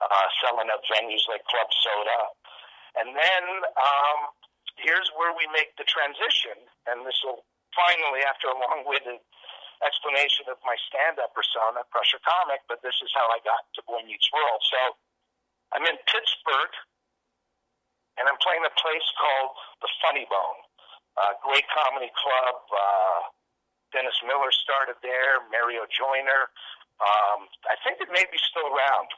[0.00, 2.20] Uh, selling at venues like Club Soda.
[2.96, 3.44] And then
[3.76, 4.20] um,
[4.82, 7.44] here's where we make the transition, and this will
[7.76, 9.20] finally, after a long-winded
[9.84, 14.02] explanation of my stand-up persona, Crusher Comic, but this is how I got to Boy
[14.02, 14.60] Meets World.
[14.66, 14.80] So
[15.74, 16.74] I'm in Pittsburgh,
[18.18, 20.60] and I'm playing a place called the Funny Bone,
[21.22, 22.56] a great comedy club.
[22.70, 23.20] Uh,
[23.94, 26.50] Dennis Miller started there, Mario Joyner.
[26.98, 29.08] Um, I think it may be still around.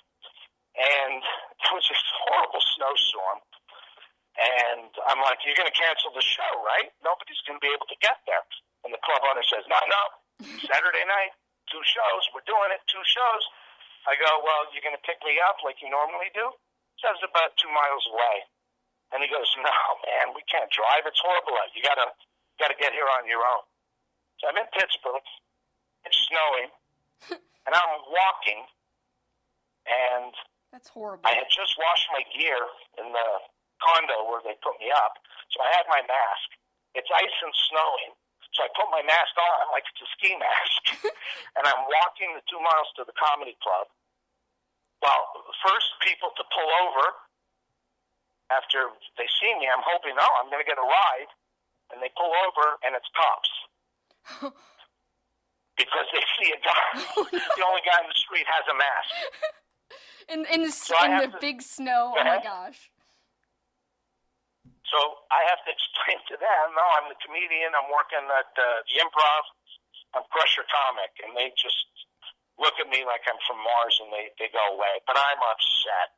[0.76, 1.24] And
[1.64, 3.40] it was this horrible snowstorm.
[4.40, 6.88] And I'm like, you're going to cancel the show, right?
[7.04, 8.40] Nobody's going to be able to get there.
[8.88, 10.02] And the club owner says, no, no,
[10.64, 11.36] Saturday night,
[11.68, 12.22] two shows.
[12.32, 13.44] We're doing it, two shows.
[14.08, 16.48] I go, well, you're going to pick me up like you normally do?
[17.04, 18.48] Says about two miles away.
[19.12, 19.76] And he goes, no,
[20.08, 21.04] man, we can't drive.
[21.04, 21.68] It's horrible out.
[21.76, 22.08] You got to
[22.56, 23.64] got to get here on your own.
[24.40, 25.24] So I'm in Pittsburgh.
[26.08, 26.68] It's snowing.
[27.68, 28.64] and I'm walking.
[29.88, 30.32] And
[30.72, 31.24] That's horrible.
[31.24, 32.60] I had just washed my gear
[33.00, 33.28] in the
[33.82, 35.16] condo where they put me up,
[35.52, 36.48] so I had my mask.
[36.94, 38.12] It's ice and snowing,
[38.54, 40.82] so I put my mask on like it's a ski mask,
[41.58, 43.88] and I'm walking the two miles to the comedy club.
[45.00, 47.04] Well, the first people to pull over
[48.52, 51.30] after they see me, I'm hoping, oh, I'm going to get a ride,
[51.94, 53.52] and they pull over, and it's cops.
[55.80, 56.84] because they see a guy,
[57.16, 59.14] oh, the only guy in the street has a mask.
[60.28, 62.12] in in the, So in the to- big snow.
[62.18, 62.89] Oh my gosh.
[64.90, 64.98] So
[65.30, 67.72] I have to explain to them, no, I'm the comedian.
[67.74, 69.42] I'm working at uh, the improv.
[70.14, 71.14] I'm Crusher Comic.
[71.22, 71.78] And they just
[72.58, 75.00] look at me like I'm from Mars and they, they go away.
[75.06, 76.14] But I'm upset.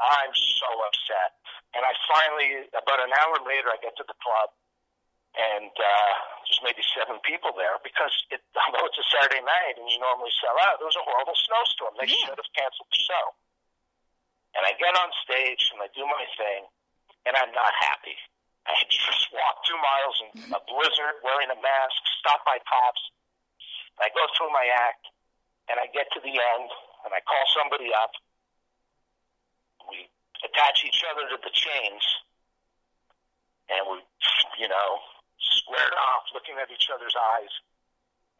[0.00, 1.38] I'm so upset.
[1.76, 4.50] And I finally, about an hour later, I get to the club.
[5.34, 6.12] And uh,
[6.46, 10.30] there's maybe seven people there because it, although it's a Saturday night and you normally
[10.38, 11.98] sell out, there was a horrible snowstorm.
[11.98, 12.22] They Yeah.
[12.30, 13.24] should have canceled the show.
[14.54, 16.70] And I get on stage and I do my thing,
[17.26, 18.16] and I'm not happy.
[18.64, 23.02] I just walked two miles in a blizzard, wearing a mask, stopped by cops.
[24.00, 25.04] I go through my act,
[25.68, 26.68] and I get to the end,
[27.04, 28.12] and I call somebody up.
[29.88, 30.08] We
[30.40, 32.04] attach each other to the chains,
[33.68, 33.96] and we,
[34.56, 34.88] you know,
[35.60, 37.52] squared off, looking at each other's eyes.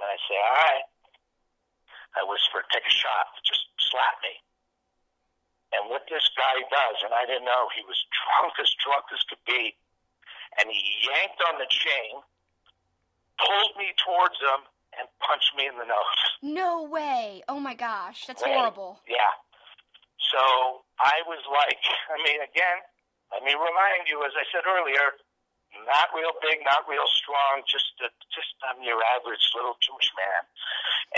[0.00, 0.84] And I say, "All right."
[2.16, 3.28] I whisper, "Take a shot.
[3.44, 4.40] Just slap me."
[5.72, 9.22] And what this guy does, and I didn't know, he was drunk as drunk as
[9.26, 9.74] could be,
[10.60, 12.20] and he yanked on the chain,
[13.38, 14.68] pulled me towards him,
[14.98, 16.22] and punched me in the nose.
[16.42, 17.42] No way.
[17.48, 18.26] Oh my gosh.
[18.30, 18.54] That's Right.
[18.54, 19.00] horrible.
[19.08, 19.18] Yeah.
[20.30, 21.82] So I was like,
[22.14, 22.78] I mean, again,
[23.34, 25.18] let me remind you, as I said earlier,
[25.82, 30.42] not real big, not real strong, just a, just I'm your average little Jewish man,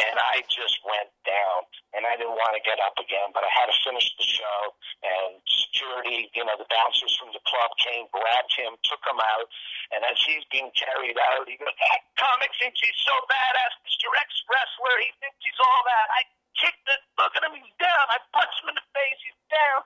[0.09, 3.51] and I just went down, and I didn't want to get up again, but I
[3.53, 4.61] had to finish the show,
[5.05, 9.47] and security, you know, the bouncers from the club came, grabbed him, took him out,
[9.93, 14.09] and as he's being carried out, he goes, "That comic thinks he's so badass, Mr.
[14.19, 16.07] Ex Wrestler, he thinks he's all that.
[16.17, 16.21] I
[16.57, 18.05] kicked it, look at him, he's down.
[18.09, 19.81] I punched him in the face, he's down."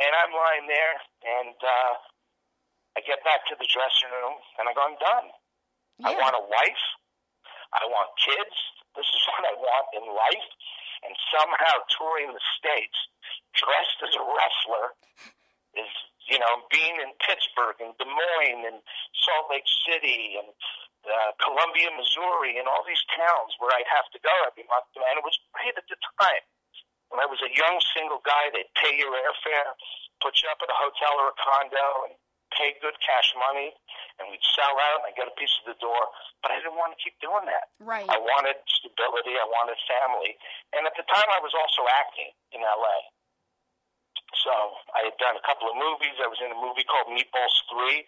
[0.00, 1.94] And I'm lying there, and uh,
[2.96, 5.28] I get back to the dressing room, and I go, I'm done.
[6.04, 6.84] I want a wife.
[7.72, 8.56] I want kids.
[8.96, 10.48] This is what I want in life.
[11.02, 12.94] And somehow touring the States,
[13.58, 14.94] dressed as a wrestler,
[15.74, 15.90] is,
[16.30, 18.78] you know, being in Pittsburgh and Des Moines and
[19.24, 20.46] Salt Lake City and
[21.02, 24.86] uh, Columbia, Missouri, and all these towns where I'd have to go every month.
[24.94, 26.44] And it was great at the time.
[27.10, 29.74] When I was a young single guy, they'd pay your airfare,
[30.22, 32.14] put you up at a hotel or a condo, and
[32.56, 33.72] pay good cash money,
[34.20, 36.00] and we'd sell out, and I'd get a piece of the door.
[36.44, 37.72] But I didn't want to keep doing that.
[37.80, 38.06] Right.
[38.08, 39.34] I wanted stability.
[39.36, 40.36] I wanted family.
[40.76, 42.98] And at the time, I was also acting in LA.
[44.42, 44.54] So
[44.96, 46.16] I had done a couple of movies.
[46.18, 48.02] I was in a movie called Meatballs 3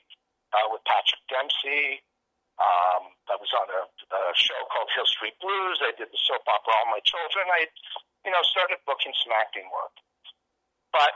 [0.57, 2.01] uh, with Patrick Dempsey.
[2.55, 5.83] Um, I was on a, a show called Hill Street Blues.
[5.83, 7.51] I did the soap opera All My Children.
[7.51, 7.66] I,
[8.23, 9.95] you know, started booking some acting work.
[10.95, 11.12] But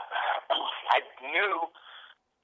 [0.95, 0.99] I
[1.31, 1.71] knew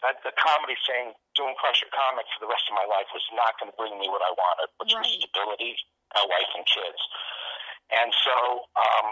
[0.04, 3.56] that the comedy thing, doing Crusher Comics for the rest of my life, was not
[3.60, 5.76] going to bring me what I wanted, which was stability,
[6.20, 7.02] a wife, and kids.
[7.96, 8.36] And so
[8.76, 9.08] um,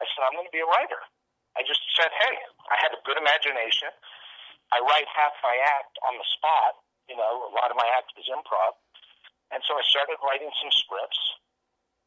[0.00, 1.02] I said, I'm going to be a writer.
[1.58, 2.36] I just said, hey,
[2.72, 3.92] I had a good imagination.
[4.72, 6.80] I write half my act on the spot.
[7.10, 8.78] You know, a lot of my act is improv.
[9.52, 11.20] And so I started writing some scripts.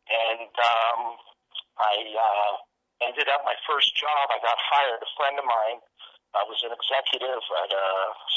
[0.10, 1.02] And um,
[1.78, 2.54] I uh,
[3.06, 4.34] ended up my first job.
[4.34, 4.98] I got hired.
[5.04, 5.80] A friend of mine
[6.34, 7.88] I was an executive at a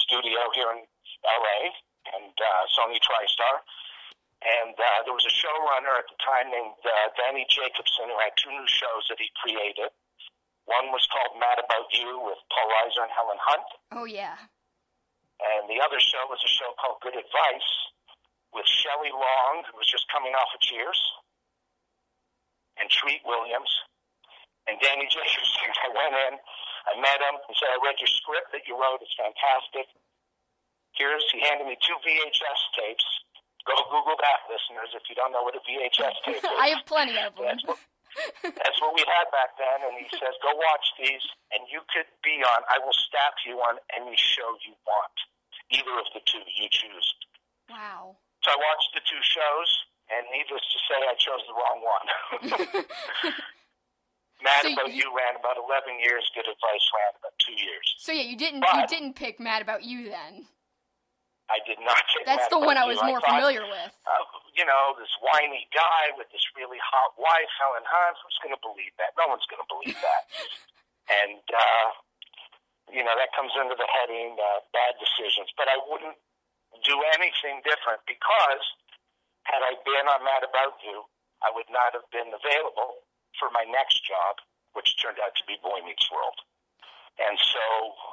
[0.05, 0.85] studio here in
[1.25, 1.61] LA
[2.15, 3.65] and uh, Sony TriStar.
[4.39, 8.31] And uh, there was a showrunner at the time named uh, Danny Jacobson who had
[8.39, 9.91] two new shows that he created.
[10.71, 13.69] One was called Mad About You with Paul Reiser and Helen Hunt.
[13.99, 14.39] Oh yeah.
[15.43, 17.71] And the other show was a show called Good Advice
[18.53, 20.99] with Shelley Long, who was just coming off of Cheers,
[22.79, 23.71] and Treat Williams,
[24.67, 25.71] and Danny Jacobson.
[25.87, 26.35] I went in,
[26.87, 29.91] I met him, he said, I read your script that you wrote, it's fantastic.
[30.95, 33.07] Here's, he handed me two VHS tapes.
[33.67, 36.57] Go Google that, listeners, if you don't know what a VHS tape is.
[36.59, 37.53] I have plenty of them.
[37.53, 37.79] That's what,
[38.43, 39.85] that's what we had back then.
[39.85, 43.61] And he says, go watch these, and you could be on, I will staff you
[43.61, 45.17] on any show you want.
[45.69, 47.09] Either of the two, you choose.
[47.69, 48.17] Wow.
[48.43, 49.71] So I watched the two shows,
[50.09, 52.07] and needless to say, I chose the wrong one.
[54.43, 57.95] Mad So About you- You ran about 11 years, Good Advice ran about two years.
[57.99, 60.47] So yeah, you didn't you didn't pick Mad About You then.
[61.51, 61.97] I did not
[62.29, 63.09] That's Mad the one I was You.
[63.09, 63.93] more thought, familiar with.
[64.07, 68.17] uh, you know, this whiny guy with this really hot wife, Helen Hunt.
[68.23, 69.17] Who's going to believe that?
[69.17, 70.23] No one's going to believe that.
[71.25, 71.89] and, uh,
[72.93, 75.49] you know, that comes under the heading uh, bad decisions.
[75.57, 76.19] But I wouldn't
[76.85, 78.65] do anything different because
[79.49, 81.09] had I been on Mad About You,
[81.41, 83.08] I would not have been available
[83.39, 84.39] for my next job,
[84.75, 86.37] which turned out to be Boy Meets World.
[87.19, 87.65] And so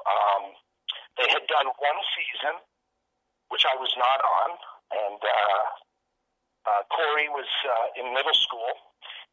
[0.10, 0.44] um,
[1.18, 2.58] they had done one season
[3.54, 4.50] which I was not on,
[4.90, 5.64] and uh,
[6.66, 8.74] uh, Cory was uh, in middle school,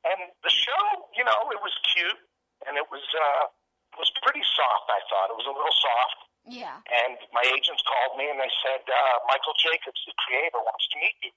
[0.04, 2.20] and the show, you know, it was cute,
[2.68, 3.48] and it was uh,
[3.96, 4.86] was pretty soft.
[4.92, 6.76] I thought it was a little soft, Yeah.
[6.92, 10.96] and my agents called me and they said uh, Michael Jacobs, the creator, wants to
[11.00, 11.32] meet you.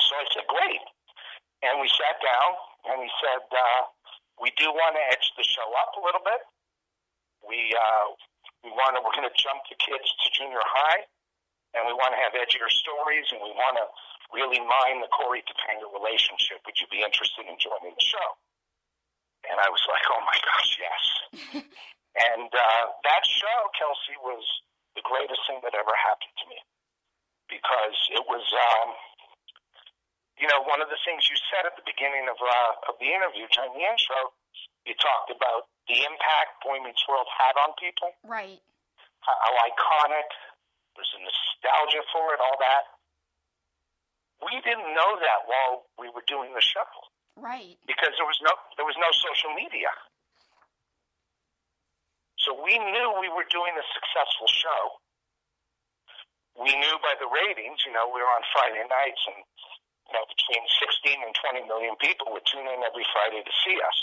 [0.00, 0.80] So I said, great,
[1.62, 2.50] and we sat down,
[2.88, 3.82] and he said, uh,
[4.40, 6.40] we do want to edge the show up a little bit.
[7.44, 8.06] We uh,
[8.64, 11.04] we want to, we're going to jump the kids to junior high.
[11.72, 13.86] and we want to have edgier stories, and we want to
[14.32, 16.62] really mine the Cory Topanga relationship.
[16.66, 18.28] Would you be interested in joining the show?
[19.48, 21.04] And I was like, oh my gosh, yes.
[22.32, 24.44] and uh, that show, Kelsey, was
[24.94, 26.58] the greatest thing that ever happened to me
[27.48, 28.88] because it was, um,
[30.40, 33.12] you know, one of the things you said at the beginning of uh, of the
[33.12, 34.32] interview during the intro.
[34.88, 38.16] You talked about the impact Boy Meets World had on people.
[38.24, 38.58] Right.
[39.20, 40.28] How, how iconic.
[40.96, 42.84] There's a nostalgia for it, all that.
[44.40, 46.88] We didn't know that while we were doing the show.
[47.36, 47.76] Right.
[47.84, 49.92] Because there was no there was no social media.
[52.40, 54.82] So we knew we were doing a successful show.
[56.56, 59.44] We knew by the ratings, you know, we were on Friday nights and
[60.10, 63.78] you know, between 16 and 20 million people would tune in every Friday to see
[63.78, 63.98] us.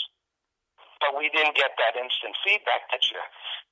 [1.04, 3.20] But we didn't get that instant feedback that you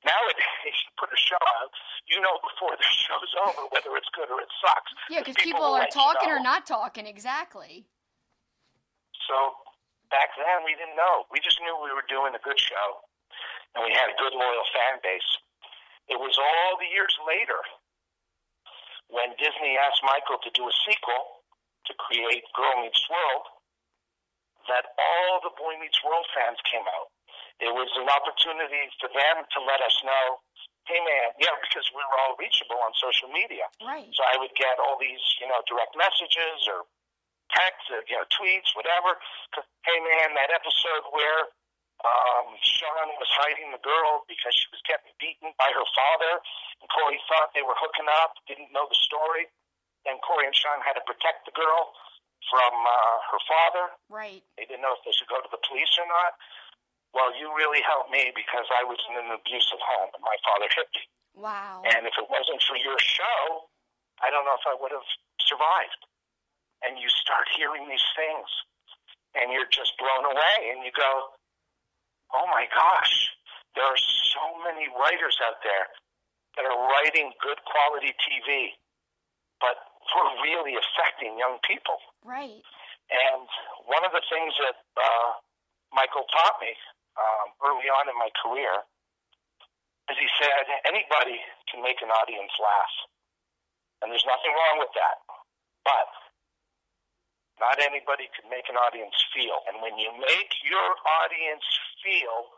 [0.05, 1.73] nowadays you put a show out,
[2.07, 4.93] you know before the show's over whether it's good or it sucks.
[5.09, 6.45] Yeah, because people, people are talking you know.
[6.45, 7.89] or not talking, exactly.
[9.27, 9.57] So
[10.13, 11.27] back then we didn't know.
[11.33, 13.03] We just knew we were doing a good show
[13.75, 15.31] and we had a good loyal fan base.
[16.07, 17.59] It was all the years later
[19.11, 21.36] when Disney asked Michael to do a sequel
[21.87, 23.47] to create Girl Meets World
[24.67, 27.11] that all the Boy Meets World fans came out.
[27.63, 30.43] It was an opportunity for them to let us know,
[30.91, 33.65] hey man, yeah, because we were all reachable on social media.
[33.81, 34.11] Right.
[34.13, 36.85] So I would get all these, you know, direct messages or
[37.55, 39.17] texts, or, you know, tweets, whatever.
[39.87, 41.49] Hey man, that episode where
[42.05, 46.43] um, Shawn was hiding the girl because she was getting beaten by her father,
[46.83, 49.49] and Cory thought they were hooking up, didn't know the story.
[50.07, 51.93] And Cory and Sean had to protect the girl
[52.51, 53.85] from uh, her father.
[54.07, 54.43] Right.
[54.55, 56.39] They didn't know if they should go to the police or not.
[57.11, 60.69] Well, you really helped me because I was in an abusive home and my father
[60.71, 61.03] hit me.
[61.37, 61.83] Wow.
[61.85, 63.69] And if it wasn't for your show,
[64.23, 65.07] I don't know if I would have
[65.43, 66.03] survived.
[66.85, 68.49] And you start hearing these things
[69.37, 71.35] and you're just blown away and you go,
[72.37, 73.33] oh my gosh,
[73.77, 74.03] there are
[74.33, 75.87] so many writers out there
[76.57, 78.77] that are writing good quality TV,
[79.61, 79.77] but
[80.15, 81.99] we're really affecting young people.
[82.23, 82.63] Right.
[83.11, 83.47] And
[83.87, 85.31] one of the things that uh,
[85.95, 86.75] Michael taught me
[87.17, 88.83] um, early on in my career
[90.11, 91.39] is he said, anybody
[91.71, 92.95] can make an audience laugh.
[94.03, 95.19] And there's nothing wrong with that.
[95.87, 96.11] But
[97.59, 99.65] not anybody can make an audience feel.
[99.71, 100.91] And when you make your
[101.25, 101.65] audience
[102.05, 102.53] feel,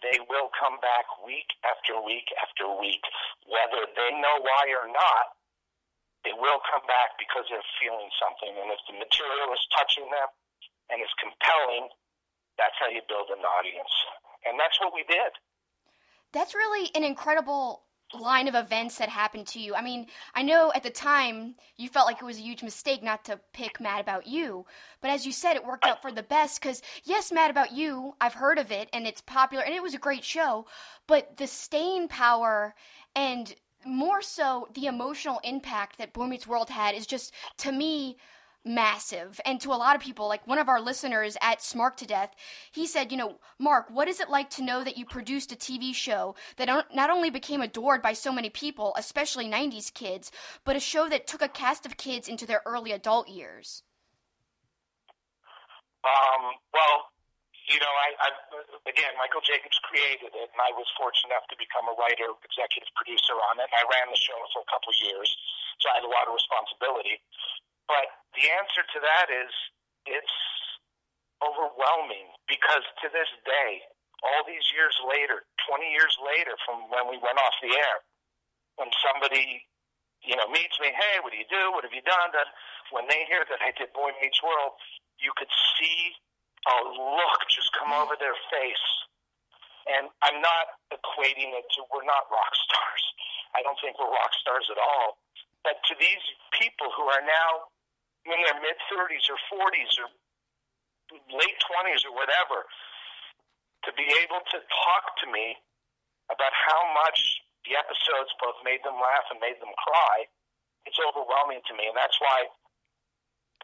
[0.00, 3.02] they will come back week after week after week.
[3.46, 5.24] Whether they know why or not,
[6.24, 8.52] they will come back because they're feeling something.
[8.54, 10.28] And if the material is touching them
[10.90, 11.90] and is compelling,
[12.58, 13.92] that's how you build an audience.
[14.46, 15.32] And that's what we did.
[16.32, 17.84] That's really an incredible
[18.14, 19.74] line of events that happened to you?
[19.74, 23.02] I mean, I know at the time you felt like it was a huge mistake
[23.02, 24.66] not to pick Mad About You,
[25.00, 28.14] but as you said, it worked out for the best because, yes, Mad About You,
[28.20, 30.66] I've heard of it and it's popular and it was a great show,
[31.06, 32.74] but the staying power
[33.14, 33.54] and
[33.86, 38.16] more so the emotional impact that Boy Meets World had is just, to me,
[38.64, 39.40] massive.
[39.44, 42.34] And to a lot of people, like one of our listeners at Smark to Death,
[42.70, 45.56] he said, you know, Mark, what is it like to know that you produced a
[45.56, 50.30] TV show that not only became adored by so many people, especially 90s kids,
[50.64, 53.82] but a show that took a cast of kids into their early adult years?
[56.04, 57.11] Um, well,
[57.72, 58.28] you know, I, I
[58.84, 62.92] again, Michael Jacobs created it, and I was fortunate enough to become a writer, executive
[62.92, 63.72] producer on it.
[63.72, 65.32] I ran the show for a couple of years,
[65.80, 67.16] so I had a lot of responsibility.
[67.88, 69.50] But the answer to that is
[70.04, 70.36] it's
[71.40, 73.82] overwhelming because to this day,
[74.22, 77.96] all these years later, 20 years later from when we went off the air,
[78.78, 79.66] when somebody,
[80.22, 81.74] you know, meets me, hey, what do you do?
[81.74, 82.30] What have you done?
[82.94, 84.78] When they hear that I did Boy Meets World,
[85.18, 85.50] you could
[85.80, 86.14] see
[86.68, 88.86] a look just come over their face.
[89.90, 93.04] And I'm not equating it to we're not rock stars.
[93.58, 95.18] I don't think we're rock stars at all.
[95.66, 96.22] But to these
[96.54, 97.70] people who are now
[98.26, 100.08] in their mid 30s or 40s or
[101.34, 102.66] late 20s or whatever,
[103.86, 105.58] to be able to talk to me
[106.30, 110.26] about how much the episodes both made them laugh and made them cry,
[110.86, 111.90] it's overwhelming to me.
[111.90, 112.46] And that's why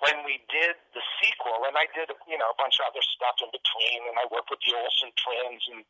[0.04, 3.34] when we did the sequel, and I did, you know, a bunch of other stuff
[3.42, 5.82] in between, and I worked with the Olsen twins, and,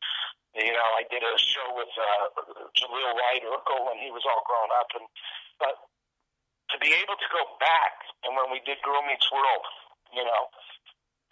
[0.64, 2.26] you know, I did a show with uh,
[2.72, 4.88] Jaleel White Urkel when he was all grown up.
[4.96, 5.04] and
[5.60, 5.76] But
[6.72, 9.64] to be able to go back, and when we did Girl Meets World,
[10.16, 10.42] you know,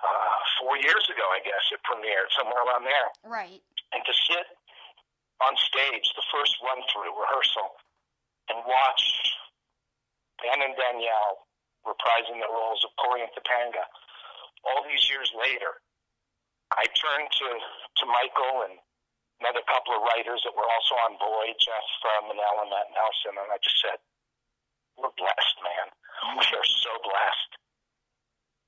[0.05, 3.09] uh, four years ago, I guess it premiered somewhere around there.
[3.25, 3.65] Right.
[3.97, 4.47] And to sit
[5.41, 7.73] on stage, the first run through rehearsal,
[8.53, 9.03] and watch
[10.45, 11.46] Ben and Danielle
[11.87, 13.87] reprising the roles of Cory and Topanga.
[14.67, 15.79] All these years later,
[16.75, 17.49] I turned to,
[18.03, 18.75] to Michael and
[19.39, 23.39] another couple of writers that were also on board, Jeff uh, Menell and Matt Nelson,
[23.39, 23.99] and I just said,
[24.97, 25.87] we're blessed, man.
[26.41, 27.53] We are so blessed.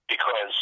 [0.07, 0.57] Because,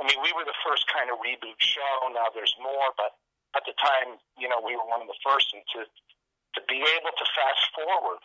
[0.00, 2.08] I mean, we were the first kind of reboot show.
[2.12, 3.16] Now there's more, but
[3.56, 5.52] at the time, you know, we were one of the first.
[5.52, 8.20] And to, to be able to fast forward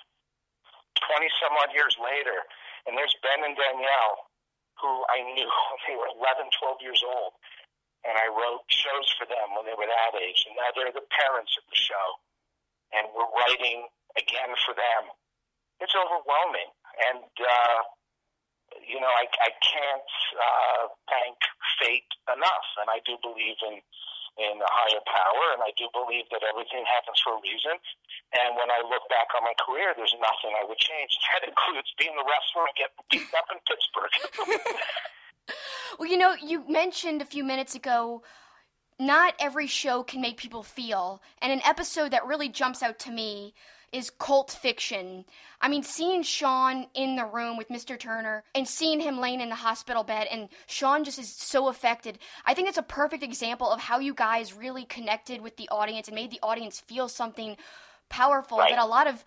[1.12, 2.48] 20 some odd years later,
[2.88, 4.30] and there's Ben and Danielle,
[4.82, 7.34] who I knew when they were 11, 12 years old.
[8.02, 10.50] And I wrote shows for them when they were that age.
[10.50, 12.08] And now they're the parents of the show.
[12.98, 13.86] And we're writing
[14.18, 15.14] again for them.
[15.78, 16.74] It's overwhelming.
[17.14, 17.80] And, uh,
[18.82, 20.84] you know, I, I can't uh,
[21.14, 21.38] thank
[21.78, 22.68] fate enough.
[22.82, 23.86] And I do believe in
[24.40, 27.76] in a higher power, and I do believe that everything happens for a reason.
[28.32, 31.18] And when I look back on my career, there's nothing I would change.
[31.32, 34.14] That includes being the wrestler and getting beat up in Pittsburgh.
[36.00, 38.24] well, you know, you mentioned a few minutes ago.
[39.00, 41.22] Not every show can make people feel.
[41.42, 43.54] And an episode that really jumps out to me
[43.92, 45.26] is cult fiction.
[45.60, 48.00] I mean, seeing Sean in the room with Mr.
[48.00, 52.20] Turner and seeing him laying in the hospital bed, and Sean just is so affected.
[52.46, 56.08] I think it's a perfect example of how you guys really connected with the audience
[56.08, 57.58] and made the audience feel something
[58.10, 58.72] powerful right.
[58.72, 59.24] that a lot of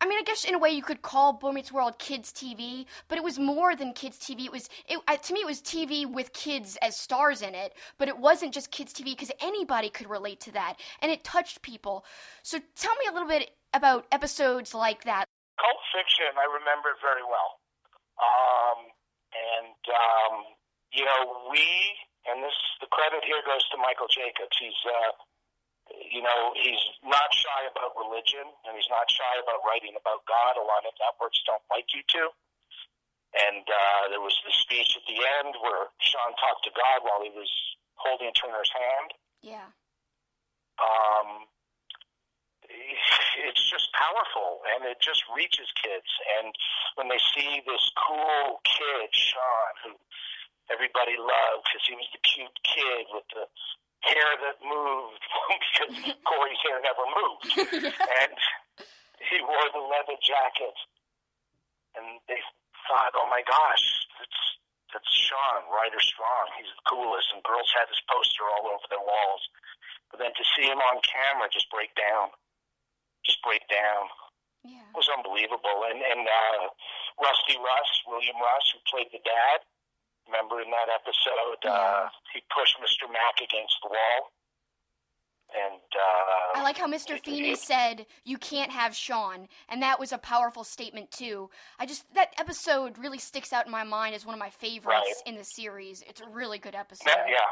[0.00, 2.84] I mean, I guess in a way you could call Boy Meets World kids TV,
[3.08, 4.44] but it was more than kids TV.
[4.44, 7.72] It was, it, uh, to me, it was TV with kids as stars in it,
[7.96, 11.62] but it wasn't just kids TV because anybody could relate to that, and it touched
[11.62, 12.04] people.
[12.42, 15.26] So tell me a little bit about episodes like that?
[15.58, 17.60] Cult fiction, I remember it very well.
[18.20, 18.78] Um,
[19.32, 20.34] and, um,
[20.92, 21.64] you know, we,
[22.28, 24.56] and this, the credit here goes to Michael Jacobs.
[24.56, 25.12] He's, uh,
[25.92, 30.58] you know, he's not shy about religion, and he's not shy about writing about God.
[30.58, 32.32] A lot of networks don't like you to.
[33.36, 37.20] And uh, there was the speech at the end where Sean talked to God while
[37.20, 37.50] he was
[38.00, 39.10] holding Turner's hand.
[39.44, 39.68] Yeah.
[40.80, 41.48] Um,
[43.48, 46.10] it's just powerful and it just reaches kids.
[46.40, 46.52] And
[46.96, 49.92] when they see this cool kid, Sean, who
[50.72, 53.46] everybody loved because he was the cute kid with the
[54.02, 55.92] hair that moved because
[56.26, 57.44] Cory's hair never moved.
[58.22, 58.34] and
[59.22, 60.76] he wore the leather jacket.
[61.96, 62.38] And they
[62.84, 63.84] thought, oh my gosh,
[64.20, 64.40] that's,
[64.92, 66.52] that's Sean, Ryder Strong.
[66.60, 67.32] He's the coolest.
[67.32, 69.44] And girls had his poster all over their walls.
[70.12, 72.36] But then to see him on camera just break down
[73.26, 74.08] just break down.
[74.64, 74.86] Yeah.
[74.90, 75.86] It was unbelievable.
[75.90, 76.70] And and uh,
[77.18, 79.66] Rusty Russ, William Russ, who played the dad,
[80.26, 82.06] remember in that episode, uh, yeah.
[82.06, 83.06] uh, he pushed Mr.
[83.10, 84.34] Mack against the wall.
[85.54, 87.22] And uh, I like how Mr.
[87.22, 91.50] Feeney said you can't have Sean, and that was a powerful statement too.
[91.78, 95.06] I just that episode really sticks out in my mind as one of my favorites
[95.06, 95.22] right.
[95.24, 96.02] in the series.
[96.08, 97.06] It's a really good episode.
[97.06, 97.46] Now, yeah.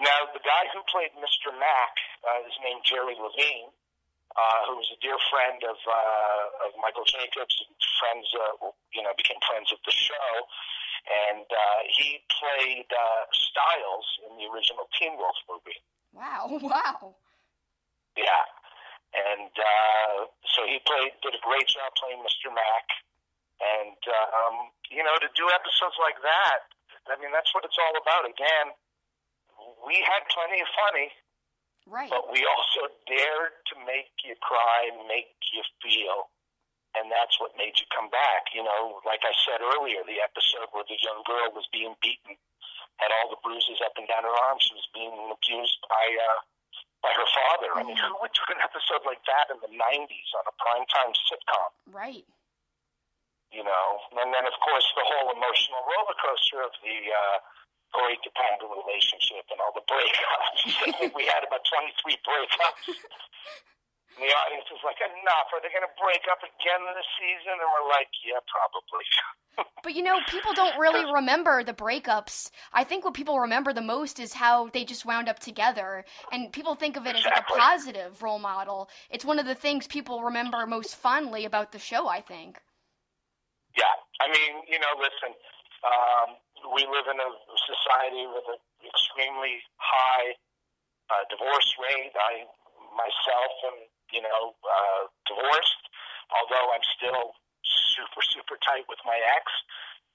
[0.00, 1.52] Now the guy who played Mr.
[1.52, 1.94] Mack
[2.24, 3.76] uh, is named Jerry Levine,
[4.36, 7.54] uh, who was a dear friend of uh, of Michael Jacobs,
[8.00, 10.30] friends, uh, you know, became friends of the show,
[11.32, 15.80] and uh, he played uh, Stiles in the original Teen Wolf movie.
[16.12, 16.44] Wow!
[16.62, 17.16] Wow!
[18.18, 18.44] Yeah,
[19.14, 22.50] and uh, so he played did a great job playing Mr.
[22.50, 22.86] Mack,
[23.62, 24.56] and uh, um,
[24.90, 26.66] you know, to do episodes like that,
[27.08, 28.28] I mean, that's what it's all about.
[28.28, 28.74] Again,
[29.86, 31.08] we had plenty of funny
[31.88, 32.12] Right.
[32.12, 36.28] But we also dared to make you cry, and make you feel.
[36.96, 38.52] And that's what made you come back.
[38.52, 42.36] You know, like I said earlier, the episode where the young girl was being beaten,
[43.00, 44.68] had all the bruises up and down her arms.
[44.68, 46.38] She was being abused by uh,
[47.00, 47.70] by her father.
[47.72, 47.80] Mm-hmm.
[47.80, 51.12] I mean, who would do an episode like that in the '90s on a primetime
[51.24, 51.70] sitcom?
[51.88, 52.26] Right.
[53.48, 57.38] You know, and then of course the whole emotional roller coaster of the uh,
[57.94, 61.12] Cory Topanga relationship and all the breakups.
[61.16, 62.92] we had about 23 breakups.
[64.18, 65.48] And the audience was like, enough.
[65.54, 67.54] Are they going to break up again this season?
[67.54, 69.06] And we're like, yeah, probably.
[69.84, 72.50] but you know, people don't really remember the breakups.
[72.72, 76.04] I think what people remember the most is how they just wound up together.
[76.32, 77.30] And people think of it exactly.
[77.30, 78.90] as like a positive role model.
[79.08, 82.60] It's one of the things people remember most fondly about the show, I think.
[83.76, 83.94] Yeah.
[84.20, 85.30] I mean, you know, listen,
[85.86, 86.34] um,
[86.74, 90.34] we live in a society with an extremely high
[91.10, 92.14] uh, divorce rate.
[92.14, 92.46] I
[92.94, 93.78] myself am,
[94.10, 95.82] you know, uh, divorced,
[96.34, 97.36] although I'm still
[97.94, 99.46] super, super tight with my ex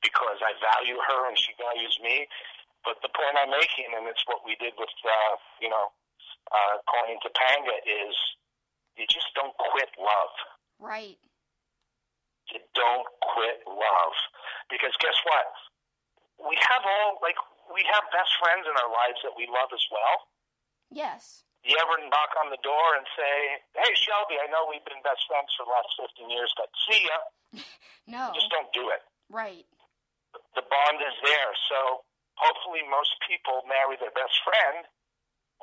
[0.03, 2.28] because I value her and she values me.
[2.84, 5.95] But the point I'm making, and it's what we did with, uh, you know,
[6.52, 6.76] uh,
[7.07, 8.15] and Topanga, is
[8.99, 10.36] you just don't quit love.
[10.80, 11.18] Right.
[12.52, 14.15] you don't quit love.
[14.70, 15.48] Because guess what?
[16.44, 17.40] We have all, like,
[17.72, 20.28] we have best friends in our lives that we love as well.
[20.91, 21.48] Yes.
[21.64, 25.24] You ever knock on the door and say, hey, Shelby, I know we've been best
[25.32, 27.18] friends for the last 15 years, but see ya.
[28.03, 28.36] No.
[28.36, 28.99] Just don't do it.
[29.32, 29.64] Right.
[30.60, 31.52] The bond is there.
[31.72, 32.03] So
[32.36, 34.84] hopefully most people marry their best friend.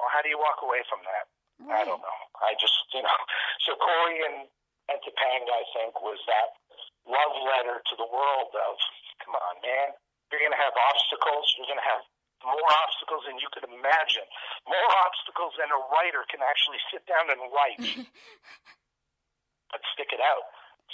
[0.00, 1.28] Well, how do you walk away from that?
[1.60, 1.84] Right.
[1.84, 2.20] I don't know.
[2.40, 3.12] I just, you know.
[3.68, 4.48] So Cory and,
[4.88, 6.56] and Topanga, I think, was that
[7.04, 8.74] love letter to the world of,
[9.20, 9.92] come on, man.
[10.30, 11.50] You're going to have obstacles.
[11.58, 12.02] You're going to have
[12.46, 14.24] more obstacles than you could imagine.
[14.64, 17.82] More obstacles than a writer can actually sit down and write.
[19.70, 20.46] but stick it out.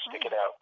[0.08, 0.56] Stick it out.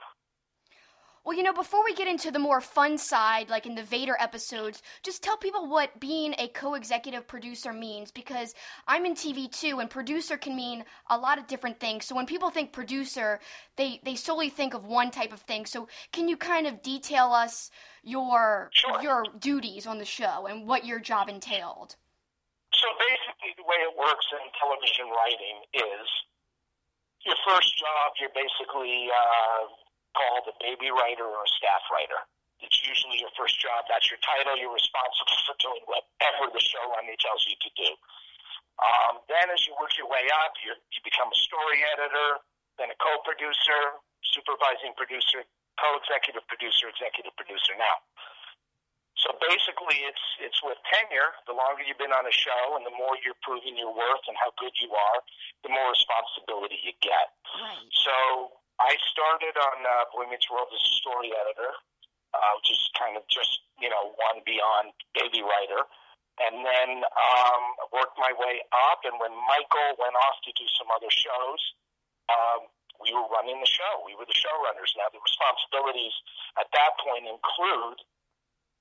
[1.24, 4.14] Well, you know, before we get into the more fun side, like in the Vader
[4.20, 8.54] episodes, just tell people what being a co executive producer means because
[8.86, 12.04] I'm in TV too, and producer can mean a lot of different things.
[12.04, 13.40] So when people think producer,
[13.76, 15.64] they, they solely think of one type of thing.
[15.64, 17.70] So can you kind of detail us
[18.02, 19.00] your, Sure.
[19.00, 21.96] your duties on the show and what your job entailed?
[22.74, 26.06] So basically, the way it works in television writing is
[27.24, 29.72] your first job, you're basically uh,
[30.14, 32.18] called a baby writer or a staff writer.
[32.62, 33.84] It's usually your first job.
[33.90, 34.56] That's your title.
[34.56, 37.90] You're responsible for doing whatever the showrunner tells you to do.
[38.80, 42.42] Um, then, as you work your way up, you you become a story editor,
[42.74, 44.02] then a co-producer,
[44.34, 45.46] supervising producer,
[45.78, 47.78] co-executive producer, executive producer.
[47.78, 48.02] Now,
[49.14, 51.38] so basically, it's it's with tenure.
[51.46, 54.34] The longer you've been on a show, and the more you're proving your worth and
[54.34, 55.18] how good you are,
[55.62, 57.30] the more responsibility you get.
[57.54, 57.88] Right.
[57.94, 58.14] So
[58.82, 61.70] I started on uh, Meets World as a story editor,
[62.34, 65.86] uh, which is kind of just you know one beyond baby writer,
[66.42, 67.62] and then um,
[67.94, 69.06] worked my way up.
[69.06, 71.62] And when Michael went off to do some other shows,
[72.30, 72.66] um,
[72.98, 74.02] we were running the show.
[74.02, 74.90] We were the showrunners.
[74.98, 76.14] Now the responsibilities
[76.58, 78.02] at that point include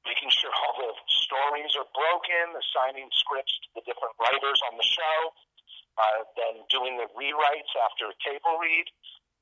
[0.03, 4.83] making sure all the stories are broken, assigning scripts to the different writers on the
[4.83, 5.19] show,
[5.95, 8.87] uh, then doing the rewrites after a table read,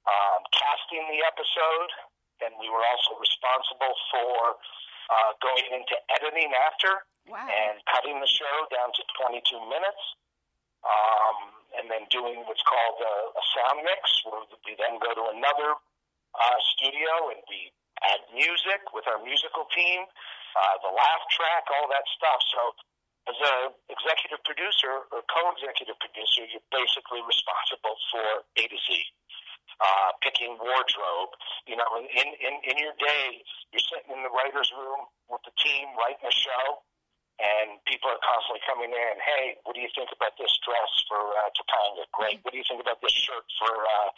[0.07, 1.91] um, casting the episode,
[2.45, 4.37] and we were also responsible for
[5.11, 7.45] uh, going into editing after Wow.
[7.45, 10.03] and cutting the show down to 22 minutes,
[10.81, 11.37] um,
[11.77, 15.77] and then doing what's called a, a sound mix, where we then go to another
[16.33, 17.69] uh, studio and we
[18.09, 20.01] add music with our musical team,
[20.57, 22.41] uh, the laugh track, all that stuff.
[22.49, 22.61] So,
[23.29, 28.25] as an executive producer or co-executive producer, you're basically responsible for
[28.57, 28.89] A to Z.
[29.79, 31.31] Uh, picking wardrobe,
[31.65, 33.41] you know, in, in in your day,
[33.71, 36.83] you're sitting in the writers' room with the team writing a show,
[37.41, 39.13] and people are constantly coming in.
[39.17, 42.05] Hey, what do you think about this dress for uh, Topanga?
[42.13, 42.37] Great.
[42.45, 44.09] What do you think about this shirt for uh,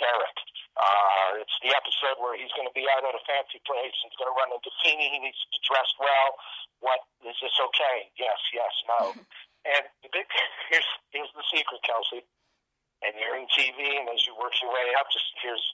[0.00, 0.36] Eric?
[0.80, 3.92] Uh, it's the episode where he's going to be out at a fancy place.
[4.00, 5.12] And he's going to run into Feeney.
[5.12, 6.40] He needs to be dressed well.
[6.80, 8.08] What is this okay?
[8.16, 9.12] Yes, yes, no.
[9.76, 10.24] and the big
[10.72, 12.24] here's here's the secret, Kelsey.
[13.00, 15.64] And you're in TV, and as you work your way up, just here's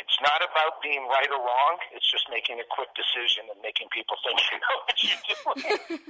[0.00, 1.76] it's not about being right or wrong.
[1.92, 6.02] It's just making a quick decision and making people think you know what you're doing.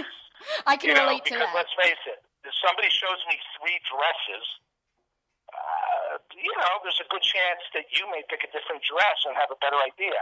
[0.70, 1.50] I can you know, relate to that.
[1.52, 4.46] let's face it, if somebody shows me three dresses,
[5.52, 9.34] uh, you know, there's a good chance that you may pick a different dress and
[9.36, 10.16] have a better idea.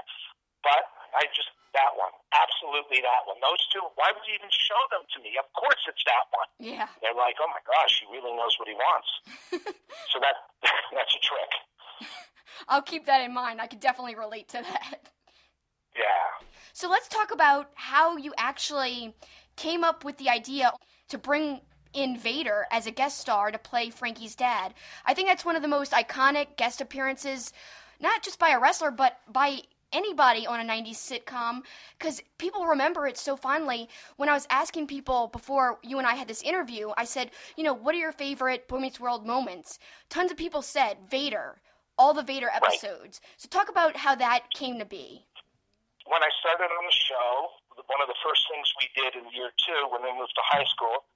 [0.62, 0.84] But
[1.16, 3.38] I just that one, absolutely that one.
[3.38, 5.38] Those two, why would you even show them to me?
[5.38, 6.50] Of course, it's that one.
[6.58, 6.90] Yeah.
[6.98, 9.10] They're like, oh my gosh, he really knows what he wants.
[10.10, 10.36] so that
[10.94, 11.52] that's a trick.
[12.68, 13.60] I'll keep that in mind.
[13.60, 15.14] I could definitely relate to that.
[15.96, 16.46] Yeah.
[16.72, 19.14] So let's talk about how you actually
[19.56, 20.72] came up with the idea
[21.08, 21.60] to bring
[21.92, 24.74] in Vader as a guest star to play Frankie's dad.
[25.04, 27.52] I think that's one of the most iconic guest appearances,
[28.00, 29.62] not just by a wrestler, but by
[29.92, 31.60] anybody on a 90s sitcom
[31.98, 33.88] because people remember it so fondly.
[34.16, 37.64] When I was asking people before you and I had this interview, I said, you
[37.64, 39.78] know, what are your favorite Boy Meets World moments?
[40.08, 41.60] Tons of people said Vader,
[41.98, 43.20] all the Vader episodes.
[43.36, 45.26] So talk about how that came to be.
[46.06, 47.32] when I started on the show,
[47.86, 50.66] one of the first things we did in year two when they moved to high
[50.66, 51.06] school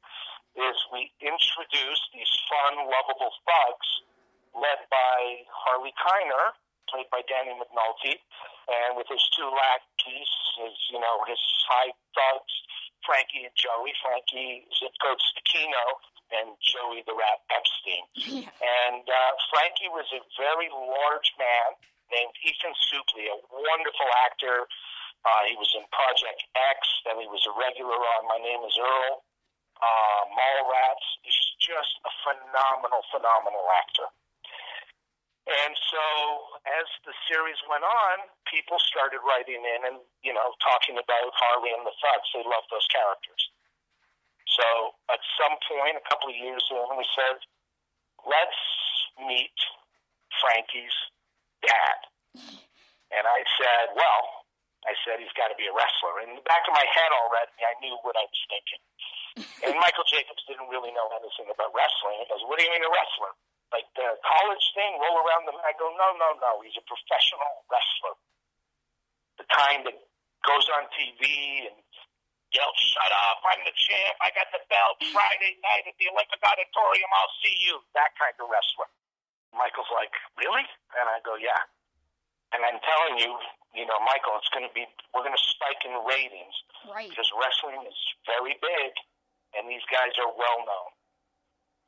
[0.55, 3.89] is we introduced these fun, lovable thugs
[4.55, 6.55] led by Harley Keiner,
[6.87, 8.23] played by Danny McNulty,
[8.69, 10.31] and with his two lackeys,
[10.61, 12.55] his, you know, his high thugs,
[13.05, 13.93] Frankie and Joey.
[14.01, 15.85] Frankie, zip code Stecchino,
[16.33, 18.05] and Joey the Rat Epstein.
[18.25, 18.49] Yeah.
[18.49, 21.69] And uh, Frankie was a very large man
[22.11, 24.67] named Ethan Suplee, a wonderful actor.
[25.23, 28.77] Uh, he was in Project X, then he was a regular on My Name is
[28.77, 29.25] Earl,
[29.81, 31.07] uh, Mallrats.
[31.23, 34.09] He's just a phenomenal, phenomenal actor.
[35.45, 36.05] And so
[36.65, 38.17] as the series went on,
[38.49, 42.29] people started writing in and, you know, talking about Harley and the Thugs.
[42.33, 43.43] They loved those characters.
[44.49, 47.37] So at some point, a couple of years in, we said,
[48.25, 48.61] let's
[49.21, 49.57] meet
[50.41, 50.97] Frankie's
[51.61, 51.99] dad.
[53.13, 54.49] And I said, well,
[54.89, 56.25] I said, he's got to be a wrestler.
[56.25, 58.83] In the back of my head already, I knew what I was thinking.
[59.65, 62.21] and Michael Jacobs didn't really know anything about wrestling.
[62.21, 63.33] He goes, what do you mean a wrestler?
[63.73, 65.55] Like the college thing, roll around the.
[65.65, 66.61] I go, no, no, no.
[66.61, 68.17] He's a professional wrestler.
[69.41, 69.99] The kind that
[70.45, 71.79] goes on TV and
[72.55, 73.43] yells, "Shut up!
[73.47, 74.15] I'm the champ.
[74.23, 77.11] I got the belt Friday night at the Olympic Auditorium.
[77.15, 78.91] I'll see you." That kind of wrestler.
[79.55, 80.67] Michael's like, really?
[80.99, 81.63] And I go, yeah.
[82.53, 83.31] And I'm telling you,
[83.75, 86.55] you know, Michael, it's going to be, we're going to spike in ratings.
[86.87, 87.11] Right.
[87.11, 88.91] Because wrestling is very big,
[89.59, 90.91] and these guys are well known.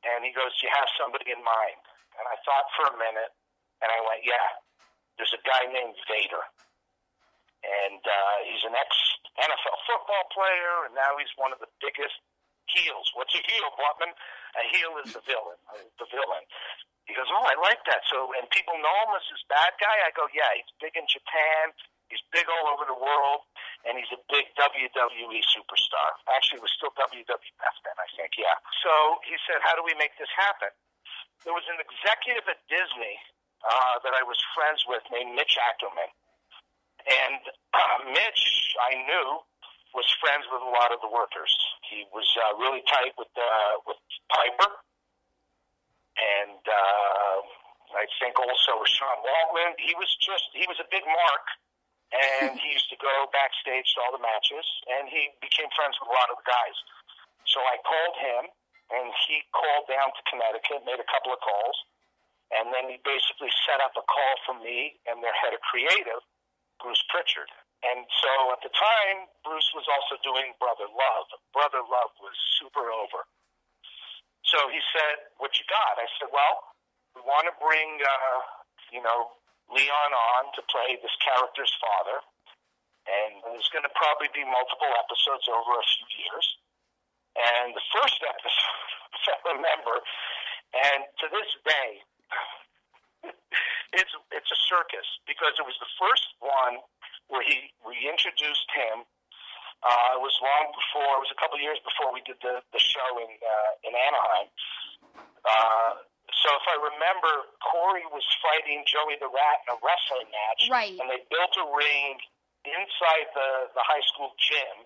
[0.07, 1.83] And he goes, you have somebody in mind?
[2.17, 3.33] And I thought for a minute,
[3.85, 4.49] and I went, Yeah,
[5.21, 6.45] there's a guy named Vader.
[7.65, 8.91] And uh, he's an ex
[9.37, 12.17] NFL football player, and now he's one of the biggest
[12.73, 13.13] heels.
[13.13, 14.13] What's a heel, Blutman?
[14.57, 15.61] A heel is the villain.
[15.69, 16.45] Uh, the villain.
[17.05, 18.03] He goes, Oh, I like that.
[18.09, 19.97] So, and people know him as this bad guy?
[20.09, 21.77] I go, Yeah, he's big in Japan.
[22.07, 23.43] He's big all over the world,
[23.83, 26.09] and he's a big WWE superstar.
[26.31, 28.55] Actually, it was still WWF then, I think, yeah.
[28.87, 30.71] So he said, How do we make this happen?
[31.43, 33.19] There was an executive at Disney
[33.67, 36.11] uh, that I was friends with named Mitch Ackerman.
[37.07, 37.43] And
[37.75, 38.43] uh, Mitch,
[38.83, 39.43] I knew,
[39.95, 41.51] was friends with a lot of the workers.
[41.87, 43.97] He was uh, really tight with uh, with
[44.29, 44.71] Piper,
[46.19, 47.39] and uh,
[47.95, 49.79] I think also Sean Waltman.
[49.79, 51.47] He was just he was a big mark
[52.15, 56.11] and he used to go backstage to all the matches, and he became friends with
[56.11, 56.77] a lot of the guys.
[57.51, 58.43] So I called him,
[58.95, 61.77] and he called down to Connecticut, made a couple of calls,
[62.55, 66.23] and then he basically set up a call for me and their head of creative,
[66.79, 67.51] Bruce Pritchard.
[67.83, 71.27] And so at the time, Bruce was also doing Brother Love.
[71.51, 73.27] Brother Love was super over.
[74.47, 76.73] So he said, "What you got?" I said, "Well,
[77.15, 78.41] we want to bring, uh,
[78.95, 79.35] you know,
[79.71, 82.23] Leon on to play this character's father,
[83.07, 86.47] and there's going to probably be multiple episodes over a few years.
[87.37, 88.81] And the first episode,
[89.17, 89.95] if I remember,
[90.75, 91.91] and to this day,
[93.99, 96.81] it's it's a circus because it was the first one
[97.29, 99.05] where he we introduced him.
[99.85, 101.21] Uh, it was long before.
[101.21, 103.93] It was a couple of years before we did the the show in uh, in
[103.93, 104.49] Anaheim.
[105.45, 105.93] Uh,
[106.31, 107.31] so if I remember,
[107.63, 110.97] Cory was fighting Joey the Rat in a wrestling match, right?
[110.99, 112.19] And they built a ring
[112.67, 114.77] inside the the high school gym,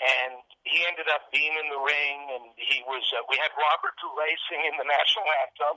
[0.00, 3.04] and he ended up being in the ring, and he was.
[3.16, 5.76] Uh, we had Robert Goulet singing the national anthem.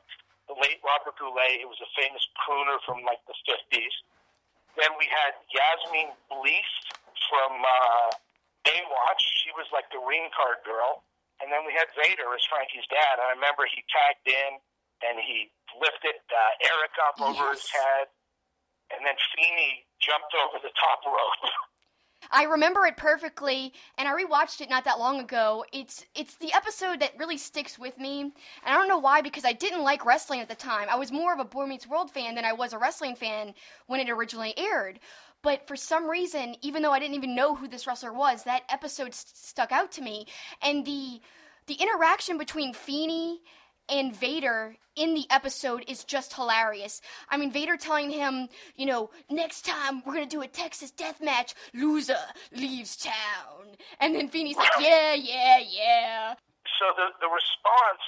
[0.52, 3.96] The late Robert Goulet, he was a famous crooner from like the fifties.
[4.76, 6.76] Then we had Yasmine Bleeth
[7.32, 8.10] from uh,
[8.64, 9.24] Baywatch.
[9.44, 11.04] She was like the ring card girl.
[11.42, 13.18] And then we had Vader as Frankie's dad.
[13.18, 14.62] And I remember he tagged in
[15.08, 18.08] and he lifted uh, Eric up over his head,
[18.94, 21.52] and then Feeney jumped over the top rope.
[22.30, 25.66] I remember it perfectly, and I rewatched it not that long ago.
[25.74, 28.32] It's it's the episode that really sticks with me, and
[28.66, 30.88] I don't know why because I didn't like wrestling at the time.
[30.90, 33.54] I was more of a Boy Meets World fan than I was a wrestling fan
[33.88, 35.00] when it originally aired.
[35.42, 38.64] But for some reason, even though I didn't even know who this wrestler was, that
[38.70, 40.28] episode st- stuck out to me,
[40.62, 41.22] and the
[41.68, 43.42] the interaction between Feeney
[43.92, 47.02] and Vader in the episode is just hilarious.
[47.30, 51.22] I mean, Vader telling him, you know, next time we're gonna do a Texas death
[51.22, 52.18] match, loser
[52.52, 53.76] leaves town.
[54.00, 56.34] And then Feeney's like, yeah, yeah, yeah.
[56.80, 58.04] So the the response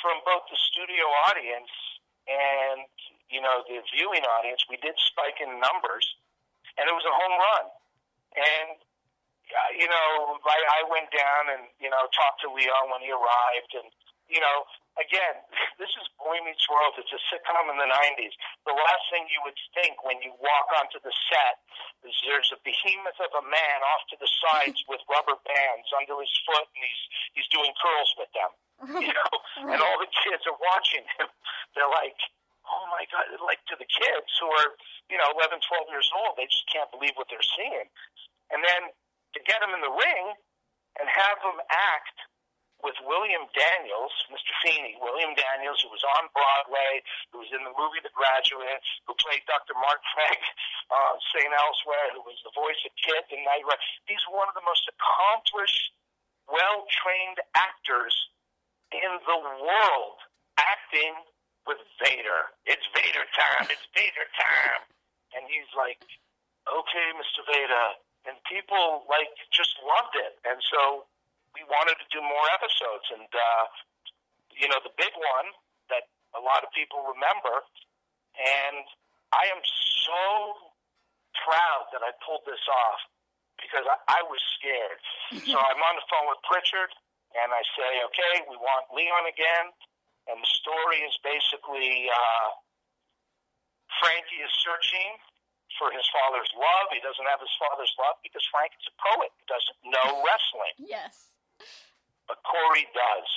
[0.00, 1.72] from both the studio audience
[2.28, 2.86] and
[3.30, 6.06] you know the viewing audience, we did spike in numbers,
[6.76, 7.66] and it was a home run.
[8.36, 8.76] And
[9.52, 13.12] uh, you know, I, I went down and you know talked to Leon when he
[13.12, 13.88] arrived, and
[14.28, 14.64] you know,
[15.00, 15.36] again,
[15.80, 16.96] this is Boy Meets World.
[17.00, 18.34] It's a sitcom in the 90s.
[18.68, 21.56] The last thing you would think when you walk onto the set
[22.04, 26.18] is there's a behemoth of a man off to the sides with rubber bands under
[26.20, 27.02] his foot, and he's
[27.38, 28.52] he's doing curls with them.
[28.82, 29.32] You know,
[29.70, 31.30] and all the kids are watching him.
[31.78, 32.18] They're like,
[32.66, 34.74] "Oh my god!" Like to the kids who are,
[35.06, 37.86] you know, 11, 12 years old, they just can't believe what they're seeing.
[38.50, 40.34] And then to get him in the ring
[40.98, 42.16] and have him act
[42.82, 44.52] with William Daniels, Mr.
[44.66, 49.14] Feeney, William Daniels, who was on Broadway, who was in the movie The Graduate, who
[49.22, 49.78] played Dr.
[49.78, 50.42] Mark Frank
[50.90, 51.46] uh, on St.
[51.46, 53.82] Elsewhere, who was the voice of Kit in Knight Rider.
[54.10, 55.94] He's one of the most accomplished,
[56.50, 58.14] well-trained actors
[58.90, 60.18] in the world,
[60.58, 61.14] acting
[61.64, 62.50] with Vader.
[62.66, 63.70] It's Vader time.
[63.70, 64.82] It's Vader time.
[65.38, 66.02] And he's like,
[66.66, 67.46] okay, Mr.
[67.46, 67.88] Vader.
[68.26, 70.38] And people like just loved it.
[70.46, 71.06] And so
[71.54, 73.06] we wanted to do more episodes.
[73.12, 73.64] And, uh,
[74.56, 75.48] you know, the big one
[75.92, 77.64] that a lot of people remember.
[78.36, 78.84] And
[79.32, 79.60] I am
[80.04, 80.22] so
[81.44, 83.00] proud that I pulled this off
[83.60, 85.02] because I, I was scared.
[85.48, 86.92] so I'm on the phone with Pritchard
[87.36, 89.72] and I say, okay, we want Leon again.
[90.28, 92.48] And the story is basically uh,
[93.98, 95.18] Frankie is searching
[95.80, 96.92] for his father's love.
[96.92, 99.32] He doesn't have his father's love because Frank is a poet.
[99.40, 100.76] He doesn't know wrestling.
[100.78, 101.31] Yes.
[102.28, 103.30] But Cory does.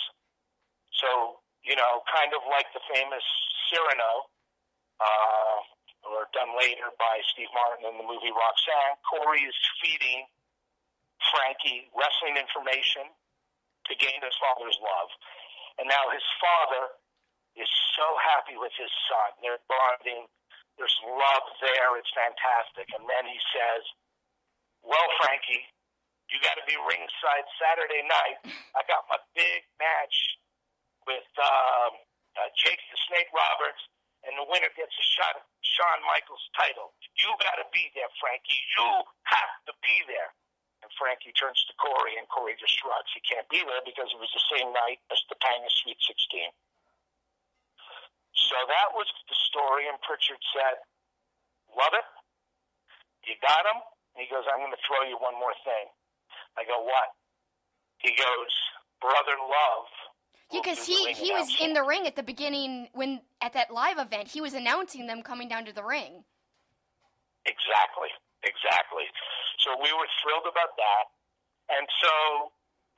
[1.02, 3.26] So, you know, kind of like the famous
[3.68, 4.30] Cyrano,
[5.02, 5.57] uh,
[6.06, 10.30] or done later by Steve Martin in the movie Roxanne, Cory is feeding
[11.34, 13.10] Frankie wrestling information
[13.89, 15.10] to gain his father's love.
[15.81, 16.93] And now his father
[17.57, 19.30] is so happy with his son.
[19.41, 20.30] They're bonding.
[20.77, 21.97] There's love there.
[21.97, 22.91] It's fantastic.
[22.95, 23.84] And then he says,
[24.84, 25.64] Well, Frankie,
[26.30, 28.38] you got to be ringside Saturday night.
[28.73, 30.15] I got my big match
[31.06, 31.93] with um,
[32.35, 33.81] uh, Jake the Snake Roberts,
[34.26, 36.97] and the winner gets a shot at Shawn Michaels' title.
[37.22, 38.61] You got to be there, Frankie.
[38.77, 40.34] You have to be there.
[40.81, 43.10] And Frankie turns to Cory, and Cory just shrugs.
[43.14, 46.49] He can't be there because it was the same night as the Tanga Sweet 16.
[48.49, 50.85] So that was the story, and Pritchard said,
[51.73, 52.07] Love it.
[53.26, 53.81] You got him?
[54.15, 55.89] And he goes, I'm going to throw you one more thing.
[56.57, 57.10] I go, What?
[57.99, 58.53] He goes,
[59.02, 59.90] Brother Love.
[60.52, 63.98] Yeah, because he, he was in the ring at the beginning when at that live
[63.98, 64.30] event.
[64.30, 66.22] He was announcing them coming down to the ring.
[67.45, 68.14] Exactly,
[68.45, 69.10] exactly.
[69.65, 71.06] So we were thrilled about that.
[71.73, 72.14] And so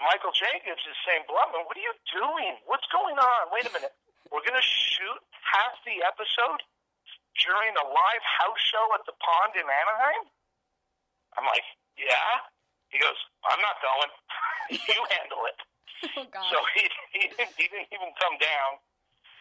[0.03, 2.59] Michael Jacobs is saying, Blutman, what are you doing?
[2.67, 3.41] What's going on?
[3.55, 3.95] Wait a minute.
[4.27, 6.59] We're going to shoot half the episode
[7.39, 10.23] during a live house show at the pond in Anaheim?
[11.39, 11.63] I'm like,
[11.95, 12.43] yeah.
[12.89, 14.11] He goes, I'm not going.
[14.91, 15.59] you handle it.
[16.13, 16.45] Oh, God.
[16.53, 18.77] So he, he, didn't, he didn't even come down.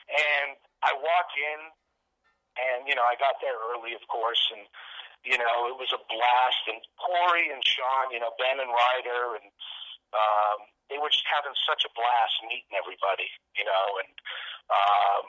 [0.09, 1.61] And I walk in,
[2.57, 4.65] and, you know, I got there early, of course, and
[5.27, 6.63] you know, it was a blast.
[6.71, 9.47] And Cory and Sean, you know, Ben and Ryder, and
[10.15, 13.27] um, they were just having such a blast meeting everybody,
[13.59, 13.87] you know.
[13.99, 14.13] And
[14.71, 15.23] um,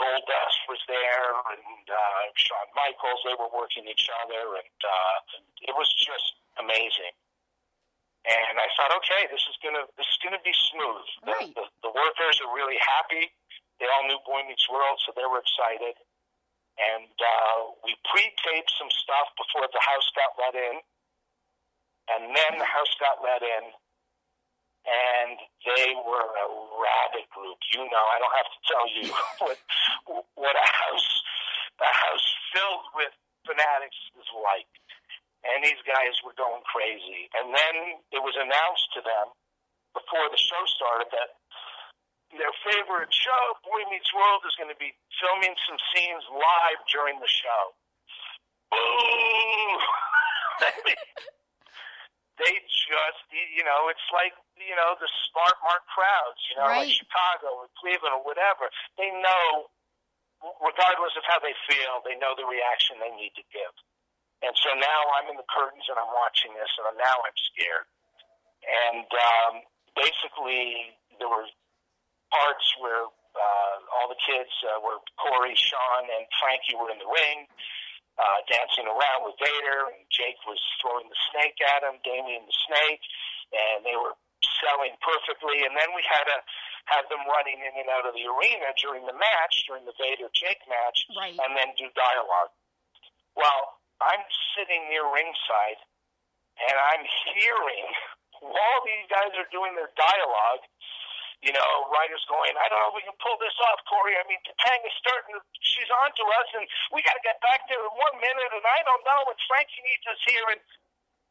[0.00, 3.20] Goldust was there, and uh, Shawn Michaels.
[3.28, 5.16] They were working each other, and uh,
[5.68, 7.12] it was just amazing.
[8.24, 11.06] And I thought, okay, this is gonna this is gonna be smooth.
[11.28, 11.52] Right.
[11.52, 13.28] The, the, the workers are really happy.
[13.82, 15.98] They all knew Boy Meets World, so they were excited
[16.78, 20.76] and uh, we pre-taped some stuff before the house got let in,
[22.10, 23.64] and then the house got let in,
[24.84, 27.58] and they were a rabid group.
[27.72, 29.06] You know, I don't have to tell you
[29.46, 29.58] what
[30.34, 31.10] what a house
[31.78, 33.14] a house filled with
[33.46, 34.68] fanatics is like.
[35.44, 37.28] And these guys were going crazy.
[37.36, 37.74] And then
[38.10, 39.26] it was announced to them
[39.92, 41.36] before the show started that
[42.34, 44.90] their favorite show, Boy Meets World, is going to be
[45.22, 47.62] filming some scenes live during the show.
[48.74, 49.78] Boo!
[52.42, 56.90] they just, you know, it's like, you know, the smart mark crowds, you know, Right.
[56.90, 58.66] like Chicago or Cleveland or whatever.
[58.98, 59.70] They know,
[60.58, 63.74] regardless of how they feel, they know the reaction they need to give.
[64.44, 67.88] And so now I'm in the curtains and I'm watching this, and now I'm scared.
[68.64, 69.54] And um,
[69.96, 71.48] basically, there were
[72.28, 77.08] parts where uh, all the kids uh, were Cory, Sean, and Frankie were in the
[77.08, 77.48] ring,
[78.20, 82.56] uh, dancing around with Vader, and Jake was throwing the snake at him, Damien the
[82.68, 83.02] snake,
[83.52, 84.14] and they were
[84.60, 85.64] selling perfectly.
[85.66, 86.38] And then we had to
[86.94, 90.28] have them running in and out of the arena during the match, during the Vader
[90.36, 91.32] Jake match, Right.
[91.32, 92.52] and then do dialogue.
[93.34, 94.22] Well, I'm
[94.56, 95.80] sitting near ringside,
[96.58, 97.04] and I'm
[97.34, 97.86] hearing
[98.42, 100.64] while these guys are doing their dialogue,
[101.40, 104.16] you know, writers going, I don't know if we can pull this off, Cory.
[104.16, 107.64] I mean, Tang is starting, she's on to us, and we got to get back
[107.68, 110.60] there in one minute, and I don't know, and Frankie needs us here, and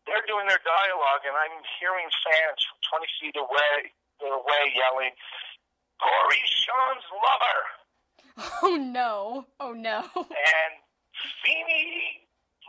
[0.05, 5.13] they're doing their dialogue, and I'm hearing fans from 20 feet away, away yelling,
[6.01, 7.59] Cory, Sean's lover,
[8.65, 9.45] Oh no!
[9.59, 10.09] Oh no!
[10.17, 10.73] and
[11.45, 12.22] Feeney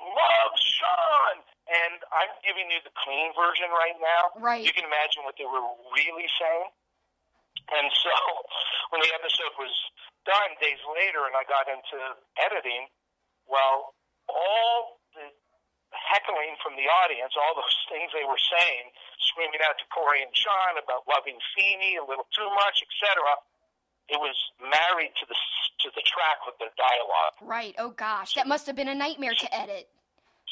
[0.05, 1.36] loves Sean.
[1.64, 4.36] And I'm giving you the clean version right now.
[4.36, 4.60] Right.
[4.60, 5.64] You can imagine what they were
[5.97, 6.68] really saying.
[7.72, 8.14] And so
[8.93, 9.72] when the episode was
[10.28, 11.98] done days later and I got into
[12.36, 12.93] editing,
[13.48, 13.97] well,
[14.28, 15.32] all the
[15.94, 18.93] heckling from the audience, all those things they were saying,
[19.32, 23.24] screaming out to Cory and Sean about loving Feeney a little too much, etc.
[24.09, 25.36] It was married to the
[25.85, 27.35] to the track with their dialogue.
[27.40, 27.74] Right.
[27.81, 29.89] Oh gosh, that must have been a nightmare to edit.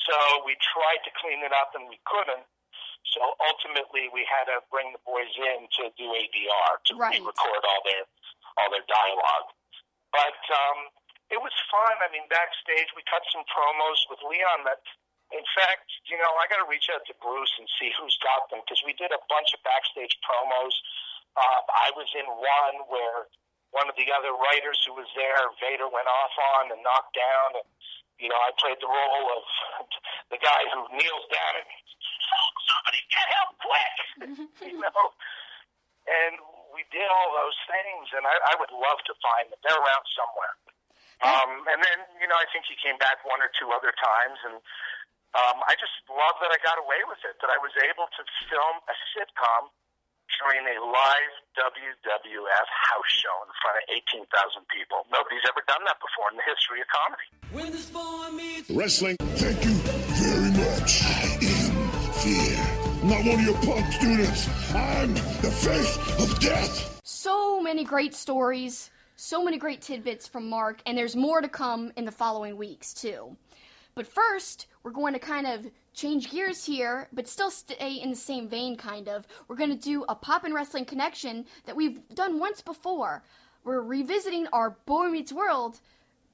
[0.09, 0.17] So
[0.49, 2.45] we tried to clean it up and we couldn't.
[3.13, 7.21] So ultimately, we had to bring the boys in to do ADR to Right.
[7.21, 8.05] record all their
[8.57, 9.49] all their dialogue.
[10.13, 10.79] But um,
[11.29, 11.97] it was fun.
[12.01, 14.65] I mean, backstage we cut some promos with Leon.
[14.65, 14.81] That,
[15.33, 18.49] in fact, you know, I got to reach out to Bruce and see who's got
[18.53, 20.73] them because we did a bunch of backstage promos.
[21.37, 23.29] Uh, I was in one where
[23.73, 27.61] one of the other writers who was there, Vader went off on and knocked down.
[27.61, 27.69] And,
[28.21, 29.45] you know, I played the role of
[30.33, 33.97] the guy who kneels down and help somebody get help quick,
[34.71, 35.03] you know.
[36.05, 36.37] And
[36.77, 39.61] we did all those things, and I, I would love to find them.
[39.65, 40.55] They're around somewhere.
[41.23, 44.39] Um, and then, you know, I think he came back one or two other times,
[44.43, 44.59] and
[45.39, 47.39] um, I just love that I got away with it.
[47.39, 49.71] That I was able to film a sitcom
[50.41, 55.05] during a live WWF house show in front of 18,000 people.
[55.13, 57.27] Nobody's ever done that before in the history of comedy.
[58.73, 59.17] Wrestling.
[59.37, 59.77] Thank you
[60.17, 61.03] very much.
[61.05, 62.57] I am fear.
[63.03, 64.49] I'm not one of your punk students.
[64.75, 67.01] I'm the face of death.
[67.05, 71.93] So many great stories, so many great tidbits from Mark, and there's more to come
[71.97, 73.37] in the following weeks, too.
[73.95, 78.17] But first, we're going to kind of change gears here, but still stay in the
[78.17, 79.27] same vein, kind of.
[79.49, 83.23] We're going to do a pop and wrestling connection that we've done once before.
[83.65, 85.81] We're revisiting our Boy Meets World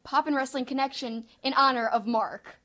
[0.05, 2.59] pop and wrestling connection in honor of Mark.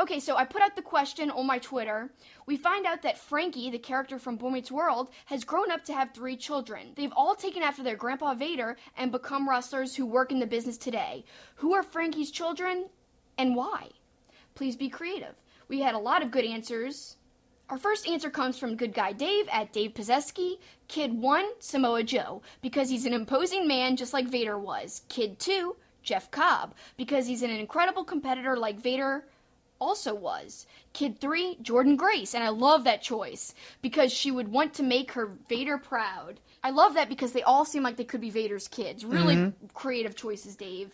[0.00, 2.10] Okay, so I put out the question on my Twitter.
[2.46, 5.92] We find out that Frankie, the character from Boy Meets World, has grown up to
[5.92, 6.92] have three children.
[6.96, 10.78] They've all taken after their grandpa Vader and become wrestlers who work in the business
[10.78, 11.24] today.
[11.56, 12.88] Who are Frankie's children
[13.36, 13.90] and why?
[14.54, 15.34] Please be creative.
[15.68, 17.16] We had a lot of good answers.
[17.68, 20.58] Our first answer comes from Good Guy Dave at Dave Pizeski.
[20.88, 25.02] Kid 1, Samoa Joe, because he's an imposing man just like Vader was.
[25.10, 29.26] Kid 2, Jeff Cobb, because he's an incredible competitor like Vader
[29.78, 30.66] also was.
[30.94, 35.12] Kid 3, Jordynne Grace, and I love that choice because she would want to make
[35.12, 36.40] her Vader proud.
[36.64, 39.04] I love that because they all seem like they could be Vader's kids.
[39.04, 39.66] Really mm-hmm.
[39.74, 40.90] creative choices, Dave.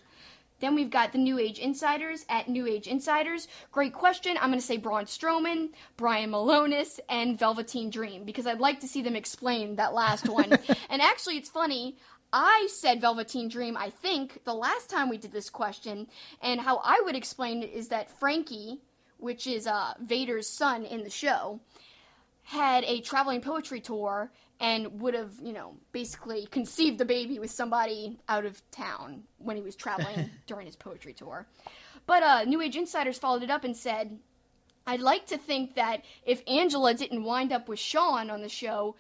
[0.65, 3.49] Then we've got the New Age Insiders at New Age Insiders.
[3.71, 4.39] Great question.
[4.39, 8.89] I'm going to say Braun Strowman, Brian Milonas, and Velveteen Dream because I'd like to
[8.89, 10.59] see them explain that last one.
[10.89, 11.99] and actually, it's funny.
[12.33, 16.07] I said Velveteen Dream, I think, the last time we did this question,
[16.41, 18.81] and how I would explain it is that Frankie,
[19.19, 21.61] which is uh, Vader's son in the show,
[22.45, 27.51] had a traveling poetry tour and would have, you know, basically conceived the baby with
[27.51, 31.47] somebody out of town when he was traveling during his poetry tour.
[32.07, 34.19] But uh, New Age Insiders followed it up and said,
[34.87, 38.97] I'd like to think that if Angela didn't wind up with Sean on the show,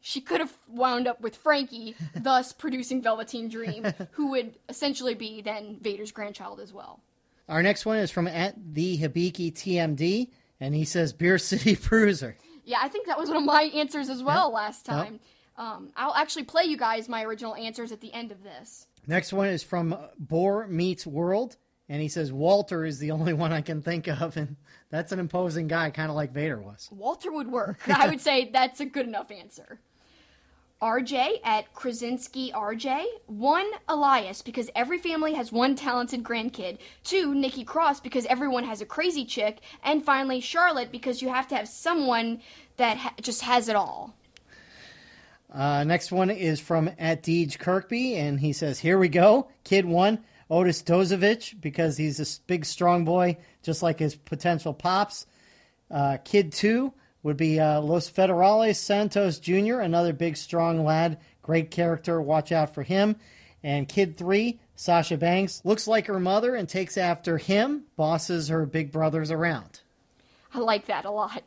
[0.00, 5.42] she could have wound up with Frankie, thus producing Velveteen Dream, who would essentially be
[5.42, 7.00] then Vader's grandchild as well.
[7.48, 10.30] Our next one is from at the Hibiki TMD,
[10.60, 12.36] and he says Beer City Bruiser.
[12.66, 15.20] Yeah, I think that was one of my answers as well last time.
[15.56, 18.88] Um, I'll actually play you guys my original answers at the end of this.
[19.06, 21.56] Next one is from Boar Meets World,
[21.88, 24.56] and he says Walter is the only one I can think of, and
[24.90, 26.88] that's an imposing guy, kind of like Vader was.
[26.92, 27.78] Walter would work.
[27.88, 29.78] I would say that's a good enough answer.
[30.82, 33.04] RJ at Krasinski RJ.
[33.26, 36.78] One, Elias, because every family has one talented grandkid.
[37.02, 39.60] Two, Nikki Cross, because everyone has a crazy chick.
[39.82, 42.40] And finally, Charlotte, because you have to have someone
[42.76, 44.14] that ha- just has it all.
[45.52, 49.48] Uh, next one is from at Deej Kirkby, and he says, Here we go.
[49.64, 50.18] Kid one,
[50.50, 55.26] Otis Dozovic, because he's a big, strong boy, just like his potential pops.
[55.90, 56.92] Uh, kid two
[57.26, 61.18] would be uh, Los Federales Santos Jr., another big, strong lad.
[61.42, 62.22] Great character.
[62.22, 63.16] Watch out for him.
[63.64, 68.64] And kid three, Sasha Banks, looks like her mother and takes after him, bosses her
[68.64, 69.80] big brothers around.
[70.54, 71.42] I like that a lot.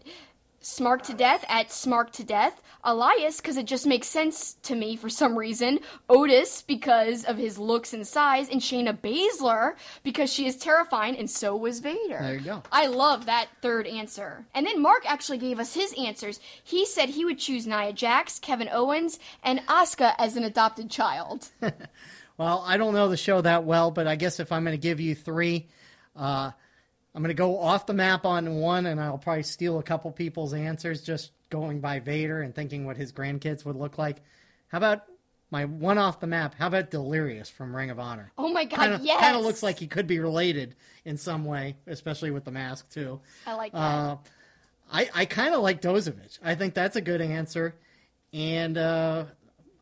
[0.62, 2.62] Smark to Death at Smark to Death.
[2.84, 5.80] Elias, because it just makes sense to me for some reason.
[6.08, 8.48] Otis, because of his looks and size.
[8.50, 12.20] And Shayna Baszler, because she is terrifying, and so was Vader.
[12.22, 12.64] There you go.
[12.72, 14.46] I love that third answer.
[14.54, 16.40] And then Mark actually gave us his answers.
[16.64, 21.50] He said he would choose Nia Jax, Kevin Owens, and Asuka as an adopted child.
[22.40, 24.82] Well, I don't know the show that well, but I guess if I'm going to
[24.82, 25.68] give you three,
[26.16, 26.52] uh,
[27.16, 30.12] I'm going to go off the map on one, and I'll probably steal a couple
[30.12, 34.18] people's answers just going by Vader and thinking what his grandkids would look like.
[34.68, 35.04] How about
[35.50, 36.54] my one off the map?
[36.54, 38.32] How about Delirious from Ring of Honor?
[38.38, 39.20] Oh my god, Kind of, yes!
[39.20, 40.76] kind of looks like he could be related
[41.06, 43.20] in some way, especially with the mask too.
[43.48, 43.78] I like that.
[43.80, 44.18] Uh,
[44.92, 46.38] I I kind of like Dozovic.
[46.44, 47.74] I think that's a good answer,
[48.32, 49.26] and uh,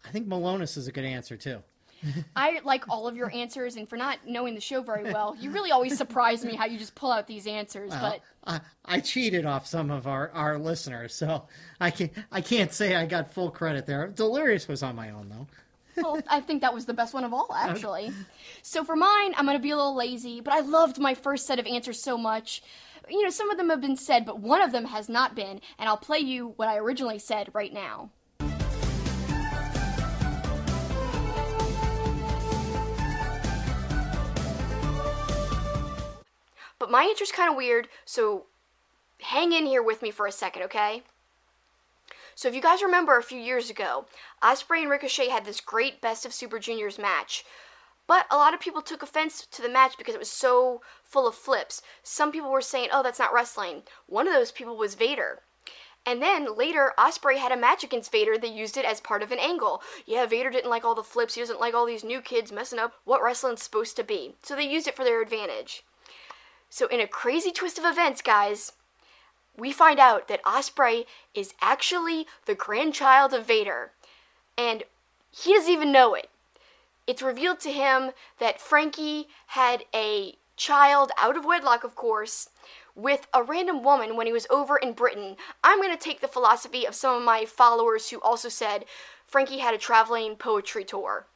[0.06, 1.62] I think Milonas is a good answer too.
[2.36, 5.52] I like all of your answers, and for not knowing the show very well, you
[5.52, 7.92] really always surprise me how you just pull out these answers.
[7.92, 11.48] Well, but I, I cheated off some of our, our listeners, so
[11.80, 14.08] I can I can't say I got full credit there.
[14.08, 15.48] Delirious was on my own though.
[16.04, 17.70] well, I think that was the best one of all, uh-huh.
[17.70, 18.12] actually.
[18.62, 21.46] So for mine, I'm going to be a little lazy, but I loved my first
[21.46, 22.62] set of answers so much.
[23.10, 25.62] You know, some of them have been said, but one of them has not been,
[25.80, 28.10] and I'll play you what I originally said right now.
[36.88, 38.46] But my answer's kind of weird, so
[39.20, 41.04] hang in here with me for a second, okay?
[42.34, 44.06] So if you guys remember a few years ago,
[44.42, 47.44] Ospreay and Ricochet had this great Best of Super Juniors match.
[48.08, 51.28] But a lot of people took offense to the match because it was so full
[51.28, 51.82] of flips.
[52.04, 55.42] Some people were saying, "Oh, that's not wrestling." One of those people was Vader.
[56.06, 58.38] And then later, Ospreay had a match against Vader.
[58.38, 59.84] They used it as part of an angle.
[60.06, 61.34] Yeah, Vader didn't like all the flips.
[61.34, 64.36] He doesn't like all these new kids messing up what wrestling's supposed to be.
[64.42, 65.84] So they used it for their advantage.
[66.70, 68.74] So in a crazy twist of events, guys,
[69.58, 73.92] we find out that Ospreay is actually the grandchild of Vader.
[74.58, 74.84] And
[75.32, 76.30] he doesn't even know it.
[77.08, 82.50] It's revealed to him that Frankie had a child out of wedlock, of course,
[82.96, 85.38] with a random woman when he was over in Britain.
[85.64, 88.86] I'm going to take the philosophy of some of my followers who also said
[89.28, 91.28] Frankie had a traveling poetry tour.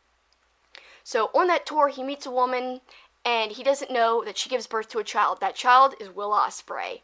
[1.03, 2.81] So on that tour, he meets a woman
[3.25, 5.39] and he doesn't know that she gives birth to a child.
[5.41, 7.01] That child is Will Ospreay.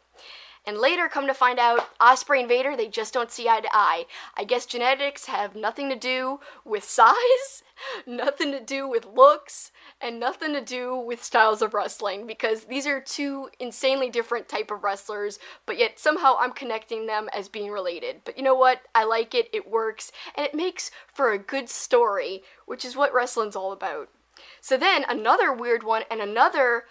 [0.66, 3.68] And later, come to find out, Ospreay and Vader, they just don't see eye to
[3.72, 4.04] eye.
[4.36, 7.62] I guess genetics have nothing to do with size,
[8.06, 12.86] nothing to do with looks, and nothing to do with styles of wrestling because these
[12.86, 17.70] are two insanely different type of wrestlers, but yet somehow I'm connecting them as being
[17.70, 18.20] related.
[18.26, 18.82] But you know what?
[18.94, 23.14] I like it, it works, and it makes for a good story, which is what
[23.14, 24.10] wrestling's all about.
[24.60, 26.84] So then another weird one and another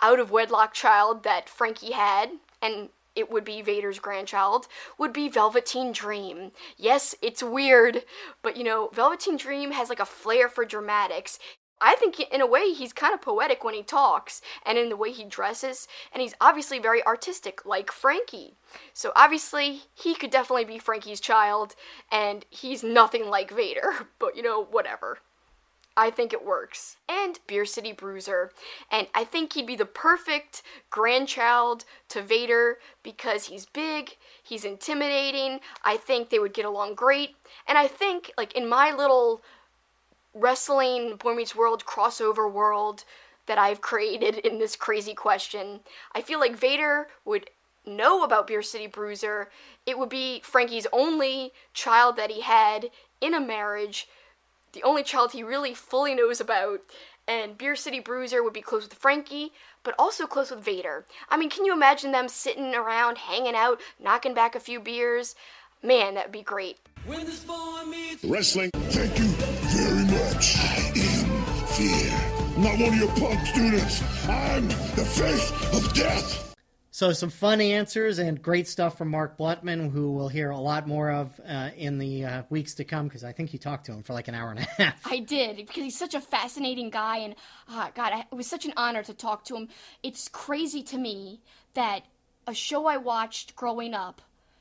[0.00, 2.30] out of wedlock child that Frankie had,
[2.62, 4.66] and it would be Vader's grandchild,
[4.98, 6.52] would be Velveteen Dream.
[6.76, 8.04] Yes, it's weird,
[8.42, 11.38] but you know, Velveteen Dream has like a flair for dramatics.
[11.82, 14.96] I think in a way he's kind of poetic when he talks and in the
[14.96, 18.54] way he dresses, and he's obviously very artistic, like Frankie.
[18.92, 21.74] So obviously he could definitely be Frankie's child,
[22.12, 25.18] and he's nothing like Vader, but you know, whatever.
[26.00, 26.96] I think it works.
[27.10, 28.52] And Beer City Bruiser.
[28.90, 35.60] And I think he'd be the perfect grandchild to Vader because he's big, he's intimidating.
[35.84, 37.36] I think they would get along great.
[37.68, 39.42] And I think, like, in my little
[40.32, 43.04] wrestling Boy Meets World crossover world
[43.44, 45.80] that I've created in this crazy question,
[46.14, 47.50] I feel like Vader would
[47.84, 49.50] know about Beer City Bruiser.
[49.84, 52.88] It would be Frankie's only child that he had
[53.20, 54.08] in a marriage
[54.72, 56.80] the only child he really fully knows about.
[57.28, 59.52] And Beer City Bruiser would be close with Frankie,
[59.84, 61.06] but also close with Vader.
[61.28, 65.34] I mean, can you imagine them sitting around, hanging out, knocking back a few beers?
[65.82, 66.78] Man, that would be great.
[67.06, 68.70] Wrestling.
[68.74, 70.56] Thank you very much.
[70.58, 72.40] I am fear.
[72.56, 74.02] I'm not one of your punk students.
[74.28, 76.49] I'm the face of death.
[77.00, 80.86] So some fun answers and great stuff from Mark Blutman, who we'll hear a lot
[80.86, 83.92] more of uh, in the uh, weeks to come because I think you talked to
[83.92, 85.06] him for like an hour and a half.
[85.06, 87.36] I did because he's such a fascinating guy, and
[87.70, 89.68] uh, God, it was such an honor to talk to him.
[90.02, 91.40] It's crazy to me
[91.72, 92.02] that
[92.46, 94.20] a show I watched growing up,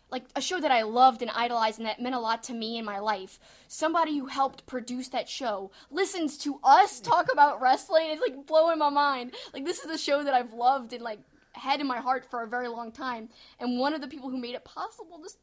[0.10, 2.78] like a show that I loved and idolized, and that meant a lot to me
[2.78, 3.38] in my life.
[3.68, 8.12] Somebody who helped produce that show listens to us talk about wrestling.
[8.12, 9.34] It's like blowing my mind.
[9.54, 11.20] Like this is a show that I've loved and like
[11.60, 13.30] had in my heart for a very long time.
[13.60, 15.38] And one of the people who made it possible just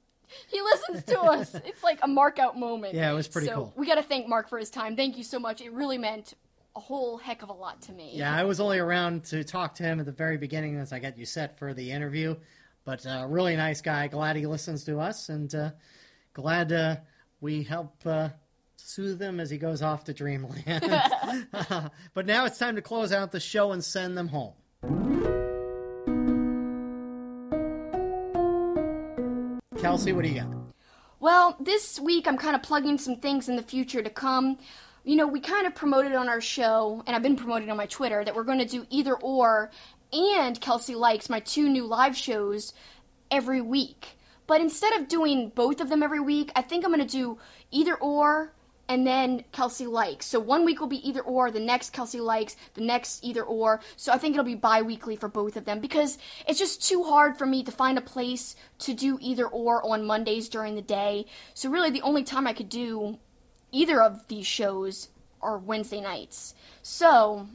[0.49, 1.55] he listens to us.
[1.55, 2.95] It's like a mark out moment.
[2.95, 3.75] Yeah, it was pretty so cool.
[3.77, 4.97] We got to thank Mark for his time.
[4.97, 5.61] Thank you so much.
[5.61, 6.35] It really meant
[6.75, 8.13] a whole heck of a lot to me.
[8.15, 10.99] Yeah, I was only around to talk to him at the very beginning as I
[10.99, 12.37] got you set for the interview,
[12.85, 14.09] but uh, really nice guy.
[14.09, 15.71] Glad he listens to us, and uh,
[16.35, 16.97] glad uh,
[17.41, 18.29] we help uh,
[18.77, 20.65] soothe him as he goes off to dreamland.
[22.15, 24.53] but now it's time to close out the show and send them home.
[29.97, 30.49] Kelsey, what do you got?
[31.21, 34.59] Well, this week I'm kind of plugging some things in the future to come.
[35.05, 37.87] You know, we kind of promoted on our show, and I've been promoting on my
[37.87, 39.71] Twitter, that we're going to do either or
[40.13, 42.75] and Kelsey Likes, my two new live shows,
[43.31, 44.19] every week.
[44.47, 47.39] But instead of doing both of them every week, I think I'm going to do
[47.71, 48.53] either or
[48.89, 50.27] and then Kelsey likes.
[50.27, 53.81] So one week will be either or, the next Kelsey likes, the next either or.
[53.97, 57.03] So I think it'll be bi weekly for both of them because it's just too
[57.03, 60.83] hard for me to find a place to do either or on Mondays during the
[60.83, 61.27] day.
[61.55, 63.19] So really, the only time I could do
[63.73, 65.09] either of these shows
[65.43, 66.55] are Wednesday nights.
[66.83, 67.49] So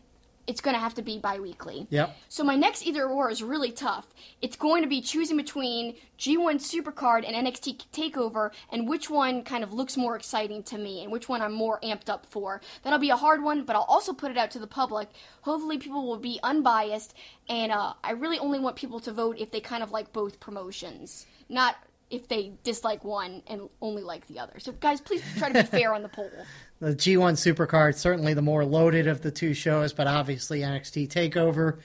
[0.52, 1.88] it's going to have to be bi-weekly.
[1.90, 2.14] Yep.
[2.28, 4.14] So my next either or is really tough.
[4.42, 9.64] It's going to be choosing between G1 Supercard and NXT Takeover and which one kind
[9.64, 12.60] of looks more exciting to me and which one I'm more amped up for.
[12.84, 15.08] That'll be a hard one, but I'll also put it out to the public.
[15.44, 17.16] Hopefully people will be unbiased
[17.48, 20.42] and uh, I really only want people to vote if they kind of like both
[20.42, 21.28] promotions.
[21.48, 21.78] Not
[22.12, 24.60] if they dislike one and only like the other.
[24.60, 26.32] So guys, please try to be fair on the poll.
[26.80, 31.80] The G1 Supercard certainly the more loaded of the two shows, but obviously NXT Takeover,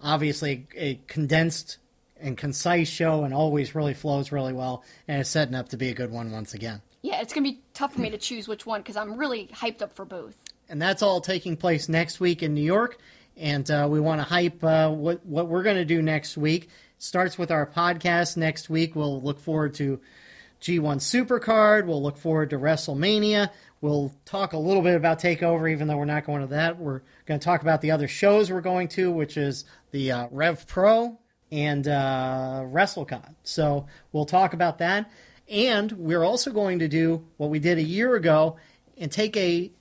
[0.00, 1.78] obviously a condensed
[2.20, 5.88] and concise show, and always really flows really well, and it's setting up to be
[5.88, 6.80] a good one once again.
[7.02, 9.82] Yeah, it's gonna be tough for me to choose which one because I'm really hyped
[9.82, 10.36] up for both.
[10.68, 12.98] And that's all taking place next week in New York,
[13.36, 16.68] and uh, we want to hype uh, what what we're going to do next week.
[17.02, 18.94] Starts with our podcast next week.
[18.94, 19.98] We'll look forward to
[20.60, 21.84] G1 Supercard.
[21.84, 23.50] We'll look forward to WrestleMania.
[23.80, 26.78] We'll talk a little bit about Takeover, even though we're not going to that.
[26.78, 30.28] We're going to talk about the other shows we're going to, which is the uh,
[30.30, 31.18] Rev Pro
[31.50, 33.34] and uh, WrestleCon.
[33.42, 35.10] So we'll talk about that.
[35.48, 38.58] And we're also going to do what we did a year ago
[38.96, 39.72] and take a,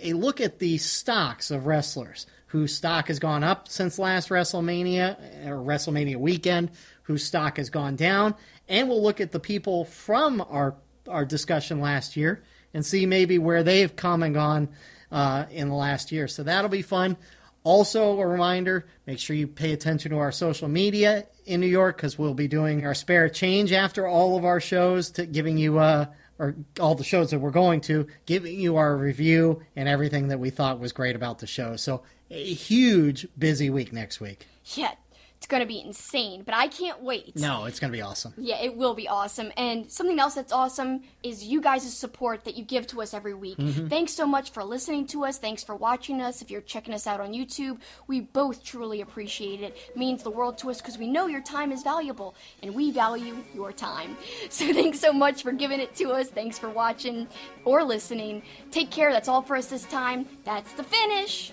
[0.00, 5.46] a look at the stocks of wrestlers whose stock has gone up since last WrestleMania
[5.46, 6.70] or WrestleMania weekend,
[7.02, 8.34] whose stock has gone down.
[8.68, 10.74] And we'll look at the people from our,
[11.08, 12.42] our discussion last year
[12.74, 14.68] and see maybe where they've come and gone
[15.12, 16.26] uh, in the last year.
[16.26, 17.16] So that'll be fun.
[17.62, 21.98] Also, a reminder make sure you pay attention to our social media in New York
[21.98, 25.78] because we'll be doing our spare change after all of our shows, to giving you,
[25.78, 26.06] uh,
[26.40, 30.40] or all the shows that we're going to, giving you our review and everything that
[30.40, 31.76] we thought was great about the show.
[31.76, 34.46] So, a huge busy week next week.
[34.74, 34.92] Yeah,
[35.40, 37.34] it's going to be insane, but I can't wait.
[37.34, 38.34] No, it's going to be awesome.
[38.36, 39.50] Yeah, it will be awesome.
[39.56, 43.32] And something else that's awesome is you guys' support that you give to us every
[43.32, 43.56] week.
[43.56, 43.88] Mm-hmm.
[43.88, 45.38] Thanks so much for listening to us.
[45.38, 46.42] Thanks for watching us.
[46.42, 49.74] If you're checking us out on YouTube, we both truly appreciate it.
[49.88, 52.90] it means the world to us because we know your time is valuable and we
[52.90, 54.18] value your time.
[54.50, 56.28] So thanks so much for giving it to us.
[56.28, 57.28] Thanks for watching
[57.64, 58.42] or listening.
[58.70, 59.10] Take care.
[59.12, 60.26] That's all for us this time.
[60.44, 61.52] That's the finish.